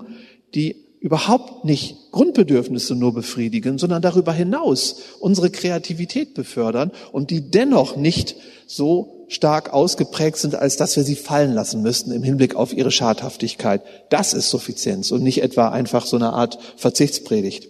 [0.54, 7.96] die überhaupt nicht Grundbedürfnisse nur befriedigen, sondern darüber hinaus unsere Kreativität befördern und die dennoch
[7.96, 12.74] nicht so stark ausgeprägt sind, als dass wir sie fallen lassen müssten im Hinblick auf
[12.74, 13.82] ihre Schadhaftigkeit.
[14.10, 17.68] Das ist Suffizienz und nicht etwa einfach so eine Art Verzichtspredigt.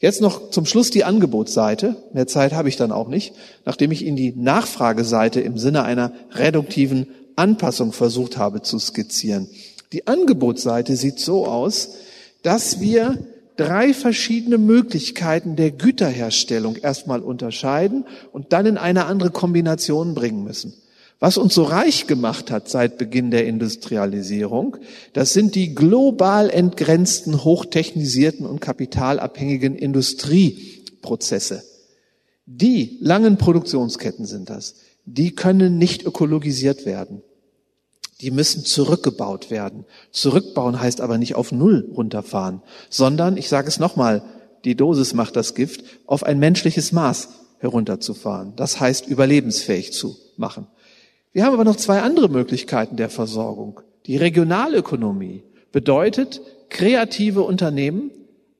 [0.00, 1.96] Jetzt noch zum Schluss die Angebotsseite.
[2.12, 3.34] Mehr Zeit habe ich dann auch nicht,
[3.66, 7.06] nachdem ich Ihnen die Nachfrageseite im Sinne einer reduktiven
[7.36, 9.48] Anpassung versucht habe zu skizzieren.
[9.92, 11.90] Die Angebotsseite sieht so aus,
[12.42, 13.18] dass wir
[13.56, 20.72] drei verschiedene Möglichkeiten der Güterherstellung erstmal unterscheiden und dann in eine andere Kombination bringen müssen.
[21.18, 24.78] Was uns so reich gemacht hat seit Beginn der Industrialisierung,
[25.12, 31.62] das sind die global entgrenzten, hochtechnisierten und kapitalabhängigen Industrieprozesse.
[32.46, 34.76] Die langen Produktionsketten sind das.
[35.04, 37.22] Die können nicht ökologisiert werden.
[38.20, 39.84] Die müssen zurückgebaut werden.
[40.10, 44.22] Zurückbauen heißt aber nicht auf Null runterfahren, sondern, ich sage es nochmal,
[44.64, 48.54] die Dosis macht das Gift, auf ein menschliches Maß herunterzufahren.
[48.56, 50.66] Das heißt, überlebensfähig zu machen.
[51.32, 53.80] Wir haben aber noch zwei andere Möglichkeiten der Versorgung.
[54.06, 58.10] Die Regionalökonomie bedeutet, kreative Unternehmen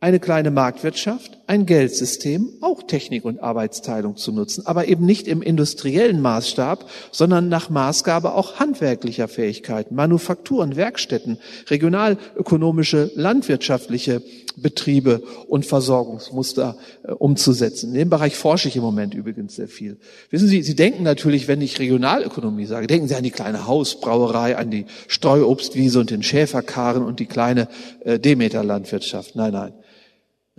[0.00, 5.42] eine kleine Marktwirtschaft, ein Geldsystem, auch Technik und Arbeitsteilung zu nutzen, aber eben nicht im
[5.42, 14.22] industriellen Maßstab, sondern nach Maßgabe auch handwerklicher Fähigkeiten, Manufakturen, Werkstätten, regionalökonomische, landwirtschaftliche
[14.58, 17.90] Betriebe und Versorgungsmuster äh, umzusetzen.
[17.90, 19.96] In dem Bereich forsche ich im Moment übrigens sehr viel.
[20.30, 24.56] Wissen Sie, Sie denken natürlich, wenn ich Regionalökonomie sage, denken Sie an die kleine Hausbrauerei,
[24.56, 27.66] an die Streuobstwiese und den Schäferkarren und die kleine
[28.04, 29.34] äh, Demeter-Landwirtschaft.
[29.34, 29.72] Nein, nein.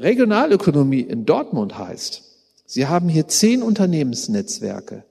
[0.01, 2.23] Regionalökonomie in Dortmund heißt,
[2.65, 5.03] Sie haben hier zehn Unternehmensnetzwerke.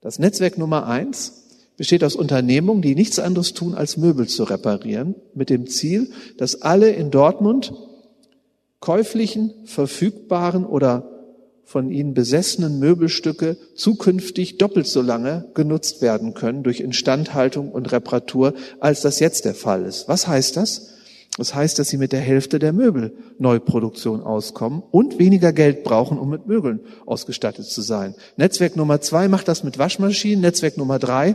[0.00, 1.44] Das Netzwerk Nummer eins
[1.76, 6.62] besteht aus Unternehmungen, die nichts anderes tun, als Möbel zu reparieren, mit dem Ziel, dass
[6.62, 7.72] alle in Dortmund
[8.80, 11.10] käuflichen, verfügbaren oder
[11.64, 18.54] von ihnen besessenen Möbelstücke zukünftig doppelt so lange genutzt werden können durch Instandhaltung und Reparatur,
[18.80, 20.08] als das jetzt der Fall ist.
[20.08, 20.93] Was heißt das?
[21.36, 26.30] Das heißt, dass sie mit der Hälfte der Möbelneuproduktion auskommen und weniger Geld brauchen, um
[26.30, 28.14] mit Möbeln ausgestattet zu sein.
[28.36, 30.40] Netzwerk Nummer zwei macht das mit Waschmaschinen.
[30.40, 31.34] Netzwerk Nummer drei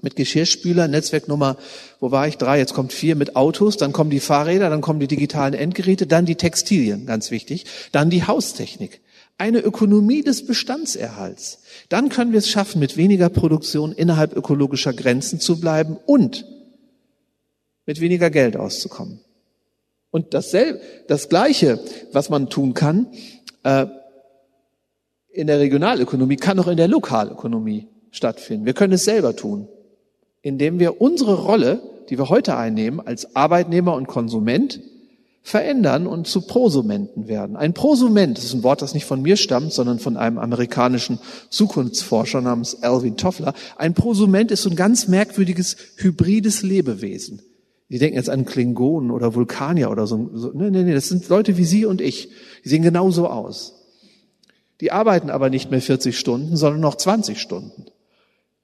[0.00, 0.88] mit Geschirrspüler.
[0.88, 1.56] Netzwerk Nummer,
[2.00, 2.36] wo war ich?
[2.36, 2.58] Drei.
[2.58, 3.76] Jetzt kommt vier mit Autos.
[3.76, 4.68] Dann kommen die Fahrräder.
[4.70, 6.08] Dann kommen die digitalen Endgeräte.
[6.08, 7.64] Dann die Textilien, ganz wichtig.
[7.92, 9.00] Dann die Haustechnik.
[9.38, 11.60] Eine Ökonomie des Bestandserhalts.
[11.88, 16.44] Dann können wir es schaffen, mit weniger Produktion innerhalb ökologischer Grenzen zu bleiben und
[17.92, 19.20] mit weniger Geld auszukommen.
[20.10, 21.78] Und dasselbe, das Gleiche,
[22.10, 23.08] was man tun kann,
[23.64, 23.84] äh,
[25.30, 28.64] in der Regionalökonomie, kann auch in der Lokalökonomie stattfinden.
[28.64, 29.68] Wir können es selber tun,
[30.40, 34.80] indem wir unsere Rolle, die wir heute einnehmen, als Arbeitnehmer und Konsument,
[35.42, 37.56] verändern und zu Prosumenten werden.
[37.56, 41.18] Ein Prosument ist ein Wort, das nicht von mir stammt, sondern von einem amerikanischen
[41.50, 43.52] Zukunftsforscher namens Alvin Toffler.
[43.76, 47.42] Ein Prosument ist so ein ganz merkwürdiges, hybrides Lebewesen.
[47.92, 50.16] Die denken jetzt an Klingonen oder Vulkanier oder so.
[50.16, 52.30] Nee, nee, nee, das sind Leute wie Sie und ich.
[52.64, 53.74] Die sehen genauso aus.
[54.80, 57.84] Die arbeiten aber nicht mehr 40 Stunden, sondern noch 20 Stunden.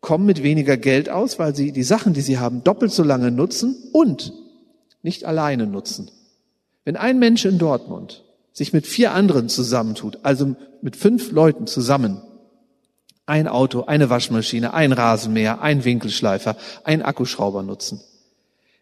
[0.01, 3.31] Kommen mit weniger Geld aus, weil sie die Sachen, die sie haben, doppelt so lange
[3.31, 4.33] nutzen und
[5.03, 6.11] nicht alleine nutzen.
[6.85, 8.25] Wenn ein Mensch in Dortmund
[8.55, 12.23] sich mit vier anderen zusammentut, also mit fünf Leuten zusammen,
[13.27, 18.01] ein Auto, eine Waschmaschine, ein Rasenmäher, ein Winkelschleifer, ein Akkuschrauber nutzen,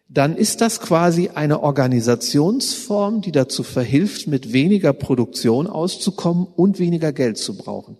[0.09, 7.11] dann ist das quasi eine Organisationsform, die dazu verhilft, mit weniger Produktion auszukommen und weniger
[7.11, 7.97] Geld zu brauchen.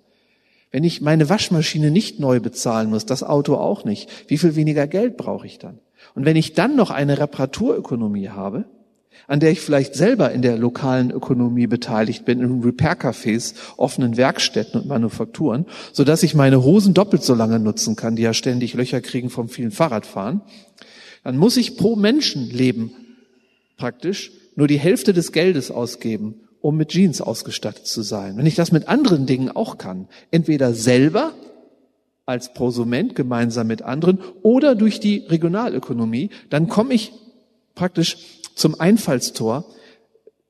[0.72, 4.88] Wenn ich meine Waschmaschine nicht neu bezahlen muss, das Auto auch nicht, wie viel weniger
[4.88, 5.80] Geld brauche ich dann?
[6.16, 8.66] Und wenn ich dann noch eine Reparaturökonomie habe,
[9.28, 14.80] an der ich vielleicht selber in der lokalen Ökonomie beteiligt bin, in Repair-Cafés, offenen Werkstätten
[14.80, 18.74] und Manufakturen, so dass ich meine Hosen doppelt so lange nutzen kann, die ja ständig
[18.74, 20.42] Löcher kriegen vom vielen Fahrradfahren,
[21.24, 22.92] dann muss ich pro Menschenleben
[23.78, 28.38] praktisch nur die Hälfte des Geldes ausgeben, um mit Jeans ausgestattet zu sein.
[28.38, 31.34] Wenn ich das mit anderen Dingen auch kann, entweder selber
[32.26, 37.14] als Prosument gemeinsam mit anderen oder durch die Regionalökonomie, dann komme ich
[37.74, 38.18] praktisch
[38.56, 39.66] zum Einfallstor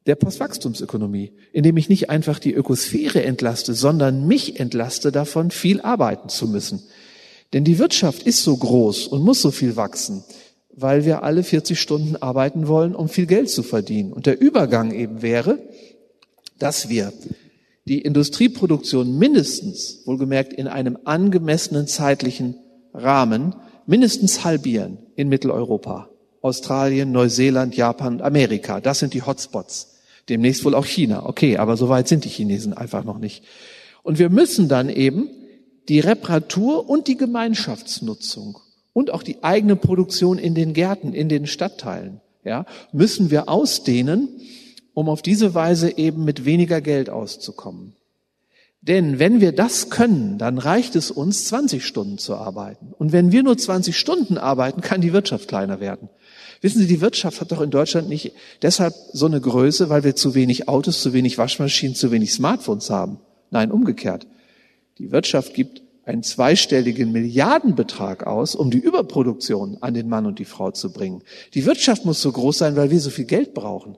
[0.08, 6.30] der Postwachstumsökonomie, indem ich nicht einfach die Ökosphäre entlaste, sondern mich entlaste davon, viel arbeiten
[6.30, 6.82] zu müssen.
[7.54, 10.24] Denn die Wirtschaft ist so groß und muss so viel wachsen,
[10.80, 14.14] weil wir alle 40 Stunden arbeiten wollen, um viel Geld zu verdienen.
[14.14, 15.58] Und der Übergang eben wäre,
[16.60, 17.12] dass wir
[17.86, 22.56] die Industrieproduktion mindestens, wohlgemerkt in einem angemessenen zeitlichen
[22.94, 23.56] Rahmen,
[23.88, 26.10] mindestens halbieren in Mitteleuropa.
[26.42, 28.80] Australien, Neuseeland, Japan Amerika.
[28.80, 29.96] Das sind die Hotspots.
[30.30, 31.26] Demnächst wohl auch China.
[31.26, 33.44] Okay, aber so weit sind die Chinesen einfach noch nicht.
[34.04, 35.30] Und wir müssen dann eben
[35.90, 38.60] die Reparatur und die Gemeinschaftsnutzung
[38.98, 44.28] und auch die eigene Produktion in den Gärten, in den Stadtteilen, ja, müssen wir ausdehnen,
[44.96, 47.94] um auf diese Weise eben mit weniger Geld auszukommen.
[48.82, 52.92] Denn wenn wir das können, dann reicht es uns, 20 Stunden zu arbeiten.
[52.98, 56.10] Und wenn wir nur 20 Stunden arbeiten, kann die Wirtschaft kleiner werden.
[56.62, 58.32] Wissen Sie, die Wirtschaft hat doch in Deutschland nicht
[58.64, 62.90] deshalb so eine Größe, weil wir zu wenig Autos, zu wenig Waschmaschinen, zu wenig Smartphones
[62.90, 63.20] haben.
[63.52, 64.26] Nein, umgekehrt.
[64.98, 70.46] Die Wirtschaft gibt einen zweistelligen Milliardenbetrag aus, um die Überproduktion an den Mann und die
[70.46, 71.22] Frau zu bringen.
[71.54, 73.98] Die Wirtschaft muss so groß sein, weil wir so viel Geld brauchen,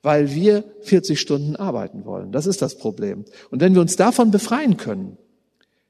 [0.00, 2.30] weil wir 40 Stunden arbeiten wollen.
[2.30, 3.24] Das ist das Problem.
[3.50, 5.18] Und wenn wir uns davon befreien können,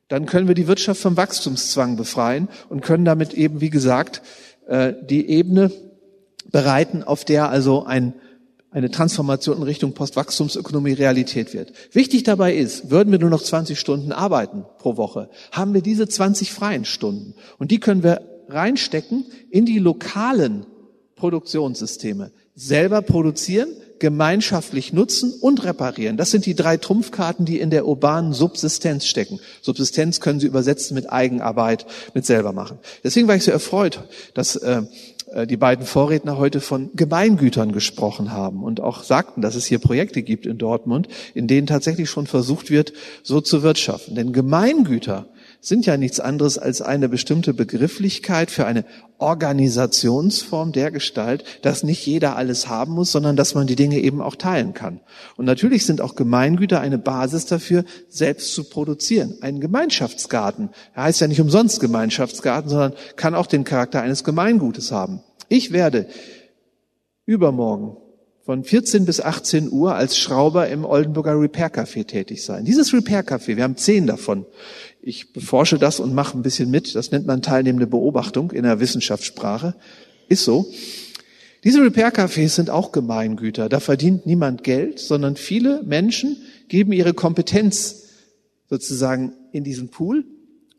[0.09, 4.23] dann können wir die Wirtschaft vom Wachstumszwang befreien und können damit eben, wie gesagt,
[4.69, 5.71] äh, die Ebene
[6.51, 8.15] bereiten, auf der also ein,
[8.71, 11.73] eine Transformation in Richtung Postwachstumsökonomie Realität wird.
[11.93, 16.07] Wichtig dabei ist, würden wir nur noch 20 Stunden arbeiten pro Woche, haben wir diese
[16.07, 17.35] 20 freien Stunden.
[17.59, 20.67] Und die können wir reinstecken in die lokalen
[21.17, 22.31] Produktionssysteme.
[22.55, 23.69] Selber produzieren,
[23.99, 26.17] gemeinschaftlich nutzen und reparieren.
[26.17, 29.41] Das sind die drei Trumpfkarten, die in der urbanen Subsistenz stecken.
[29.61, 32.79] Subsistenz können Sie übersetzen mit Eigenarbeit, mit selber machen.
[33.03, 34.05] Deswegen war ich so erfreut,
[34.35, 34.83] dass äh,
[35.47, 40.23] die beiden Vorredner heute von Gemeingütern gesprochen haben und auch sagten, dass es hier Projekte
[40.23, 42.93] gibt in Dortmund, in denen tatsächlich schon versucht wird,
[43.23, 44.15] so zu wirtschaften.
[44.15, 45.29] Denn Gemeingüter
[45.61, 48.85] sind ja nichts anderes als eine bestimmte Begrifflichkeit für eine
[49.19, 54.23] Organisationsform der Gestalt, dass nicht jeder alles haben muss, sondern dass man die Dinge eben
[54.23, 55.01] auch teilen kann.
[55.37, 59.39] Und natürlich sind auch Gemeingüter eine Basis dafür, selbst zu produzieren.
[59.41, 64.93] Ein Gemeinschaftsgarten, er heißt ja nicht umsonst Gemeinschaftsgarten, sondern kann auch den Charakter eines Gemeingutes
[64.93, 65.23] haben.
[65.49, 66.07] Ich werde
[67.27, 67.97] übermorgen
[68.45, 72.65] von 14 bis 18 Uhr als Schrauber im Oldenburger Repair Café tätig sein.
[72.65, 74.47] Dieses Repair Café, wir haben zehn davon,
[75.03, 76.95] ich beforsche das und mache ein bisschen mit.
[76.95, 79.75] Das nennt man teilnehmende Beobachtung in der Wissenschaftssprache.
[80.29, 80.67] Ist so.
[81.65, 83.69] Diese Repair-Cafés sind auch Gemeingüter.
[83.69, 86.37] Da verdient niemand Geld, sondern viele Menschen
[86.69, 88.05] geben ihre Kompetenz
[88.69, 90.25] sozusagen in diesen Pool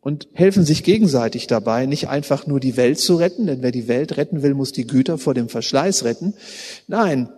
[0.01, 3.87] und helfen sich gegenseitig dabei, nicht einfach nur die Welt zu retten, denn wer die
[3.87, 6.33] Welt retten will, muss die Güter vor dem Verschleiß retten.
[6.87, 7.29] Nein,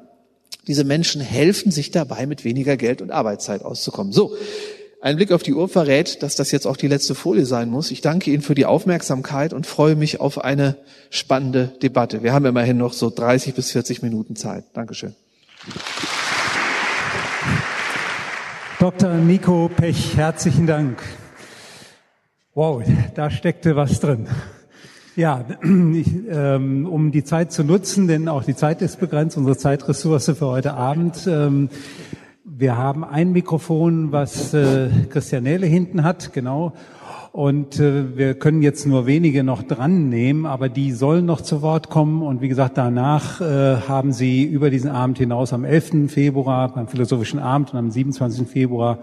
[0.67, 4.13] diese Menschen helfen sich dabei, mit weniger Geld und Arbeitszeit auszukommen.
[4.13, 4.35] So,
[5.01, 7.89] ein Blick auf die Uhr verrät, dass das jetzt auch die letzte Folie sein muss.
[7.89, 10.75] Ich danke Ihnen für die Aufmerksamkeit und freue mich auf eine
[11.09, 12.21] spannende Debatte.
[12.21, 14.65] Wir haben immerhin noch so 30 bis 40 Minuten Zeit.
[14.73, 15.15] Dankeschön.
[18.79, 19.15] Dr.
[19.15, 21.01] Nico Pech, herzlichen Dank.
[22.53, 22.83] Wow,
[23.15, 24.27] da steckte was drin.
[25.15, 25.45] Ja,
[25.93, 30.33] ich, ähm, um die Zeit zu nutzen, denn auch die Zeit ist begrenzt, unsere Zeitressource
[30.37, 31.27] für heute Abend.
[31.27, 31.69] Ähm,
[32.43, 36.73] wir haben ein Mikrofon, was äh, Christianele hinten hat, genau.
[37.31, 41.61] Und äh, wir können jetzt nur wenige noch dran nehmen, aber die sollen noch zu
[41.61, 42.23] Wort kommen.
[42.23, 46.11] Und wie gesagt, danach äh, haben Sie über diesen Abend hinaus am 11.
[46.11, 48.45] Februar beim Philosophischen Abend und am 27.
[48.45, 48.99] Februar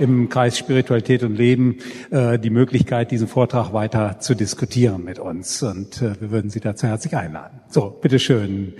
[0.00, 1.78] im Kreis Spiritualität und Leben
[2.10, 5.62] äh, die Möglichkeit, diesen Vortrag weiter zu diskutieren mit uns.
[5.62, 7.60] Und äh, wir würden Sie dazu herzlich einladen.
[7.68, 8.72] So, bitteschön.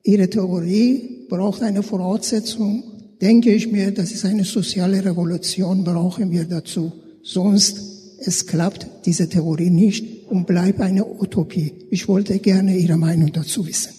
[0.03, 2.83] Ihre Theorie braucht eine Voraussetzung.
[3.21, 6.91] Denke ich mir, das ist eine soziale Revolution, brauchen wir dazu.
[7.23, 11.71] Sonst, es klappt diese Theorie nicht und bleibt eine Utopie.
[11.89, 13.93] Ich wollte gerne Ihre Meinung dazu wissen.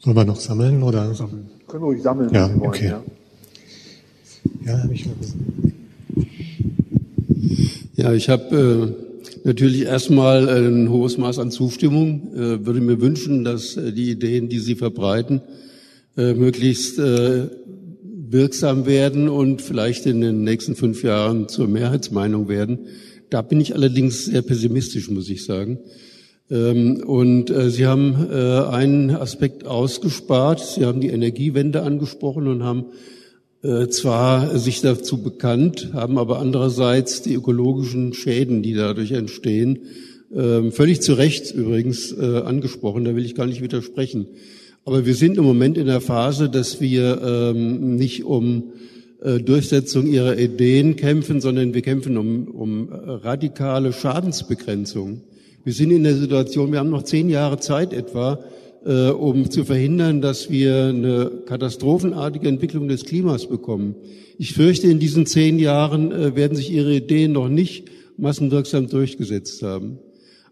[0.00, 1.46] Sollen wir noch sammeln oder sammeln?
[1.68, 2.68] Können wir ruhig sammeln, Ja, wenn Sie wollen.
[2.68, 2.88] okay.
[2.88, 3.02] Ja.
[4.66, 5.72] Ja, habe ich gesehen.
[7.94, 9.13] Ja, ich habe äh,
[9.44, 12.34] natürlich erstmal ein hohes Maß an Zustimmung.
[12.34, 15.42] Äh, würde mir wünschen, dass äh, die Ideen, die Sie verbreiten,
[16.16, 17.48] äh, möglichst äh,
[18.28, 22.86] wirksam werden und vielleicht in den nächsten fünf Jahren zur Mehrheitsmeinung werden.
[23.30, 25.78] Da bin ich allerdings sehr pessimistisch, muss ich sagen.
[26.50, 30.60] Ähm, Und äh, Sie haben äh, einen Aspekt ausgespart.
[30.60, 33.13] Sie haben die Energiewende angesprochen und haben äh,
[33.88, 39.78] zwar sich dazu bekannt, haben aber andererseits die ökologischen Schäden, die dadurch entstehen,
[40.34, 43.04] ähm, völlig zu Recht übrigens äh, angesprochen.
[43.04, 44.26] Da will ich gar nicht widersprechen.
[44.84, 48.72] Aber wir sind im Moment in der Phase, dass wir ähm, nicht um
[49.22, 55.22] äh, Durchsetzung ihrer Ideen kämpfen, sondern wir kämpfen um, um äh, radikale Schadensbegrenzung.
[55.64, 58.40] Wir sind in der Situation, wir haben noch zehn Jahre Zeit etwa,
[58.84, 63.94] äh, um zu verhindern, dass wir eine katastrophenartige Entwicklung des Klimas bekommen.
[64.38, 69.62] Ich fürchte, in diesen zehn Jahren äh, werden sich Ihre Ideen noch nicht massenwirksam durchgesetzt
[69.62, 69.98] haben.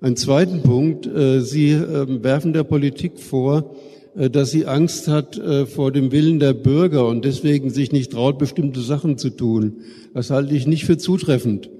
[0.00, 3.76] Ein zweiten Punkt, äh, Sie äh, werfen der Politik vor,
[4.16, 8.12] äh, dass sie Angst hat äh, vor dem Willen der Bürger und deswegen sich nicht
[8.12, 9.76] traut, bestimmte Sachen zu tun.
[10.14, 11.70] Das halte ich nicht für zutreffend.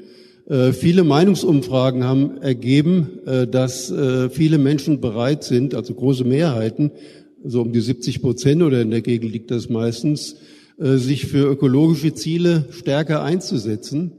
[0.49, 6.91] Äh, Viele Meinungsumfragen haben ergeben, äh, dass äh, viele Menschen bereit sind, also große Mehrheiten,
[7.45, 10.37] so um die 70 Prozent oder in der Gegend liegt das meistens,
[10.79, 14.13] sich für ökologische Ziele stärker einzusetzen.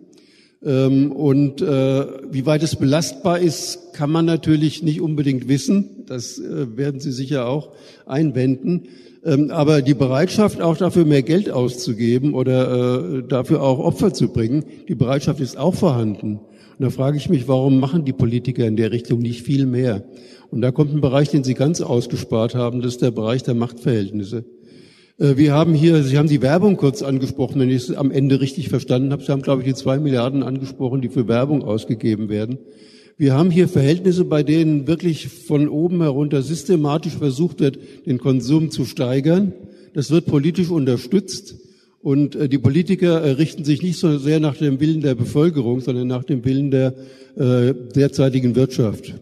[0.62, 6.04] Ähm, Und wie weit es belastbar ist, kann man natürlich nicht unbedingt wissen.
[6.06, 7.72] Das werden Sie sicher auch
[8.06, 8.84] einwenden.
[9.26, 14.30] Ähm, Aber die Bereitschaft, auch dafür mehr Geld auszugeben oder äh, dafür auch Opfer zu
[14.30, 16.40] bringen, die Bereitschaft ist auch vorhanden.
[16.78, 20.04] Und da frage ich mich, warum machen die Politiker in der Richtung nicht viel mehr?
[20.50, 23.56] Und da kommt ein Bereich, den Sie ganz ausgespart haben, das ist der Bereich der
[23.56, 24.46] Machtverhältnisse.
[25.18, 28.42] Äh, Wir haben hier, Sie haben die Werbung kurz angesprochen, wenn ich es am Ende
[28.42, 29.24] richtig verstanden habe.
[29.24, 32.58] Sie haben, glaube ich, die zwei Milliarden angesprochen, die für Werbung ausgegeben werden.
[33.18, 38.72] Wir haben hier Verhältnisse, bei denen wirklich von oben herunter systematisch versucht wird, den Konsum
[38.72, 39.54] zu steigern.
[39.94, 41.56] Das wird politisch unterstützt.
[42.02, 45.80] Und äh, die Politiker äh, richten sich nicht so sehr nach dem Willen der Bevölkerung,
[45.80, 46.96] sondern nach dem Willen der
[47.38, 49.14] äh, derzeitigen Wirtschaft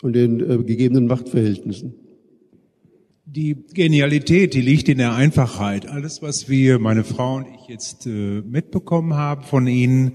[0.00, 1.94] und den äh, gegebenen Machtverhältnissen.
[3.26, 5.86] Die Genialität, die liegt in der Einfachheit.
[5.86, 8.10] Alles, was wir, meine Frau und ich jetzt äh,
[8.40, 10.14] mitbekommen haben von Ihnen,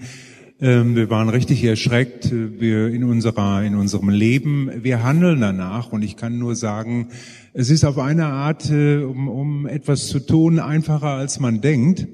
[0.58, 2.32] wir waren richtig erschreckt.
[2.32, 5.92] äh, Wir in unserer, in unserem Leben, wir handeln danach.
[5.92, 7.10] Und ich kann nur sagen,
[7.54, 12.08] es ist auf eine Art, äh, um, um etwas zu tun, einfacher als man denkt.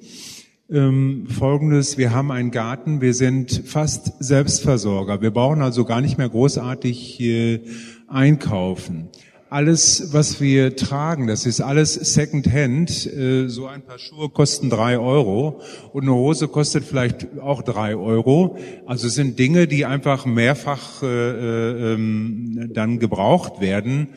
[0.71, 5.21] Ähm, Folgendes, wir haben einen Garten, wir sind fast Selbstversorger.
[5.21, 7.59] Wir brauchen also gar nicht mehr großartig äh,
[8.07, 9.09] einkaufen.
[9.51, 13.05] Alles, was wir tragen, das ist alles Secondhand.
[13.05, 15.59] Äh, So ein paar Schuhe kosten drei Euro
[15.91, 18.57] und eine Hose kostet vielleicht auch drei Euro.
[18.85, 24.07] Also es sind Dinge, die einfach mehrfach äh, äh, ähm, dann gebraucht werden.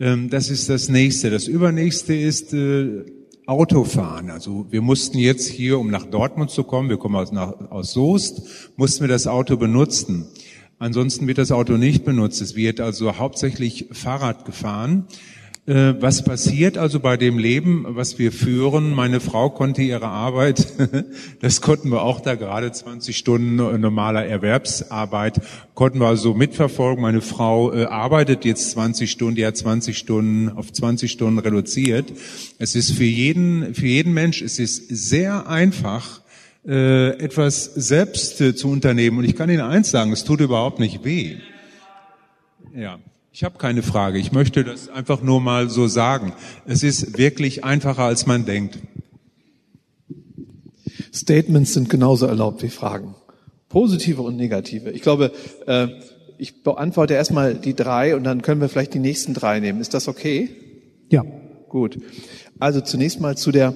[0.00, 1.30] Ähm, Das ist das Nächste.
[1.30, 2.52] Das Übernächste ist
[3.46, 4.30] Autofahren.
[4.30, 8.42] Also wir mussten jetzt hier, um nach Dortmund zu kommen, wir kommen aus Soest,
[8.76, 10.26] mussten wir das Auto benutzen.
[10.82, 12.42] Ansonsten wird das Auto nicht benutzt.
[12.42, 15.06] Es wird also hauptsächlich Fahrrad gefahren.
[15.64, 18.92] Äh, Was passiert also bei dem Leben, was wir führen?
[18.92, 20.66] Meine Frau konnte ihre Arbeit,
[21.40, 25.40] das konnten wir auch da gerade 20 Stunden normaler Erwerbsarbeit,
[25.74, 27.00] konnten wir also mitverfolgen.
[27.00, 32.12] Meine Frau äh, arbeitet jetzt 20 Stunden, die hat 20 Stunden auf 20 Stunden reduziert.
[32.58, 36.21] Es ist für jeden, für jeden Mensch, es ist sehr einfach,
[36.66, 39.18] äh, etwas selbst äh, zu unternehmen.
[39.18, 41.36] Und ich kann Ihnen eins sagen, es tut überhaupt nicht weh.
[42.74, 42.98] Ja,
[43.32, 44.18] ich habe keine Frage.
[44.18, 46.32] Ich möchte das einfach nur mal so sagen.
[46.66, 48.78] Es ist wirklich einfacher, als man denkt.
[51.12, 53.14] Statements sind genauso erlaubt wie Fragen.
[53.68, 54.90] Positive und negative.
[54.90, 55.32] Ich glaube,
[55.66, 55.88] äh,
[56.38, 59.80] ich beantworte erstmal die drei und dann können wir vielleicht die nächsten drei nehmen.
[59.80, 60.50] Ist das okay?
[61.08, 61.24] Ja.
[61.68, 61.98] Gut.
[62.62, 63.74] Also zunächst mal zu der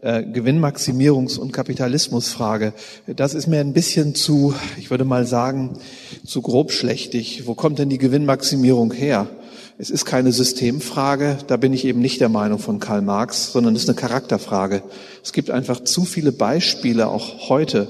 [0.00, 2.72] äh, Gewinnmaximierungs- und Kapitalismusfrage.
[3.06, 5.78] Das ist mir ein bisschen zu, ich würde mal sagen,
[6.26, 7.46] zu grobschlächtig.
[7.46, 9.28] Wo kommt denn die Gewinnmaximierung her?
[9.78, 13.76] Es ist keine Systemfrage, da bin ich eben nicht der Meinung von Karl Marx, sondern
[13.76, 14.82] es ist eine Charakterfrage.
[15.22, 17.86] Es gibt einfach zu viele Beispiele, auch heute,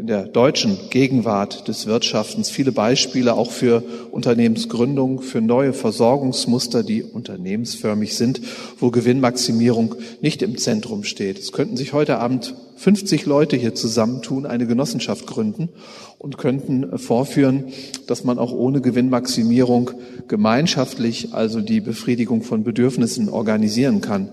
[0.00, 7.02] in der deutschen Gegenwart des Wirtschaftens viele Beispiele auch für Unternehmensgründung, für neue Versorgungsmuster, die
[7.02, 8.40] unternehmensförmig sind,
[8.78, 11.38] wo Gewinnmaximierung nicht im Zentrum steht.
[11.38, 15.68] Es könnten sich heute Abend 50 Leute hier zusammentun, eine Genossenschaft gründen
[16.16, 17.64] und könnten vorführen,
[18.06, 19.90] dass man auch ohne Gewinnmaximierung
[20.28, 24.30] gemeinschaftlich also die Befriedigung von Bedürfnissen organisieren kann.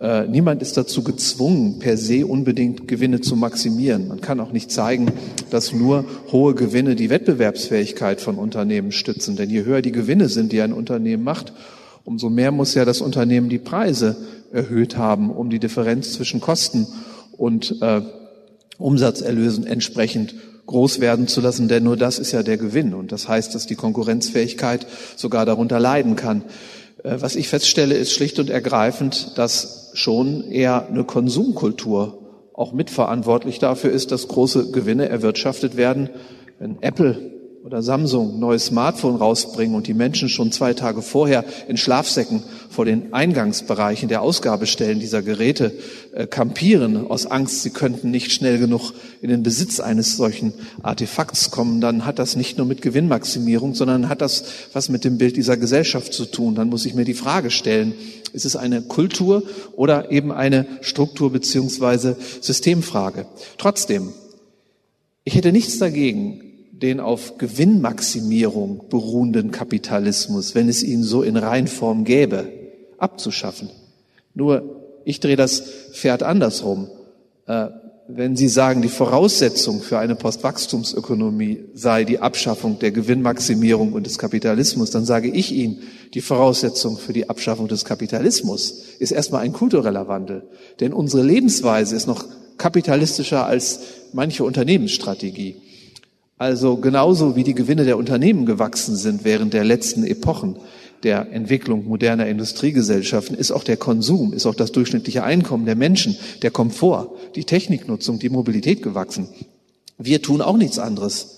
[0.00, 4.08] Äh, niemand ist dazu gezwungen, per se unbedingt Gewinne zu maximieren.
[4.08, 5.10] Man kann auch nicht zeigen,
[5.50, 9.36] dass nur hohe Gewinne die Wettbewerbsfähigkeit von Unternehmen stützen.
[9.36, 11.52] Denn je höher die Gewinne sind, die ein Unternehmen macht,
[12.04, 14.16] umso mehr muss ja das Unternehmen die Preise
[14.52, 16.86] erhöht haben, um die Differenz zwischen Kosten
[17.36, 18.02] und äh,
[18.78, 20.34] Umsatzerlösen entsprechend
[20.66, 22.92] groß werden zu lassen, denn nur das ist ja der Gewinn.
[22.92, 24.86] Und das heißt, dass die Konkurrenzfähigkeit
[25.16, 26.42] sogar darunter leiden kann.
[27.06, 32.18] Äh, was ich feststelle, ist schlicht und ergreifend, dass schon eher eine Konsumkultur
[32.52, 36.10] auch mitverantwortlich dafür ist, dass große Gewinne erwirtschaftet werden.
[36.58, 37.35] Wenn Apple
[37.66, 42.44] oder Samsung ein neues Smartphone rausbringen und die Menschen schon zwei Tage vorher in Schlafsäcken
[42.70, 45.72] vor den Eingangsbereichen der Ausgabestellen dieser Geräte
[46.12, 50.52] äh, kampieren, aus Angst, sie könnten nicht schnell genug in den Besitz eines solchen
[50.84, 55.18] Artefakts kommen, dann hat das nicht nur mit Gewinnmaximierung, sondern hat das was mit dem
[55.18, 56.54] Bild dieser Gesellschaft zu tun.
[56.54, 57.94] Dann muss ich mir die Frage stellen,
[58.32, 59.42] ist es eine Kultur
[59.74, 63.26] oder eben eine Struktur beziehungsweise Systemfrage?
[63.58, 64.12] Trotzdem,
[65.24, 66.45] ich hätte nichts dagegen,
[66.82, 72.48] den auf Gewinnmaximierung beruhenden Kapitalismus, wenn es ihn so in Reinform gäbe,
[72.98, 73.70] abzuschaffen.
[74.34, 75.62] Nur, ich drehe das
[75.92, 76.88] Pferd andersrum.
[77.46, 77.68] Äh,
[78.08, 84.18] wenn Sie sagen, die Voraussetzung für eine Postwachstumsökonomie sei die Abschaffung der Gewinnmaximierung und des
[84.18, 85.78] Kapitalismus, dann sage ich Ihnen,
[86.14, 90.44] die Voraussetzung für die Abschaffung des Kapitalismus ist erstmal ein kultureller Wandel.
[90.78, 92.26] Denn unsere Lebensweise ist noch
[92.58, 93.80] kapitalistischer als
[94.12, 95.56] manche Unternehmensstrategie.
[96.38, 100.56] Also genauso wie die Gewinne der Unternehmen gewachsen sind während der letzten Epochen
[101.02, 106.16] der Entwicklung moderner Industriegesellschaften, ist auch der Konsum, ist auch das durchschnittliche Einkommen der Menschen,
[106.42, 109.28] der Komfort, die Techniknutzung, die Mobilität gewachsen.
[109.98, 111.35] Wir tun auch nichts anderes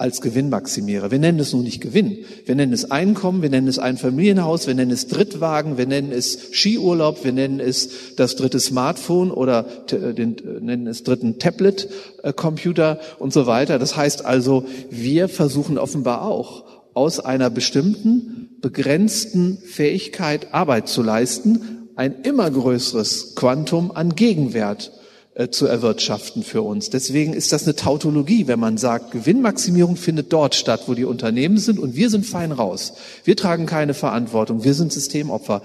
[0.00, 1.10] als Gewinnmaximierer.
[1.10, 2.24] Wir nennen es nun nicht Gewinn.
[2.46, 6.10] Wir nennen es Einkommen, wir nennen es ein Familienhaus, wir nennen es Drittwagen, wir nennen
[6.10, 11.38] es Skiurlaub, wir nennen es das dritte Smartphone oder äh, den, äh, nennen es dritten
[11.38, 13.78] Tablet-Computer und so weiter.
[13.78, 16.64] Das heißt also, wir versuchen offenbar auch
[16.94, 24.99] aus einer bestimmten begrenzten Fähigkeit Arbeit zu leisten, ein immer größeres Quantum an Gegenwert äh,
[25.48, 26.90] zu erwirtschaften für uns.
[26.90, 31.56] Deswegen ist das eine Tautologie, wenn man sagt, Gewinnmaximierung findet dort statt, wo die Unternehmen
[31.56, 32.92] sind und wir sind fein raus.
[33.24, 35.62] Wir tragen keine Verantwortung, wir sind Systemopfer.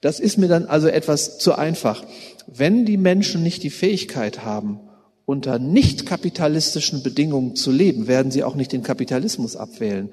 [0.00, 2.04] Das ist mir dann also etwas zu einfach.
[2.46, 4.80] Wenn die Menschen nicht die Fähigkeit haben,
[5.26, 10.08] unter nicht kapitalistischen Bedingungen zu leben, werden sie auch nicht den Kapitalismus abwählen.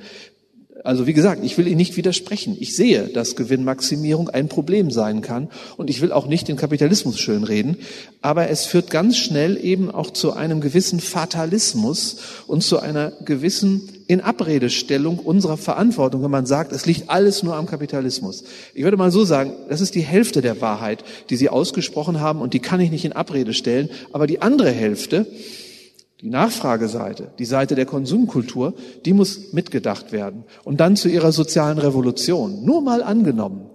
[0.86, 2.56] Also wie gesagt, ich will Ihnen nicht widersprechen.
[2.60, 7.20] Ich sehe, dass Gewinnmaximierung ein Problem sein kann und ich will auch nicht den Kapitalismus
[7.20, 7.78] schönreden,
[8.22, 13.90] aber es führt ganz schnell eben auch zu einem gewissen Fatalismus und zu einer gewissen
[14.06, 18.44] Inabredestellung unserer Verantwortung, wenn man sagt, es liegt alles nur am Kapitalismus.
[18.76, 22.42] Ich würde mal so sagen, das ist die Hälfte der Wahrheit, die Sie ausgesprochen haben
[22.42, 25.26] und die kann ich nicht in Abrede stellen, aber die andere Hälfte,
[26.22, 28.74] die Nachfrageseite, die Seite der Konsumkultur,
[29.06, 30.44] die muss mitgedacht werden.
[30.64, 32.64] Und dann zu ihrer sozialen Revolution.
[32.64, 33.70] Nur mal angenommen.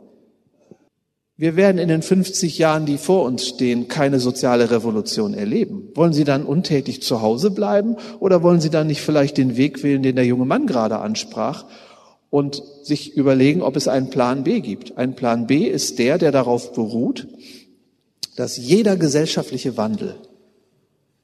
[1.40, 5.88] Wir werden in den 50 Jahren, die vor uns stehen, keine soziale Revolution erleben.
[5.94, 9.82] Wollen Sie dann untätig zu Hause bleiben oder wollen Sie dann nicht vielleicht den Weg
[9.82, 11.64] wählen, den der junge Mann gerade ansprach
[12.28, 14.98] und sich überlegen, ob es einen Plan B gibt?
[14.98, 17.26] Ein Plan B ist der, der darauf beruht,
[18.36, 20.16] dass jeder gesellschaftliche Wandel,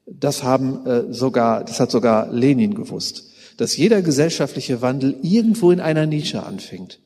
[0.07, 3.25] das haben äh, sogar, das hat sogar Lenin gewusst,
[3.57, 6.99] dass jeder gesellschaftliche Wandel irgendwo in einer Nische anfängt,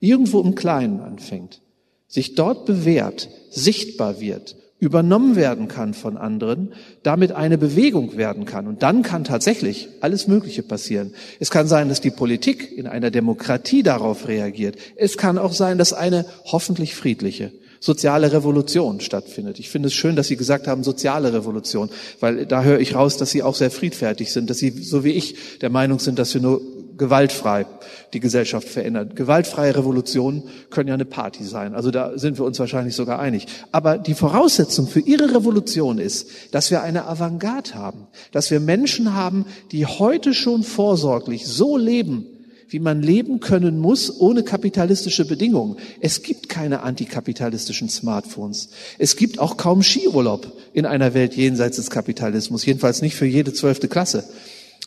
[0.00, 1.60] irgendwo im Kleinen anfängt,
[2.06, 6.72] sich dort bewährt, sichtbar wird, übernommen werden kann von anderen,
[7.02, 8.68] damit eine Bewegung werden kann.
[8.68, 11.12] Und dann kann tatsächlich alles Mögliche passieren.
[11.40, 14.76] Es kann sein, dass die Politik in einer Demokratie darauf reagiert.
[14.96, 19.58] Es kann auch sein, dass eine hoffentlich friedliche soziale Revolution stattfindet.
[19.58, 21.90] Ich finde es schön, dass Sie gesagt haben, soziale Revolution,
[22.20, 25.12] weil da höre ich raus, dass Sie auch sehr friedfertig sind, dass Sie, so wie
[25.12, 26.60] ich, der Meinung sind, dass wir nur
[26.98, 27.64] gewaltfrei
[28.12, 29.12] die Gesellschaft verändern.
[29.14, 31.74] Gewaltfreie Revolutionen können ja eine Party sein.
[31.74, 33.46] Also da sind wir uns wahrscheinlich sogar einig.
[33.72, 39.14] Aber die Voraussetzung für Ihre Revolution ist, dass wir eine Avantgarde haben, dass wir Menschen
[39.14, 42.26] haben, die heute schon vorsorglich so leben,
[42.68, 45.76] wie man leben können muss ohne kapitalistische Bedingungen.
[46.00, 48.68] Es gibt keine antikapitalistischen Smartphones.
[48.98, 53.52] Es gibt auch kaum Skiurlaub in einer Welt jenseits des Kapitalismus, jedenfalls nicht für jede
[53.52, 54.24] zwölfte Klasse.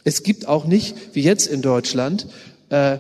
[0.04, 2.28] Es gibt auch nicht, wie jetzt in Deutschland,
[2.70, 3.00] äh,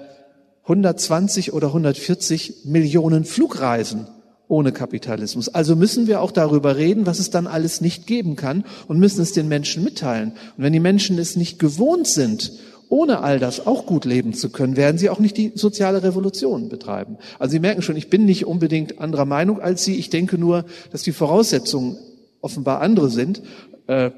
[0.63, 4.07] 120 oder 140 Millionen Flugreisen
[4.47, 5.49] ohne Kapitalismus.
[5.49, 9.21] Also müssen wir auch darüber reden, was es dann alles nicht geben kann und müssen
[9.21, 10.33] es den Menschen mitteilen.
[10.57, 12.51] Und wenn die Menschen es nicht gewohnt sind
[12.91, 16.67] ohne all das auch gut leben zu können, werden sie auch nicht die soziale Revolution
[16.67, 17.17] betreiben.
[17.39, 19.95] Also Sie merken schon, ich bin nicht unbedingt anderer Meinung als Sie.
[19.95, 21.97] Ich denke nur, dass die Voraussetzungen
[22.41, 23.43] offenbar andere sind
[23.87, 24.11] äh,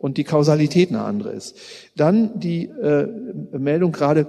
[0.00, 1.56] und die Kausalität eine andere ist.
[1.94, 3.06] Dann die äh,
[3.56, 4.26] Meldung gerade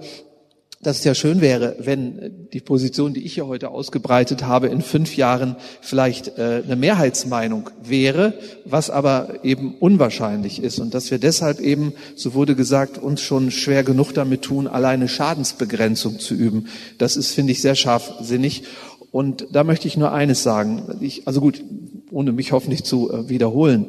[0.81, 4.81] dass es ja schön wäre, wenn die Position, die ich hier heute ausgebreitet habe, in
[4.81, 8.33] fünf Jahren vielleicht äh, eine Mehrheitsmeinung wäre,
[8.63, 13.49] was aber eben unwahrscheinlich ist und dass wir deshalb eben, so wurde gesagt, uns schon
[13.49, 16.67] schwer genug damit tun, alleine Schadensbegrenzung zu üben.
[16.99, 18.63] Das ist, finde ich, sehr scharfsinnig.
[19.11, 20.97] Und da möchte ich nur eines sagen.
[21.01, 21.63] Ich, also gut,
[22.11, 23.87] ohne mich hoffentlich zu äh, wiederholen.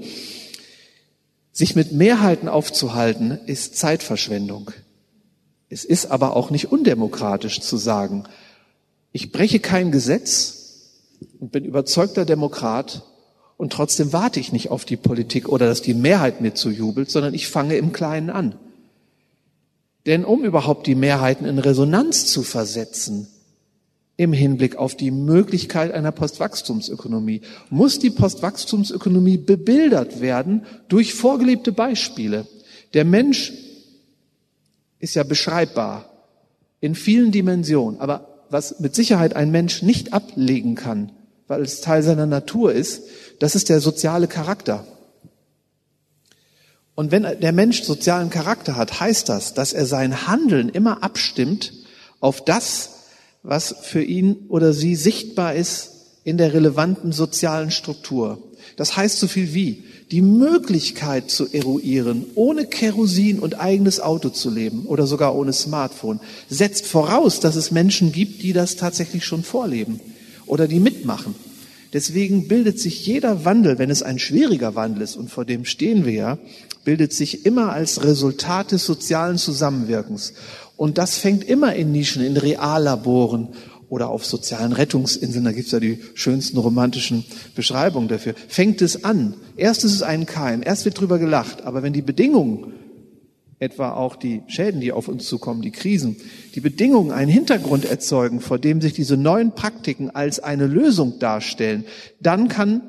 [1.52, 4.70] Sich mit Mehrheiten aufzuhalten, ist Zeitverschwendung.
[5.70, 8.24] Es ist aber auch nicht undemokratisch zu sagen,
[9.12, 10.90] ich breche kein Gesetz
[11.40, 13.02] und bin überzeugter Demokrat
[13.56, 17.34] und trotzdem warte ich nicht auf die Politik oder dass die Mehrheit mir zujubelt, sondern
[17.34, 18.54] ich fange im Kleinen an.
[20.06, 23.28] Denn um überhaupt die Mehrheiten in Resonanz zu versetzen,
[24.16, 32.46] im Hinblick auf die Möglichkeit einer Postwachstumsökonomie, muss die Postwachstumsökonomie bebildert werden durch vorgelebte Beispiele.
[32.94, 33.52] Der Mensch
[34.98, 36.10] ist ja beschreibbar
[36.80, 38.00] in vielen Dimensionen.
[38.00, 41.12] Aber was mit Sicherheit ein Mensch nicht ablegen kann,
[41.46, 43.02] weil es Teil seiner Natur ist,
[43.40, 44.86] das ist der soziale Charakter.
[46.94, 51.72] Und wenn der Mensch sozialen Charakter hat, heißt das, dass er sein Handeln immer abstimmt
[52.20, 52.90] auf das,
[53.42, 55.92] was für ihn oder sie sichtbar ist
[56.24, 58.42] in der relevanten sozialen Struktur.
[58.76, 64.50] Das heißt so viel wie, die Möglichkeit zu eruieren, ohne Kerosin und eigenes Auto zu
[64.50, 69.42] leben oder sogar ohne Smartphone, setzt voraus, dass es Menschen gibt, die das tatsächlich schon
[69.42, 70.00] vorleben
[70.46, 71.34] oder die mitmachen.
[71.92, 76.04] Deswegen bildet sich jeder Wandel, wenn es ein schwieriger Wandel ist, und vor dem stehen
[76.04, 76.38] wir ja,
[76.84, 80.34] bildet sich immer als Resultat des sozialen Zusammenwirkens.
[80.76, 83.48] Und das fängt immer in Nischen, in Reallaboren
[83.88, 87.24] oder auf sozialen Rettungsinseln, da gibt's ja die schönsten romantischen
[87.54, 89.34] Beschreibungen dafür, fängt es an.
[89.56, 92.74] Erst ist es ein Keim, erst wird drüber gelacht, aber wenn die Bedingungen,
[93.60, 96.16] etwa auch die Schäden, die auf uns zukommen, die Krisen,
[96.54, 101.84] die Bedingungen einen Hintergrund erzeugen, vor dem sich diese neuen Praktiken als eine Lösung darstellen,
[102.20, 102.82] dann kann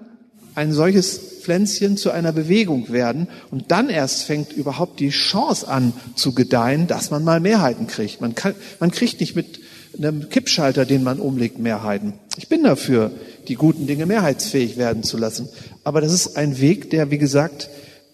[0.55, 3.27] ein solches Pflänzchen zu einer Bewegung werden.
[3.49, 8.19] Und dann erst fängt überhaupt die Chance an zu gedeihen, dass man mal Mehrheiten kriegt.
[8.19, 9.61] Man, kann, man kriegt nicht mit
[9.99, 12.13] einem Kippschalter, den man umlegt, Mehrheiten.
[12.38, 13.11] Ich bin dafür,
[13.47, 15.49] die guten Dinge mehrheitsfähig werden zu lassen.
[15.84, 17.69] Aber das ist ein Weg, der, wie gesagt,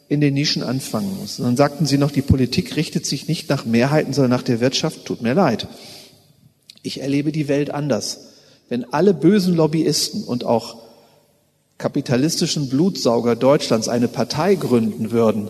[0.07, 1.39] in den Nischen anfangen muss.
[1.39, 4.59] Und dann sagten sie noch, die Politik richtet sich nicht nach Mehrheiten, sondern nach der
[4.59, 5.05] Wirtschaft.
[5.05, 5.67] Tut mir leid.
[6.83, 8.27] Ich erlebe die Welt anders.
[8.69, 10.77] Wenn alle bösen Lobbyisten und auch
[11.77, 15.49] kapitalistischen Blutsauger Deutschlands eine Partei gründen würden,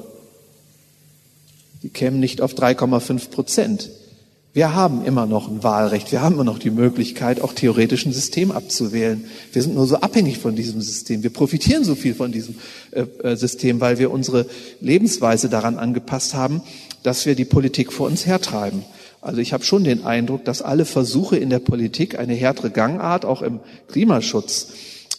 [1.84, 3.90] die kämen nicht auf 3,5 Prozent.
[4.56, 6.14] Wir haben immer noch ein Wahlrecht.
[6.14, 9.26] Wir haben immer noch die Möglichkeit, auch theoretisch ein System abzuwählen.
[9.52, 11.24] Wir sind nur so abhängig von diesem System.
[11.24, 12.56] Wir profitieren so viel von diesem
[12.92, 14.46] äh, äh, System, weil wir unsere
[14.80, 16.62] Lebensweise daran angepasst haben,
[17.04, 18.86] dass wir die Politik vor uns hertreiben.
[19.20, 23.26] Also ich habe schon den Eindruck, dass alle Versuche in der Politik, eine härtere Gangart,
[23.26, 23.60] auch im
[23.90, 24.70] Klimaschutz,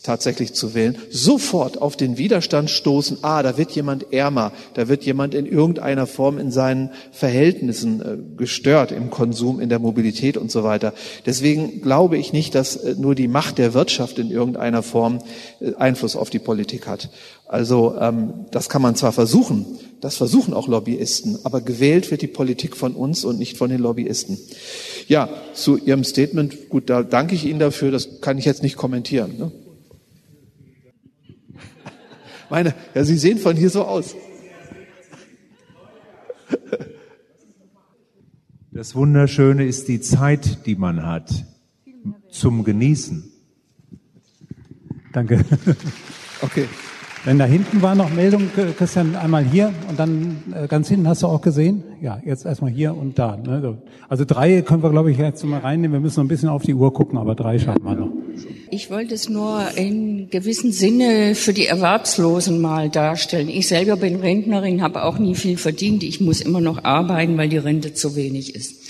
[0.07, 5.05] tatsächlich zu wählen, sofort auf den Widerstand stoßen, ah, da wird jemand ärmer, da wird
[5.05, 10.51] jemand in irgendeiner Form in seinen Verhältnissen äh, gestört, im Konsum, in der Mobilität und
[10.51, 10.95] so weiter.
[11.27, 15.19] Deswegen glaube ich nicht, dass äh, nur die Macht der Wirtschaft in irgendeiner Form
[15.61, 17.11] äh, Einfluss auf die Politik hat.
[17.47, 19.66] Also ähm, das kann man zwar versuchen,
[20.01, 23.81] das versuchen auch Lobbyisten, aber gewählt wird die Politik von uns und nicht von den
[23.81, 24.39] Lobbyisten.
[25.09, 28.77] Ja, zu Ihrem Statement, gut, da danke ich Ihnen dafür, das kann ich jetzt nicht
[28.77, 29.39] kommentieren.
[29.39, 29.53] Ne?
[32.51, 34.14] Meine, ja, Sie sehen von hier so aus.
[38.70, 41.47] Das Wunderschöne ist die Zeit, die man hat
[42.31, 43.24] zum Genießen.
[45.12, 45.44] Danke.
[46.43, 46.66] Okay.
[47.24, 51.23] Denn da hinten war noch Meldung, Christian, einmal hier und dann äh, ganz hinten hast
[51.23, 51.82] du auch gesehen.
[52.02, 53.36] Ja, jetzt erstmal hier und da.
[53.36, 53.78] Ne?
[54.10, 55.94] Also drei können wir, glaube ich, jetzt mal reinnehmen.
[55.94, 58.10] Wir müssen noch ein bisschen auf die Uhr gucken, aber drei schaffen wir noch.
[58.70, 63.48] Ich wollte es nur in gewissem Sinne für die Erwerbslosen mal darstellen.
[63.48, 66.02] Ich selber bin Rentnerin, habe auch nie viel verdient.
[66.02, 68.86] Ich muss immer noch arbeiten, weil die Rente zu wenig ist.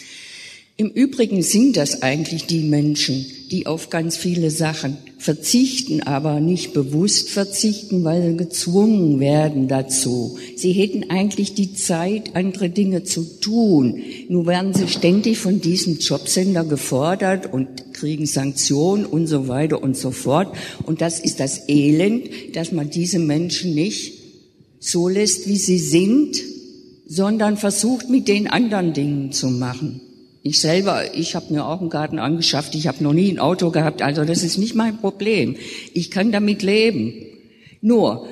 [0.78, 6.74] Im Übrigen sind das eigentlich die Menschen, die auf ganz viele Sachen verzichten, aber nicht
[6.74, 10.36] bewusst verzichten, weil sie gezwungen werden dazu.
[10.54, 14.02] Sie hätten eigentlich die Zeit, andere Dinge zu tun.
[14.28, 19.96] Nur werden sie ständig von diesem Jobcenter gefordert und kriegen Sanktionen und so weiter und
[19.96, 20.54] so fort.
[20.84, 24.12] Und das ist das Elend, dass man diese Menschen nicht
[24.78, 26.36] so lässt, wie sie sind,
[27.06, 30.02] sondern versucht, mit den anderen Dingen zu machen.
[30.48, 33.73] Ich selber, ich habe mir auch einen Garten angeschafft, ich habe noch nie ein Auto
[33.73, 35.56] gehabt, also das ist nicht mein Problem.
[35.93, 37.14] Ich kann damit leben.
[37.81, 38.28] Nur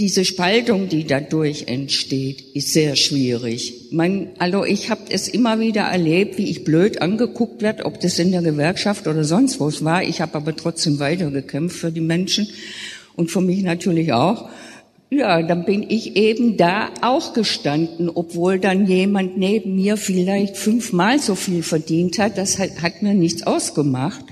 [0.00, 3.92] diese Spaltung, die dadurch entsteht, ist sehr schwierig.
[3.92, 8.18] Man, also ich habe es immer wieder erlebt, wie ich blöd angeguckt werde, ob das
[8.18, 10.02] in der Gewerkschaft oder sonst wo es war.
[10.02, 12.48] Ich habe aber trotzdem weitergekämpft für die Menschen
[13.14, 14.48] und für mich natürlich auch.
[15.16, 21.20] Ja, dann bin ich eben da auch gestanden, obwohl dann jemand neben mir vielleicht fünfmal
[21.20, 22.36] so viel verdient hat.
[22.36, 24.24] Das hat, hat mir nichts ausgemacht.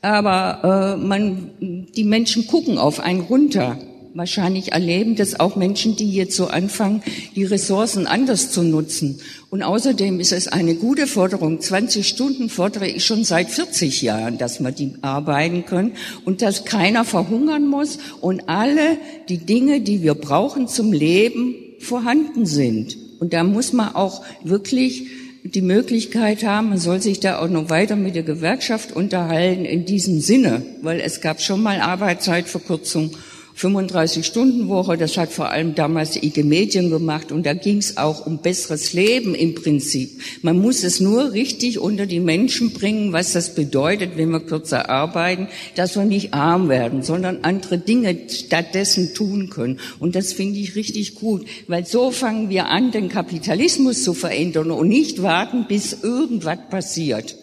[0.00, 3.78] Aber äh, man, die Menschen gucken auf einen runter.
[4.18, 7.04] Wahrscheinlich erleben das auch Menschen, die jetzt so anfangen,
[7.36, 9.20] die Ressourcen anders zu nutzen.
[9.48, 11.60] Und außerdem ist es eine gute Forderung.
[11.60, 15.92] 20 Stunden fordere ich schon seit 40 Jahren, dass wir die arbeiten können
[16.24, 22.44] und dass keiner verhungern muss und alle die Dinge, die wir brauchen zum Leben, vorhanden
[22.44, 22.96] sind.
[23.20, 25.06] Und da muss man auch wirklich
[25.44, 29.84] die Möglichkeit haben, man soll sich da auch noch weiter mit der Gewerkschaft unterhalten in
[29.84, 33.12] diesem Sinne, weil es gab schon mal Arbeitszeitverkürzung
[33.58, 38.24] 35-Stunden-Woche, das hat vor allem damals die IG Medien gemacht und da ging es auch
[38.24, 40.20] um besseres Leben im Prinzip.
[40.42, 44.88] Man muss es nur richtig unter die Menschen bringen, was das bedeutet, wenn wir kürzer
[44.88, 49.80] arbeiten, dass wir nicht arm werden, sondern andere Dinge stattdessen tun können.
[49.98, 54.70] Und das finde ich richtig gut, weil so fangen wir an, den Kapitalismus zu verändern
[54.70, 57.36] und nicht warten, bis irgendwas passiert.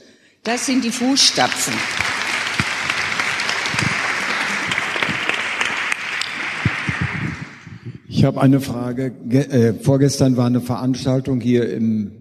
[0.44, 1.74] Das sind die Fußstapfen.
[8.26, 9.14] Ich habe eine Frage.
[9.30, 12.12] Äh, vorgestern war eine Veranstaltung hier im,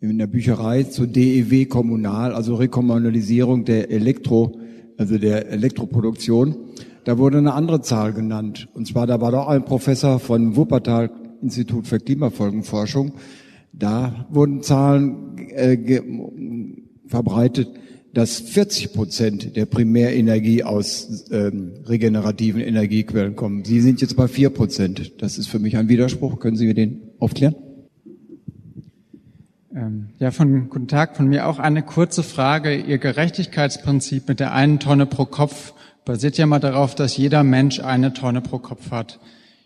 [0.00, 4.58] in der Bücherei zur DEW Kommunal, also Rekommunalisierung der Elektro,
[4.98, 6.56] also der Elektroproduktion.
[7.04, 8.68] Da wurde eine andere Zahl genannt.
[8.74, 13.12] Und zwar, da war doch ein Professor von Wuppertal Institut für Klimafolgenforschung.
[13.72, 16.02] Da wurden Zahlen äh,
[17.06, 17.68] verbreitet,
[18.14, 23.64] dass 40 Prozent der Primärenergie aus ähm, regenerativen Energiequellen kommen.
[23.64, 25.20] Sie sind jetzt bei 4 Prozent.
[25.22, 26.38] Das ist für mich ein Widerspruch.
[26.38, 27.56] Können Sie mir den aufklären?
[29.74, 31.16] Ähm, ja, von guten Tag.
[31.16, 32.76] Von mir auch eine kurze Frage.
[32.76, 35.74] Ihr Gerechtigkeitsprinzip mit der einen Tonne pro Kopf
[36.04, 39.18] basiert ja mal darauf, dass jeder Mensch eine Tonne pro Kopf hat.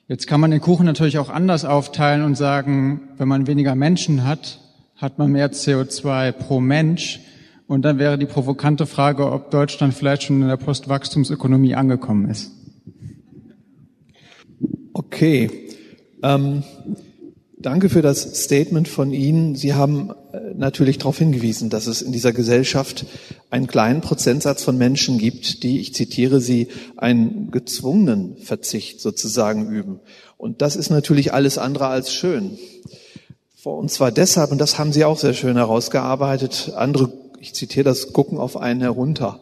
[0.06, 4.24] Jetzt kann man den Kuchen natürlich auch anders aufteilen und sagen, wenn man weniger Menschen
[4.24, 4.60] hat,
[4.96, 7.20] hat man mehr CO2 pro Mensch.
[7.68, 12.50] Und dann wäre die provokante Frage, ob Deutschland vielleicht schon in der Postwachstumsökonomie angekommen ist.
[14.94, 15.50] Okay.
[16.22, 16.62] Ähm,
[17.58, 19.54] danke für das Statement von Ihnen.
[19.54, 23.04] Sie haben äh, natürlich darauf hingewiesen, dass es in dieser Gesellschaft
[23.50, 30.00] einen kleinen Prozentsatz von Menschen gibt, die, ich zitiere Sie, einen gezwungenen Verzicht sozusagen üben.
[30.38, 32.58] Und das ist natürlich alles andere als schön.
[33.62, 38.12] Und zwar deshalb, und das haben Sie auch sehr schön herausgearbeitet, andere ich zitiere das,
[38.12, 39.40] gucken auf einen herunter.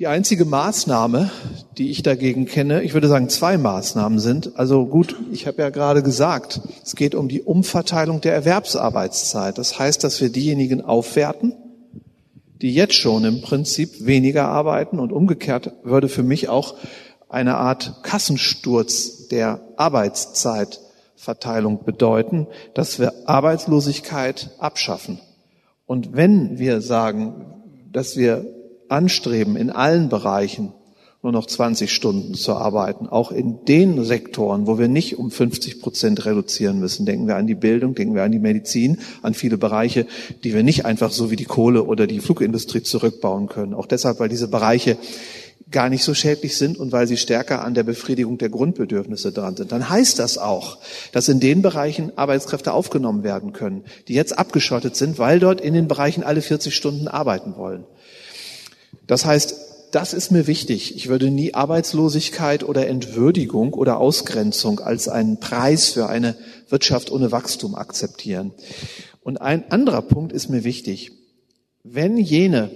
[0.00, 1.30] Die einzige Maßnahme,
[1.76, 5.68] die ich dagegen kenne, ich würde sagen zwei Maßnahmen sind, also gut, ich habe ja
[5.68, 9.58] gerade gesagt, es geht um die Umverteilung der Erwerbsarbeitszeit.
[9.58, 11.52] Das heißt, dass wir diejenigen aufwerten,
[12.62, 16.76] die jetzt schon im Prinzip weniger arbeiten und umgekehrt würde für mich auch
[17.28, 25.20] eine Art Kassensturz der Arbeitszeitverteilung bedeuten, dass wir Arbeitslosigkeit abschaffen.
[25.90, 27.46] Und wenn wir sagen,
[27.92, 28.46] dass wir
[28.88, 30.72] anstreben, in allen Bereichen
[31.20, 35.80] nur noch 20 Stunden zu arbeiten, auch in den Sektoren, wo wir nicht um 50
[35.80, 37.06] Prozent reduzieren müssen.
[37.06, 40.06] Denken wir an die Bildung, denken wir an die Medizin, an viele Bereiche,
[40.44, 43.74] die wir nicht einfach so wie die Kohle oder die Flugindustrie zurückbauen können.
[43.74, 44.96] Auch deshalb, weil diese Bereiche
[45.70, 49.56] gar nicht so schädlich sind und weil sie stärker an der Befriedigung der Grundbedürfnisse dran
[49.56, 50.78] sind, dann heißt das auch,
[51.12, 55.74] dass in den Bereichen Arbeitskräfte aufgenommen werden können, die jetzt abgeschottet sind, weil dort in
[55.74, 57.84] den Bereichen alle 40 Stunden arbeiten wollen.
[59.06, 59.54] Das heißt,
[59.92, 60.94] das ist mir wichtig.
[60.94, 66.36] Ich würde nie Arbeitslosigkeit oder Entwürdigung oder Ausgrenzung als einen Preis für eine
[66.68, 68.52] Wirtschaft ohne Wachstum akzeptieren.
[69.22, 71.12] Und ein anderer Punkt ist mir wichtig.
[71.82, 72.70] Wenn jene,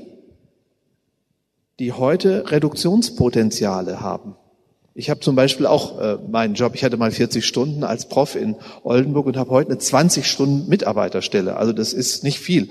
[1.79, 4.37] die heute Reduktionspotenziale haben,
[4.97, 8.37] ich habe zum Beispiel auch äh, meinen Job, ich hatte mal 40 Stunden als Prof
[8.37, 11.57] in Oldenburg und habe heute eine 20 Stunden Mitarbeiterstelle.
[11.57, 12.69] Also das ist nicht viel.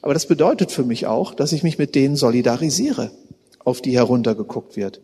[0.00, 3.10] Aber das bedeutet für mich auch, dass ich mich mit denen solidarisiere,
[3.58, 5.00] auf die heruntergeguckt wird.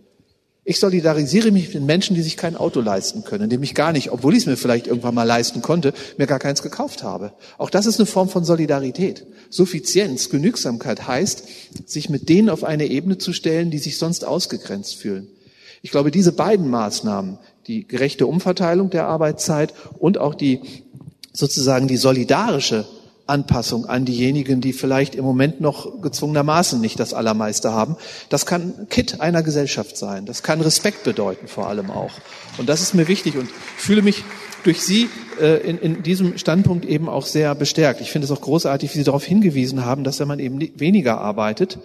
[0.70, 4.12] Ich solidarisiere mich mit Menschen, die sich kein Auto leisten können, indem ich gar nicht,
[4.12, 7.32] obwohl ich es mir vielleicht irgendwann mal leisten konnte, mir gar keins gekauft habe.
[7.58, 9.26] Auch das ist eine Form von Solidarität.
[9.48, 11.42] Suffizienz, Genügsamkeit heißt,
[11.86, 15.26] sich mit denen auf eine Ebene zu stellen, die sich sonst ausgegrenzt fühlen.
[15.82, 20.60] Ich glaube, diese beiden Maßnahmen, die gerechte Umverteilung der Arbeitszeit und auch die
[21.32, 22.86] sozusagen die solidarische
[23.30, 27.96] Anpassung an diejenigen, die vielleicht im Moment noch gezwungenermaßen nicht das Allermeiste haben.
[28.28, 30.26] Das kann Kit einer Gesellschaft sein.
[30.26, 32.12] Das kann Respekt bedeuten vor allem auch.
[32.58, 34.24] Und das ist mir wichtig und fühle mich
[34.64, 35.08] durch Sie
[35.40, 38.00] äh, in, in diesem Standpunkt eben auch sehr bestärkt.
[38.00, 41.18] Ich finde es auch großartig, wie Sie darauf hingewiesen haben, dass wenn man eben weniger
[41.18, 41.78] arbeitet,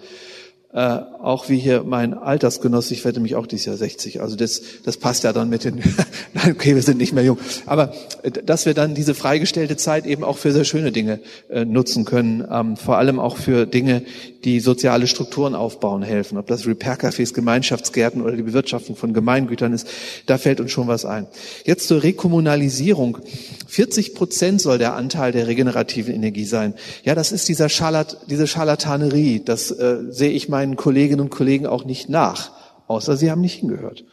[0.72, 4.60] äh, auch wie hier mein Altersgenosse, ich werde mich auch dieses Jahr 60, also das,
[4.84, 5.76] das passt ja dann mit den,
[6.34, 10.06] nein, okay, wir sind nicht mehr jung, aber äh, dass wir dann diese freigestellte Zeit
[10.06, 14.02] eben auch für sehr schöne Dinge äh, nutzen können, ähm, vor allem auch für Dinge,
[14.44, 19.88] die soziale Strukturen aufbauen helfen, ob das Repair-Cafés, Gemeinschaftsgärten oder die Bewirtschaftung von Gemeingütern ist,
[20.26, 21.26] da fällt uns schon was ein.
[21.64, 23.18] Jetzt zur Rekommunalisierung.
[23.66, 26.74] 40 Prozent soll der Anteil der regenerativen Energie sein.
[27.04, 31.30] Ja, das ist dieser Scharlat, diese Scharlatanerie, das äh, sehe ich mein meinen Kolleginnen und
[31.30, 32.50] Kollegen auch nicht nach,
[32.86, 34.04] außer sie haben nicht hingehört.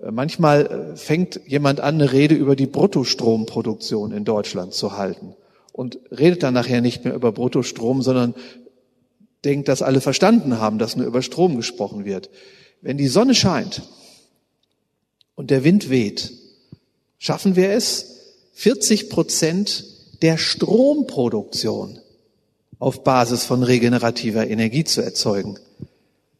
[0.00, 5.34] Äh, manchmal äh, fängt jemand an, eine Rede über die Bruttostromproduktion in Deutschland zu halten
[5.72, 8.34] und redet dann nachher nicht mehr über Bruttostrom, sondern
[9.44, 12.30] denkt, dass alle verstanden haben, dass nur über Strom gesprochen wird.
[12.80, 13.82] Wenn die Sonne scheint
[15.34, 16.32] und der Wind weht,
[17.18, 18.13] schaffen wir es,
[18.54, 19.84] 40 Prozent
[20.22, 21.98] der Stromproduktion
[22.78, 25.58] auf Basis von regenerativer Energie zu erzeugen.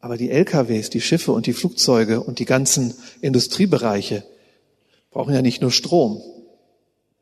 [0.01, 4.25] Aber die LKWs, die Schiffe und die Flugzeuge und die ganzen Industriebereiche
[5.11, 6.21] brauchen ja nicht nur Strom.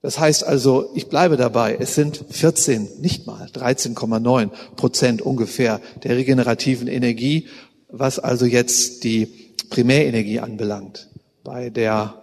[0.03, 6.17] Das heißt also, ich bleibe dabei, es sind 14, nicht mal 13,9 Prozent ungefähr der
[6.17, 7.47] regenerativen Energie,
[7.89, 9.27] was also jetzt die
[9.71, 11.09] Primärenergie anbelangt.
[11.45, 12.23] Bei der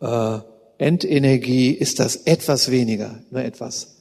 [0.00, 0.38] äh,
[0.80, 3.96] Endenergie ist das etwas weniger, nur etwas.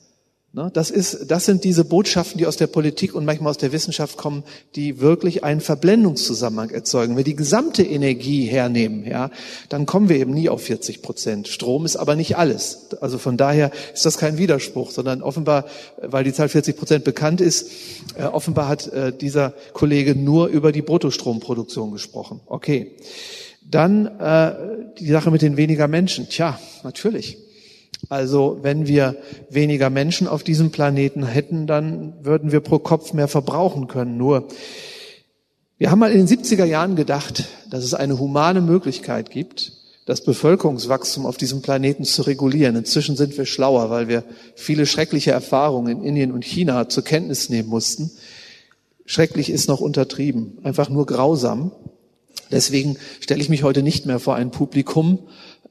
[0.52, 3.72] Ne, das, ist, das sind diese Botschaften, die aus der Politik und manchmal aus der
[3.72, 4.44] Wissenschaft kommen,
[4.76, 7.12] die wirklich einen Verblendungszusammenhang erzeugen.
[7.12, 9.30] Wenn wir die gesamte Energie hernehmen, ja,
[9.68, 11.50] dann kommen wir eben nie auf 40 Prozent.
[11.50, 12.88] Strom ist aber nicht alles.
[13.00, 15.66] Also von daher ist das kein Widerspruch, sondern offenbar,
[16.02, 17.70] weil die Zahl 40 Prozent bekannt ist,
[18.18, 22.40] äh, offenbar hat äh, dieser Kollege nur über die Bruttostromproduktion gesprochen.
[22.48, 22.96] Okay.
[23.70, 24.54] Dann äh,
[25.00, 26.28] die Sache mit den weniger Menschen.
[26.30, 27.38] Tja, natürlich.
[28.08, 29.18] Also wenn wir
[29.50, 34.18] weniger Menschen auf diesem Planeten hätten, dann würden wir pro Kopf mehr verbrauchen können.
[34.18, 34.48] Nur,
[35.78, 39.74] wir haben mal in den 70er Jahren gedacht, dass es eine humane Möglichkeit gibt,
[40.06, 42.76] das Bevölkerungswachstum auf diesem Planeten zu regulieren.
[42.76, 44.24] Inzwischen sind wir schlauer, weil wir
[44.56, 48.10] viele schreckliche Erfahrungen in Indien und China zur Kenntnis nehmen mussten.
[49.06, 51.72] Schrecklich ist noch untertrieben, einfach nur grausam.
[52.52, 55.20] Deswegen stelle ich mich heute nicht mehr vor ein Publikum,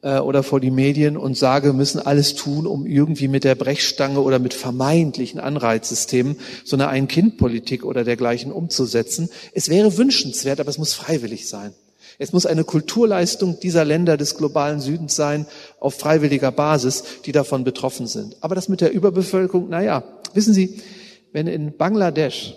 [0.02, 3.56] äh, oder vor die Medien und sage, wir müssen alles tun, um irgendwie mit der
[3.56, 9.28] Brechstange oder mit vermeintlichen Anreizsystemen so eine Ein-Kind-Politik oder dergleichen umzusetzen.
[9.52, 11.74] Es wäre wünschenswert, aber es muss freiwillig sein.
[12.20, 15.46] Es muss eine Kulturleistung dieser Länder des globalen Südens sein,
[15.78, 18.36] auf freiwilliger Basis, die davon betroffen sind.
[18.40, 20.04] Aber das mit der Überbevölkerung, na ja,
[20.34, 20.80] wissen Sie,
[21.32, 22.54] wenn in Bangladesch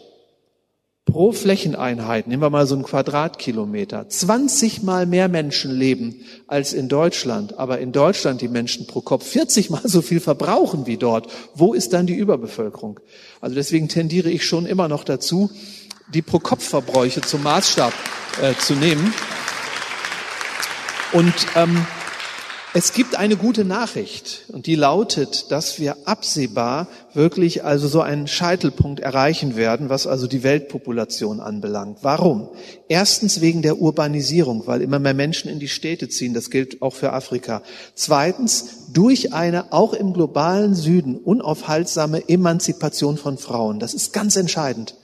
[1.12, 6.88] pro Flächeneinheit, nehmen wir mal so einen Quadratkilometer, 20 mal mehr Menschen leben als in
[6.88, 11.28] Deutschland, aber in Deutschland die Menschen pro Kopf 40 mal so viel verbrauchen wie dort.
[11.54, 13.00] Wo ist dann die Überbevölkerung?
[13.42, 15.50] Also deswegen tendiere ich schon immer noch dazu,
[16.14, 17.94] die Pro-Kopf-Verbräuche zum Maßstab
[18.42, 19.14] äh, zu nehmen.
[21.14, 21.86] Und ähm,
[22.74, 28.28] es gibt eine gute Nachricht und die lautet, dass wir absehbar wirklich also so einen
[28.28, 31.98] Scheitelpunkt erreichen werden, was also die Weltpopulation anbelangt.
[32.02, 32.48] Warum?
[32.88, 36.34] Erstens wegen der Urbanisierung, weil immer mehr Menschen in die Städte ziehen.
[36.34, 37.62] Das gilt auch für Afrika.
[37.94, 43.80] Zweitens durch eine auch im globalen Süden unaufhaltsame Emanzipation von Frauen.
[43.80, 44.96] Das ist ganz entscheidend.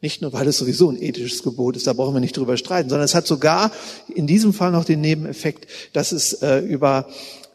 [0.00, 2.88] Nicht nur, weil es sowieso ein ethisches Gebot ist, da brauchen wir nicht drüber streiten,
[2.88, 3.72] sondern es hat sogar
[4.14, 7.08] in diesem Fall noch den Nebeneffekt, dass es äh, über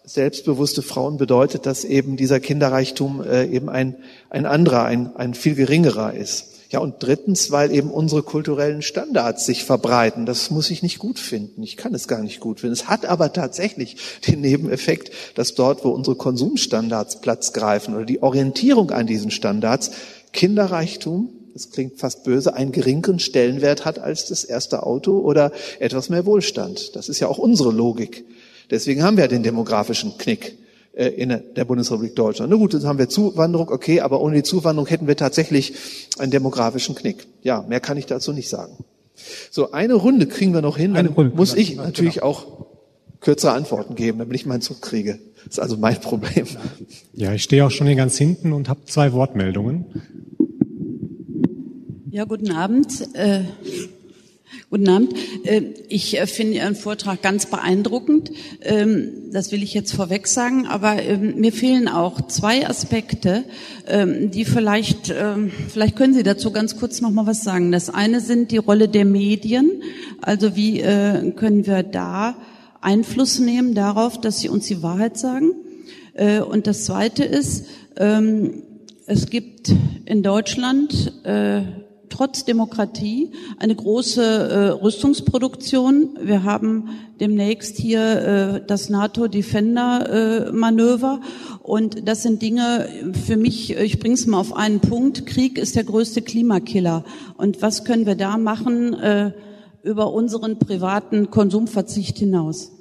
[0.04, 3.96] selbstbewusste Frauen bedeutet, dass eben dieser Kinderreichtum äh, eben ein,
[4.30, 6.48] ein anderer, ein, ein viel geringerer ist.
[6.70, 10.26] Ja, und drittens, weil eben unsere kulturellen Standards sich verbreiten.
[10.26, 11.62] Das muss ich nicht gut finden.
[11.62, 12.74] Ich kann es gar nicht gut finden.
[12.74, 13.96] Es hat aber tatsächlich
[14.28, 19.92] den Nebeneffekt, dass dort, wo unsere Konsumstandards Platz greifen oder die Orientierung an diesen Standards,
[20.34, 26.10] Kinderreichtum, das klingt fast böse, einen geringeren Stellenwert hat als das erste Auto oder etwas
[26.10, 26.96] mehr Wohlstand.
[26.96, 28.26] Das ist ja auch unsere Logik.
[28.72, 30.58] Deswegen haben wir den demografischen Knick.
[30.94, 32.52] Äh, in der Bundesrepublik Deutschland.
[32.52, 35.74] Na gut, jetzt haben wir Zuwanderung, okay, aber ohne die Zuwanderung hätten wir tatsächlich
[36.20, 37.26] einen demografischen Knick.
[37.42, 38.78] Ja, mehr kann ich dazu nicht sagen.
[39.50, 41.84] So, eine Runde kriegen wir noch hin, dann Runde, muss ich genau.
[41.86, 42.46] natürlich auch
[43.22, 45.18] kürzere Antworten geben, damit ich meinen Zug kriege.
[45.46, 46.46] Das ist also mein Problem.
[47.14, 49.86] Ja, ich stehe auch schon hier ganz hinten und habe zwei Wortmeldungen.
[52.14, 53.08] Ja, guten Abend.
[53.16, 53.42] Äh,
[54.70, 55.16] Guten Abend.
[55.46, 58.30] Äh, ich äh, finde Ihren Vortrag ganz beeindruckend.
[58.62, 63.46] Ähm, das will ich jetzt vorweg sagen, aber ähm, mir fehlen auch zwei Aspekte,
[63.88, 65.12] ähm, die vielleicht,
[65.70, 67.72] vielleicht können Sie dazu ganz kurz noch mal was sagen.
[67.72, 69.82] Das eine sind die Rolle der Medien.
[70.22, 72.36] Also wie äh, können wir da
[72.80, 75.54] Einfluss nehmen darauf, dass sie uns die Wahrheit sagen?
[76.48, 77.66] Und das zweite ist,
[77.96, 79.74] es gibt
[80.06, 81.12] in Deutschland
[82.14, 86.20] trotz Demokratie eine große äh, Rüstungsproduktion.
[86.22, 91.22] Wir haben demnächst hier äh, das NATO Defender äh, Manöver
[91.64, 92.88] und das sind Dinge
[93.26, 97.04] für mich, ich bringe es mal auf einen Punkt, Krieg ist der größte Klimakiller
[97.38, 99.32] und was können wir da machen äh,
[99.82, 102.72] über unseren privaten Konsumverzicht hinaus?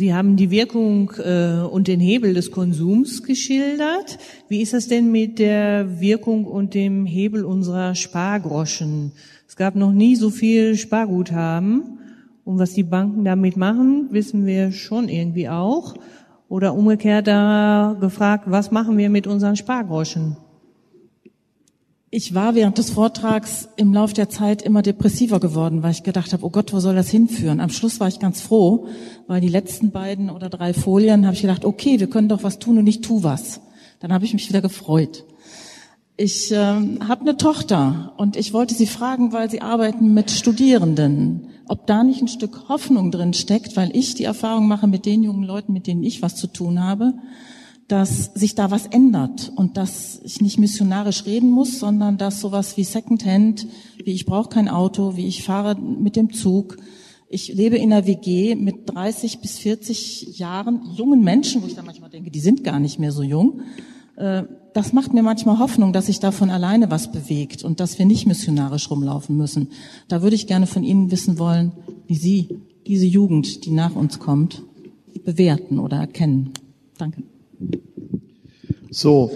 [0.00, 4.16] Sie haben die Wirkung äh, und den Hebel des Konsums geschildert.
[4.48, 9.12] Wie ist das denn mit der Wirkung und dem Hebel unserer Spargroschen?
[9.46, 11.98] Es gab noch nie so viel Sparguthaben.
[12.46, 15.96] Und was die Banken damit machen, wissen wir schon irgendwie auch.
[16.48, 20.38] Oder umgekehrt da gefragt, was machen wir mit unseren Spargroschen?
[22.12, 26.32] Ich war während des Vortrags im Lauf der Zeit immer depressiver geworden, weil ich gedacht
[26.32, 27.60] habe, oh Gott, wo soll das hinführen?
[27.60, 28.88] Am Schluss war ich ganz froh,
[29.28, 32.58] weil die letzten beiden oder drei Folien habe ich gedacht, okay, wir können doch was
[32.58, 33.60] tun und ich tu was.
[34.00, 35.24] Dann habe ich mich wieder gefreut.
[36.16, 41.46] Ich ähm, habe eine Tochter und ich wollte sie fragen, weil sie arbeiten mit Studierenden,
[41.68, 45.22] ob da nicht ein Stück Hoffnung drin steckt, weil ich die Erfahrung mache mit den
[45.22, 47.14] jungen Leuten, mit denen ich was zu tun habe,
[47.90, 52.76] dass sich da was ändert und dass ich nicht missionarisch reden muss, sondern dass sowas
[52.76, 53.66] wie Secondhand,
[54.04, 56.76] wie ich brauche kein Auto, wie ich fahre mit dem Zug,
[57.28, 61.86] ich lebe in einer WG mit 30 bis 40 Jahren jungen Menschen, wo ich dann
[61.86, 63.62] manchmal denke, die sind gar nicht mehr so jung.
[64.16, 64.44] Äh,
[64.74, 68.06] das macht mir manchmal Hoffnung, dass sich da von alleine was bewegt und dass wir
[68.06, 69.68] nicht missionarisch rumlaufen müssen.
[70.08, 71.72] Da würde ich gerne von Ihnen wissen wollen,
[72.06, 72.48] wie Sie
[72.86, 74.62] diese Jugend, die nach uns kommt,
[75.24, 76.52] bewerten oder erkennen.
[76.98, 77.22] Danke.
[78.90, 79.32] So,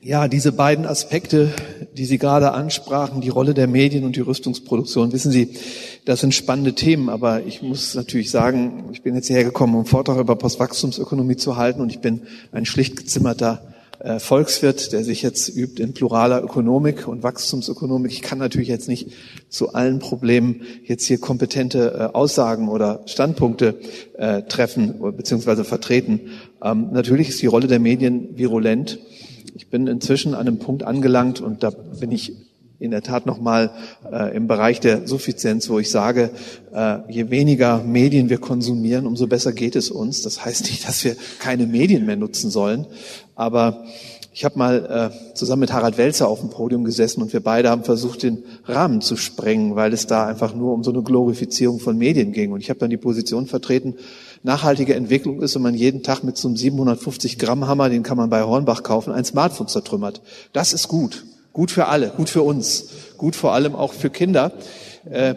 [0.00, 1.52] ja, diese beiden Aspekte,
[1.96, 5.56] die Sie gerade ansprachen, die Rolle der Medien und die Rüstungsproduktion, wissen Sie,
[6.04, 9.80] das sind spannende Themen, aber ich muss natürlich sagen, ich bin jetzt hierher gekommen, um
[9.80, 13.71] einen Vortrag über Postwachstumsökonomie zu halten und ich bin ein schlicht gezimmerter
[14.18, 18.12] Volkswirt, der sich jetzt übt in pluraler Ökonomik und Wachstumsökonomik.
[18.12, 19.10] Ich kann natürlich jetzt nicht
[19.48, 23.78] zu allen Problemen jetzt hier kompetente äh, Aussagen oder Standpunkte
[24.18, 25.64] äh, treffen bzw.
[25.64, 26.20] vertreten.
[26.62, 28.98] Ähm, natürlich ist die Rolle der Medien virulent.
[29.54, 32.32] Ich bin inzwischen an einem Punkt angelangt und da bin ich
[32.82, 33.70] in der Tat nochmal
[34.10, 36.30] äh, im Bereich der Suffizienz, wo ich sage,
[36.74, 40.22] äh, je weniger Medien wir konsumieren, umso besser geht es uns.
[40.22, 42.86] Das heißt nicht, dass wir keine Medien mehr nutzen sollen,
[43.36, 43.84] aber
[44.34, 47.68] ich habe mal äh, zusammen mit Harald Welzer auf dem Podium gesessen und wir beide
[47.68, 51.80] haben versucht, den Rahmen zu sprengen, weil es da einfach nur um so eine Glorifizierung
[51.80, 52.52] von Medien ging.
[52.52, 53.94] Und ich habe dann die Position vertreten,
[54.42, 58.16] nachhaltige Entwicklung ist, wenn man jeden Tag mit so einem 750 Gramm Hammer, den kann
[58.16, 60.22] man bei Hornbach kaufen, ein Smartphone zertrümmert.
[60.54, 61.26] Das ist gut.
[61.52, 62.86] Gut für alle, gut für uns,
[63.18, 64.52] gut vor allem auch für Kinder.
[65.10, 65.34] Äh,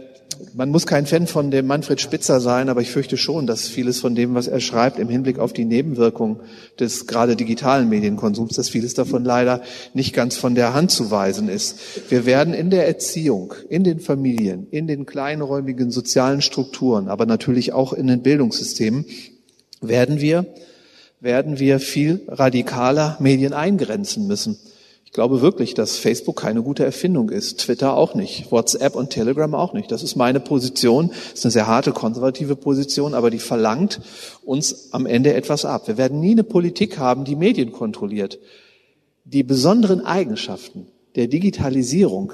[0.54, 4.00] man muss kein Fan von dem Manfred Spitzer sein, aber ich fürchte schon, dass vieles
[4.00, 6.40] von dem, was er schreibt, im Hinblick auf die Nebenwirkungen
[6.80, 9.62] des gerade digitalen Medienkonsums, dass vieles davon leider
[9.94, 11.80] nicht ganz von der Hand zu weisen ist.
[12.10, 17.74] Wir werden in der Erziehung, in den Familien, in den kleinräumigen sozialen Strukturen, aber natürlich
[17.74, 19.06] auch in den Bildungssystemen,
[19.82, 20.46] werden wir,
[21.20, 24.58] werden wir viel radikaler Medien eingrenzen müssen
[25.16, 29.72] glaube wirklich, dass Facebook keine gute Erfindung ist, Twitter auch nicht, WhatsApp und Telegram auch
[29.72, 29.90] nicht.
[29.90, 34.02] Das ist meine Position, das ist eine sehr harte konservative Position, aber die verlangt
[34.44, 35.88] uns am Ende etwas ab.
[35.88, 38.40] Wir werden nie eine Politik haben, die Medien kontrolliert.
[39.24, 42.34] Die besonderen Eigenschaften der Digitalisierung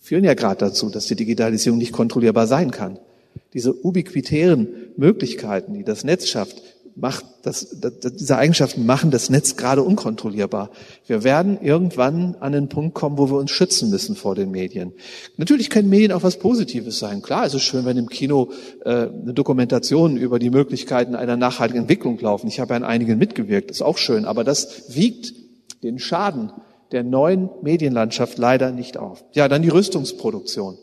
[0.00, 2.98] führen ja gerade dazu, dass die Digitalisierung nicht kontrollierbar sein kann.
[3.54, 4.66] Diese ubiquitären
[4.96, 6.60] Möglichkeiten, die das Netz schafft,
[6.96, 10.70] macht das, das, diese Eigenschaften machen das Netz gerade unkontrollierbar.
[11.06, 14.92] Wir werden irgendwann an den Punkt kommen, wo wir uns schützen müssen vor den Medien.
[15.36, 17.20] Natürlich können Medien auch was Positives sein.
[17.20, 18.50] Klar, es ist schön, wenn im Kino
[18.84, 22.48] äh, eine Dokumentation über die Möglichkeiten einer nachhaltigen Entwicklung laufen.
[22.48, 24.24] Ich habe ja an einigen mitgewirkt, ist auch schön.
[24.24, 25.34] Aber das wiegt
[25.82, 26.50] den Schaden
[26.92, 29.24] der neuen Medienlandschaft leider nicht auf.
[29.32, 30.78] Ja, dann die Rüstungsproduktion.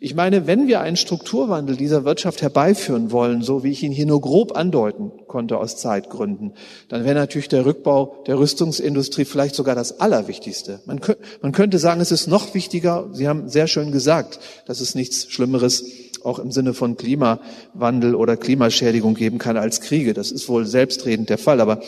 [0.00, 4.06] Ich meine, wenn wir einen Strukturwandel dieser Wirtschaft herbeiführen wollen, so wie ich ihn hier
[4.06, 6.52] nur grob andeuten konnte aus Zeitgründen,
[6.88, 10.80] dann wäre natürlich der Rückbau der Rüstungsindustrie vielleicht sogar das Allerwichtigste.
[10.86, 11.00] Man,
[11.42, 15.30] man könnte sagen, es ist noch wichtiger, Sie haben sehr schön gesagt, dass es nichts
[15.30, 15.84] Schlimmeres
[16.24, 20.14] auch im Sinne von Klimawandel oder Klimaschädigung geben kann als Kriege.
[20.14, 21.60] Das ist wohl selbstredend der Fall.
[21.60, 21.80] Aber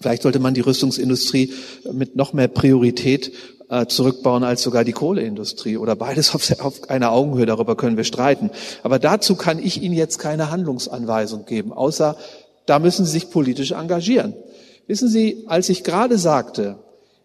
[0.00, 1.52] Vielleicht sollte man die Rüstungsindustrie
[1.92, 3.32] mit noch mehr Priorität
[3.68, 7.46] äh, zurückbauen als sogar die Kohleindustrie oder beides auf, auf einer Augenhöhe.
[7.46, 8.50] Darüber können wir streiten.
[8.82, 12.16] Aber dazu kann ich Ihnen jetzt keine Handlungsanweisung geben, außer
[12.66, 14.34] da müssen Sie sich politisch engagieren.
[14.86, 16.78] Wissen Sie, als ich gerade sagte,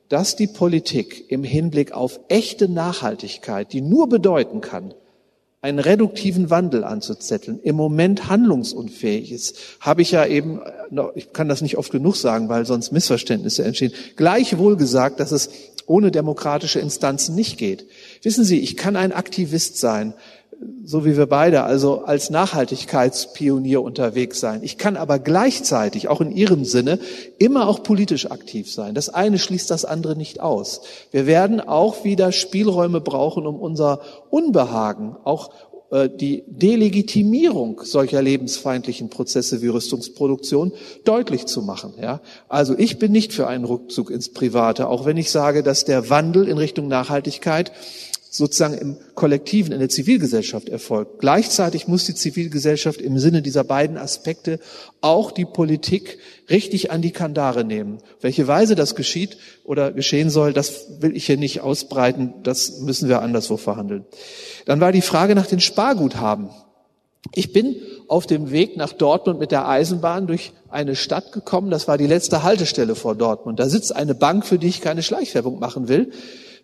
[0.10, 4.94] dass die Politik im Hinblick auf echte Nachhaltigkeit, die nur bedeuten kann,
[5.64, 10.60] einen reduktiven Wandel anzuzetteln, im Moment handlungsunfähig ist, habe ich ja eben,
[11.16, 15.50] ich kann das nicht oft genug sagen, weil sonst Missverständnisse entstehen, gleichwohl gesagt, dass es
[15.86, 17.88] ohne demokratische Instanzen nicht geht.
[18.24, 20.14] Wissen Sie, ich kann ein Aktivist sein,
[20.84, 24.62] so wie wir beide, also als Nachhaltigkeitspionier unterwegs sein.
[24.64, 27.00] Ich kann aber gleichzeitig, auch in Ihrem Sinne,
[27.38, 28.96] immer auch politisch aktiv sein.
[28.96, 30.82] Das eine schließt das andere nicht aus.
[31.12, 35.52] Wir werden auch wieder Spielräume brauchen, um unser Unbehagen, auch
[35.94, 40.74] äh, die Delegitimierung solcher lebensfeindlichen Prozesse wie Rüstungsproduktion
[41.06, 41.94] deutlich zu machen.
[42.02, 42.20] Ja?
[42.50, 46.10] Also ich bin nicht für einen Rückzug ins Private, auch wenn ich sage, dass der
[46.10, 47.72] Wandel in Richtung Nachhaltigkeit
[48.34, 51.20] sozusagen im Kollektiven, in der Zivilgesellschaft erfolgt.
[51.20, 54.60] Gleichzeitig muss die Zivilgesellschaft im Sinne dieser beiden Aspekte
[55.02, 56.18] auch die Politik
[56.50, 58.00] richtig an die Kandare nehmen.
[58.22, 63.08] Welche Weise das geschieht oder geschehen soll, das will ich hier nicht ausbreiten, das müssen
[63.08, 64.04] wir anderswo verhandeln.
[64.66, 66.50] Dann war die Frage nach den Sparguthaben.
[67.36, 67.76] Ich bin
[68.08, 71.70] auf dem Weg nach Dortmund mit der Eisenbahn durch eine Stadt gekommen.
[71.70, 73.60] Das war die letzte Haltestelle vor Dortmund.
[73.60, 76.12] Da sitzt eine Bank, für die ich keine Schleichwerbung machen will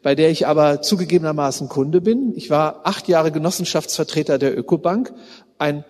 [0.01, 2.34] bei der ich aber zugegebenermaßen Kunde bin.
[2.35, 5.13] Ich war acht Jahre Genossenschaftsvertreter der Ökobank.
[5.57, 5.84] Ein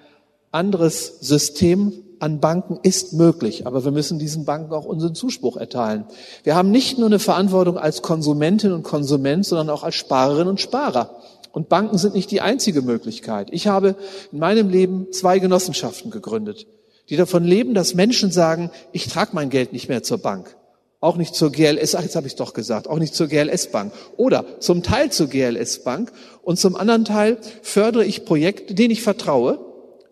[0.51, 6.05] anderes System an Banken ist möglich, aber wir müssen diesen Banken auch unseren Zuspruch erteilen.
[6.43, 10.59] Wir haben nicht nur eine Verantwortung als Konsumentin und Konsument, sondern auch als Sparerin und
[10.59, 11.15] Sparer.
[11.51, 13.49] Und Banken sind nicht die einzige Möglichkeit.
[13.51, 13.95] Ich habe
[14.31, 16.67] in meinem Leben zwei Genossenschaften gegründet,
[17.09, 20.55] die davon leben, dass Menschen sagen, ich trage mein Geld nicht mehr zur Bank.
[21.01, 23.93] Auch nicht zur GLS, ach, jetzt habe ich doch gesagt, auch nicht zur GLS Bank.
[24.17, 26.11] Oder zum Teil zur GLS Bank
[26.41, 29.59] und zum anderen Teil fördere ich Projekte, denen ich vertraue.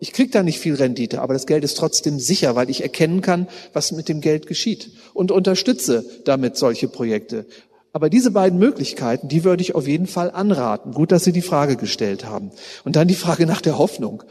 [0.00, 3.20] Ich kriege da nicht viel Rendite, aber das Geld ist trotzdem sicher, weil ich erkennen
[3.20, 7.44] kann, was mit dem Geld geschieht und unterstütze damit solche Projekte.
[7.92, 10.92] Aber diese beiden Möglichkeiten, die würde ich auf jeden Fall anraten.
[10.92, 12.50] Gut, dass Sie die Frage gestellt haben.
[12.84, 14.22] Und dann die Frage nach der Hoffnung.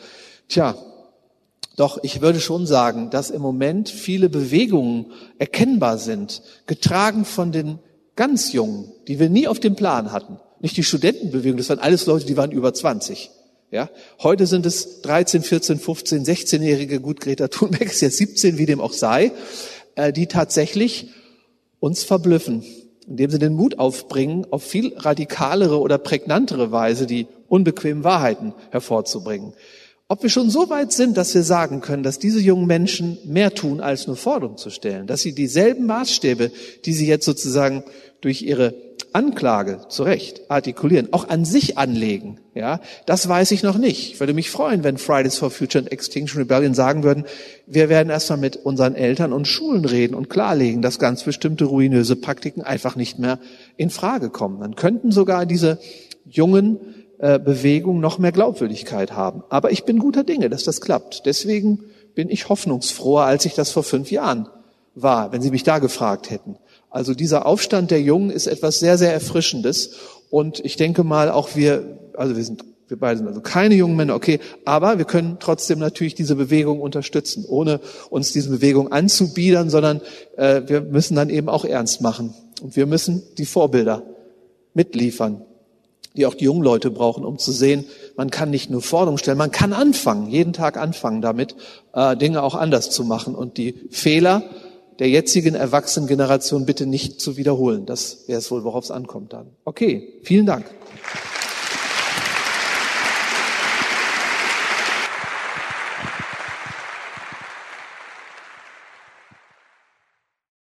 [0.47, 0.75] Tja,
[1.78, 7.80] doch ich würde schon sagen, dass im Moment viele Bewegungen erkennbar sind, getragen von den
[8.16, 10.40] ganz Jungen, die wir nie auf dem Plan hatten.
[10.60, 13.30] Nicht die Studentenbewegung, das waren alles Leute, die waren über 20.
[13.70, 13.90] Ja,
[14.24, 18.82] heute sind es 13, 14, 15, 16-jährige, gut, Greta Thunberg ist jetzt 17, wie dem
[18.82, 19.32] auch sei,
[19.95, 21.10] äh, die tatsächlich
[21.80, 22.64] uns verblüffen,
[23.06, 29.54] indem sie den Mut aufbringen, auf viel radikalere oder prägnantere Weise die unbequemen Wahrheiten hervorzubringen.
[30.09, 33.53] Ob wir schon so weit sind, dass wir sagen können, dass diese jungen Menschen mehr
[33.53, 36.49] tun, als nur Forderungen zu stellen, dass sie dieselben Maßstäbe,
[36.85, 37.84] die sie jetzt sozusagen
[38.21, 38.73] durch ihre
[39.11, 44.13] Anklage zu Recht artikulieren, auch an sich anlegen, ja, das weiß ich noch nicht.
[44.13, 47.25] Ich würde mich freuen, wenn Fridays for Future und Extinction Rebellion sagen würden,
[47.65, 52.15] wir werden erstmal mit unseren Eltern und Schulen reden und klarlegen, dass ganz bestimmte ruinöse
[52.15, 53.39] Praktiken einfach nicht mehr
[53.75, 54.61] in Frage kommen.
[54.61, 55.79] Dann könnten sogar diese
[56.25, 56.79] jungen
[57.19, 59.44] äh, Bewegung noch mehr Glaubwürdigkeit haben.
[59.49, 61.26] Aber ich bin guter Dinge, dass das klappt.
[61.26, 61.84] Deswegen
[62.14, 64.48] bin ich hoffnungsfroher, als ich das vor fünf Jahren
[64.95, 66.57] war, wenn Sie mich da gefragt hätten.
[66.89, 69.91] Also dieser Aufstand der Jungen ist etwas sehr, sehr Erfrischendes.
[70.30, 73.95] Und ich denke mal, auch wir, also wir sind, wir beide sind also keine jungen
[73.95, 77.80] Männer, okay, aber wir können trotzdem natürlich diese Bewegung unterstützen, ohne
[78.10, 80.02] uns diese Bewegung anzubiedern, sondern
[80.38, 82.34] äh, wir müssen dann eben auch ernst machen.
[82.61, 84.03] Und wir müssen die Vorbilder
[84.73, 85.41] mitliefern,
[86.18, 87.85] die auch die jungen Leute brauchen, um zu sehen,
[88.18, 91.56] man kann nicht nur Forderungen stellen, man kann anfangen, jeden Tag anfangen damit,
[91.94, 94.44] äh, Dinge auch anders zu machen und die Fehler
[94.99, 97.85] der jetzigen Erwachsenengeneration bitte nicht zu wiederholen.
[97.85, 99.52] Das wäre es wohl, worauf es ankommt dann.
[99.64, 100.65] Okay, vielen Dank.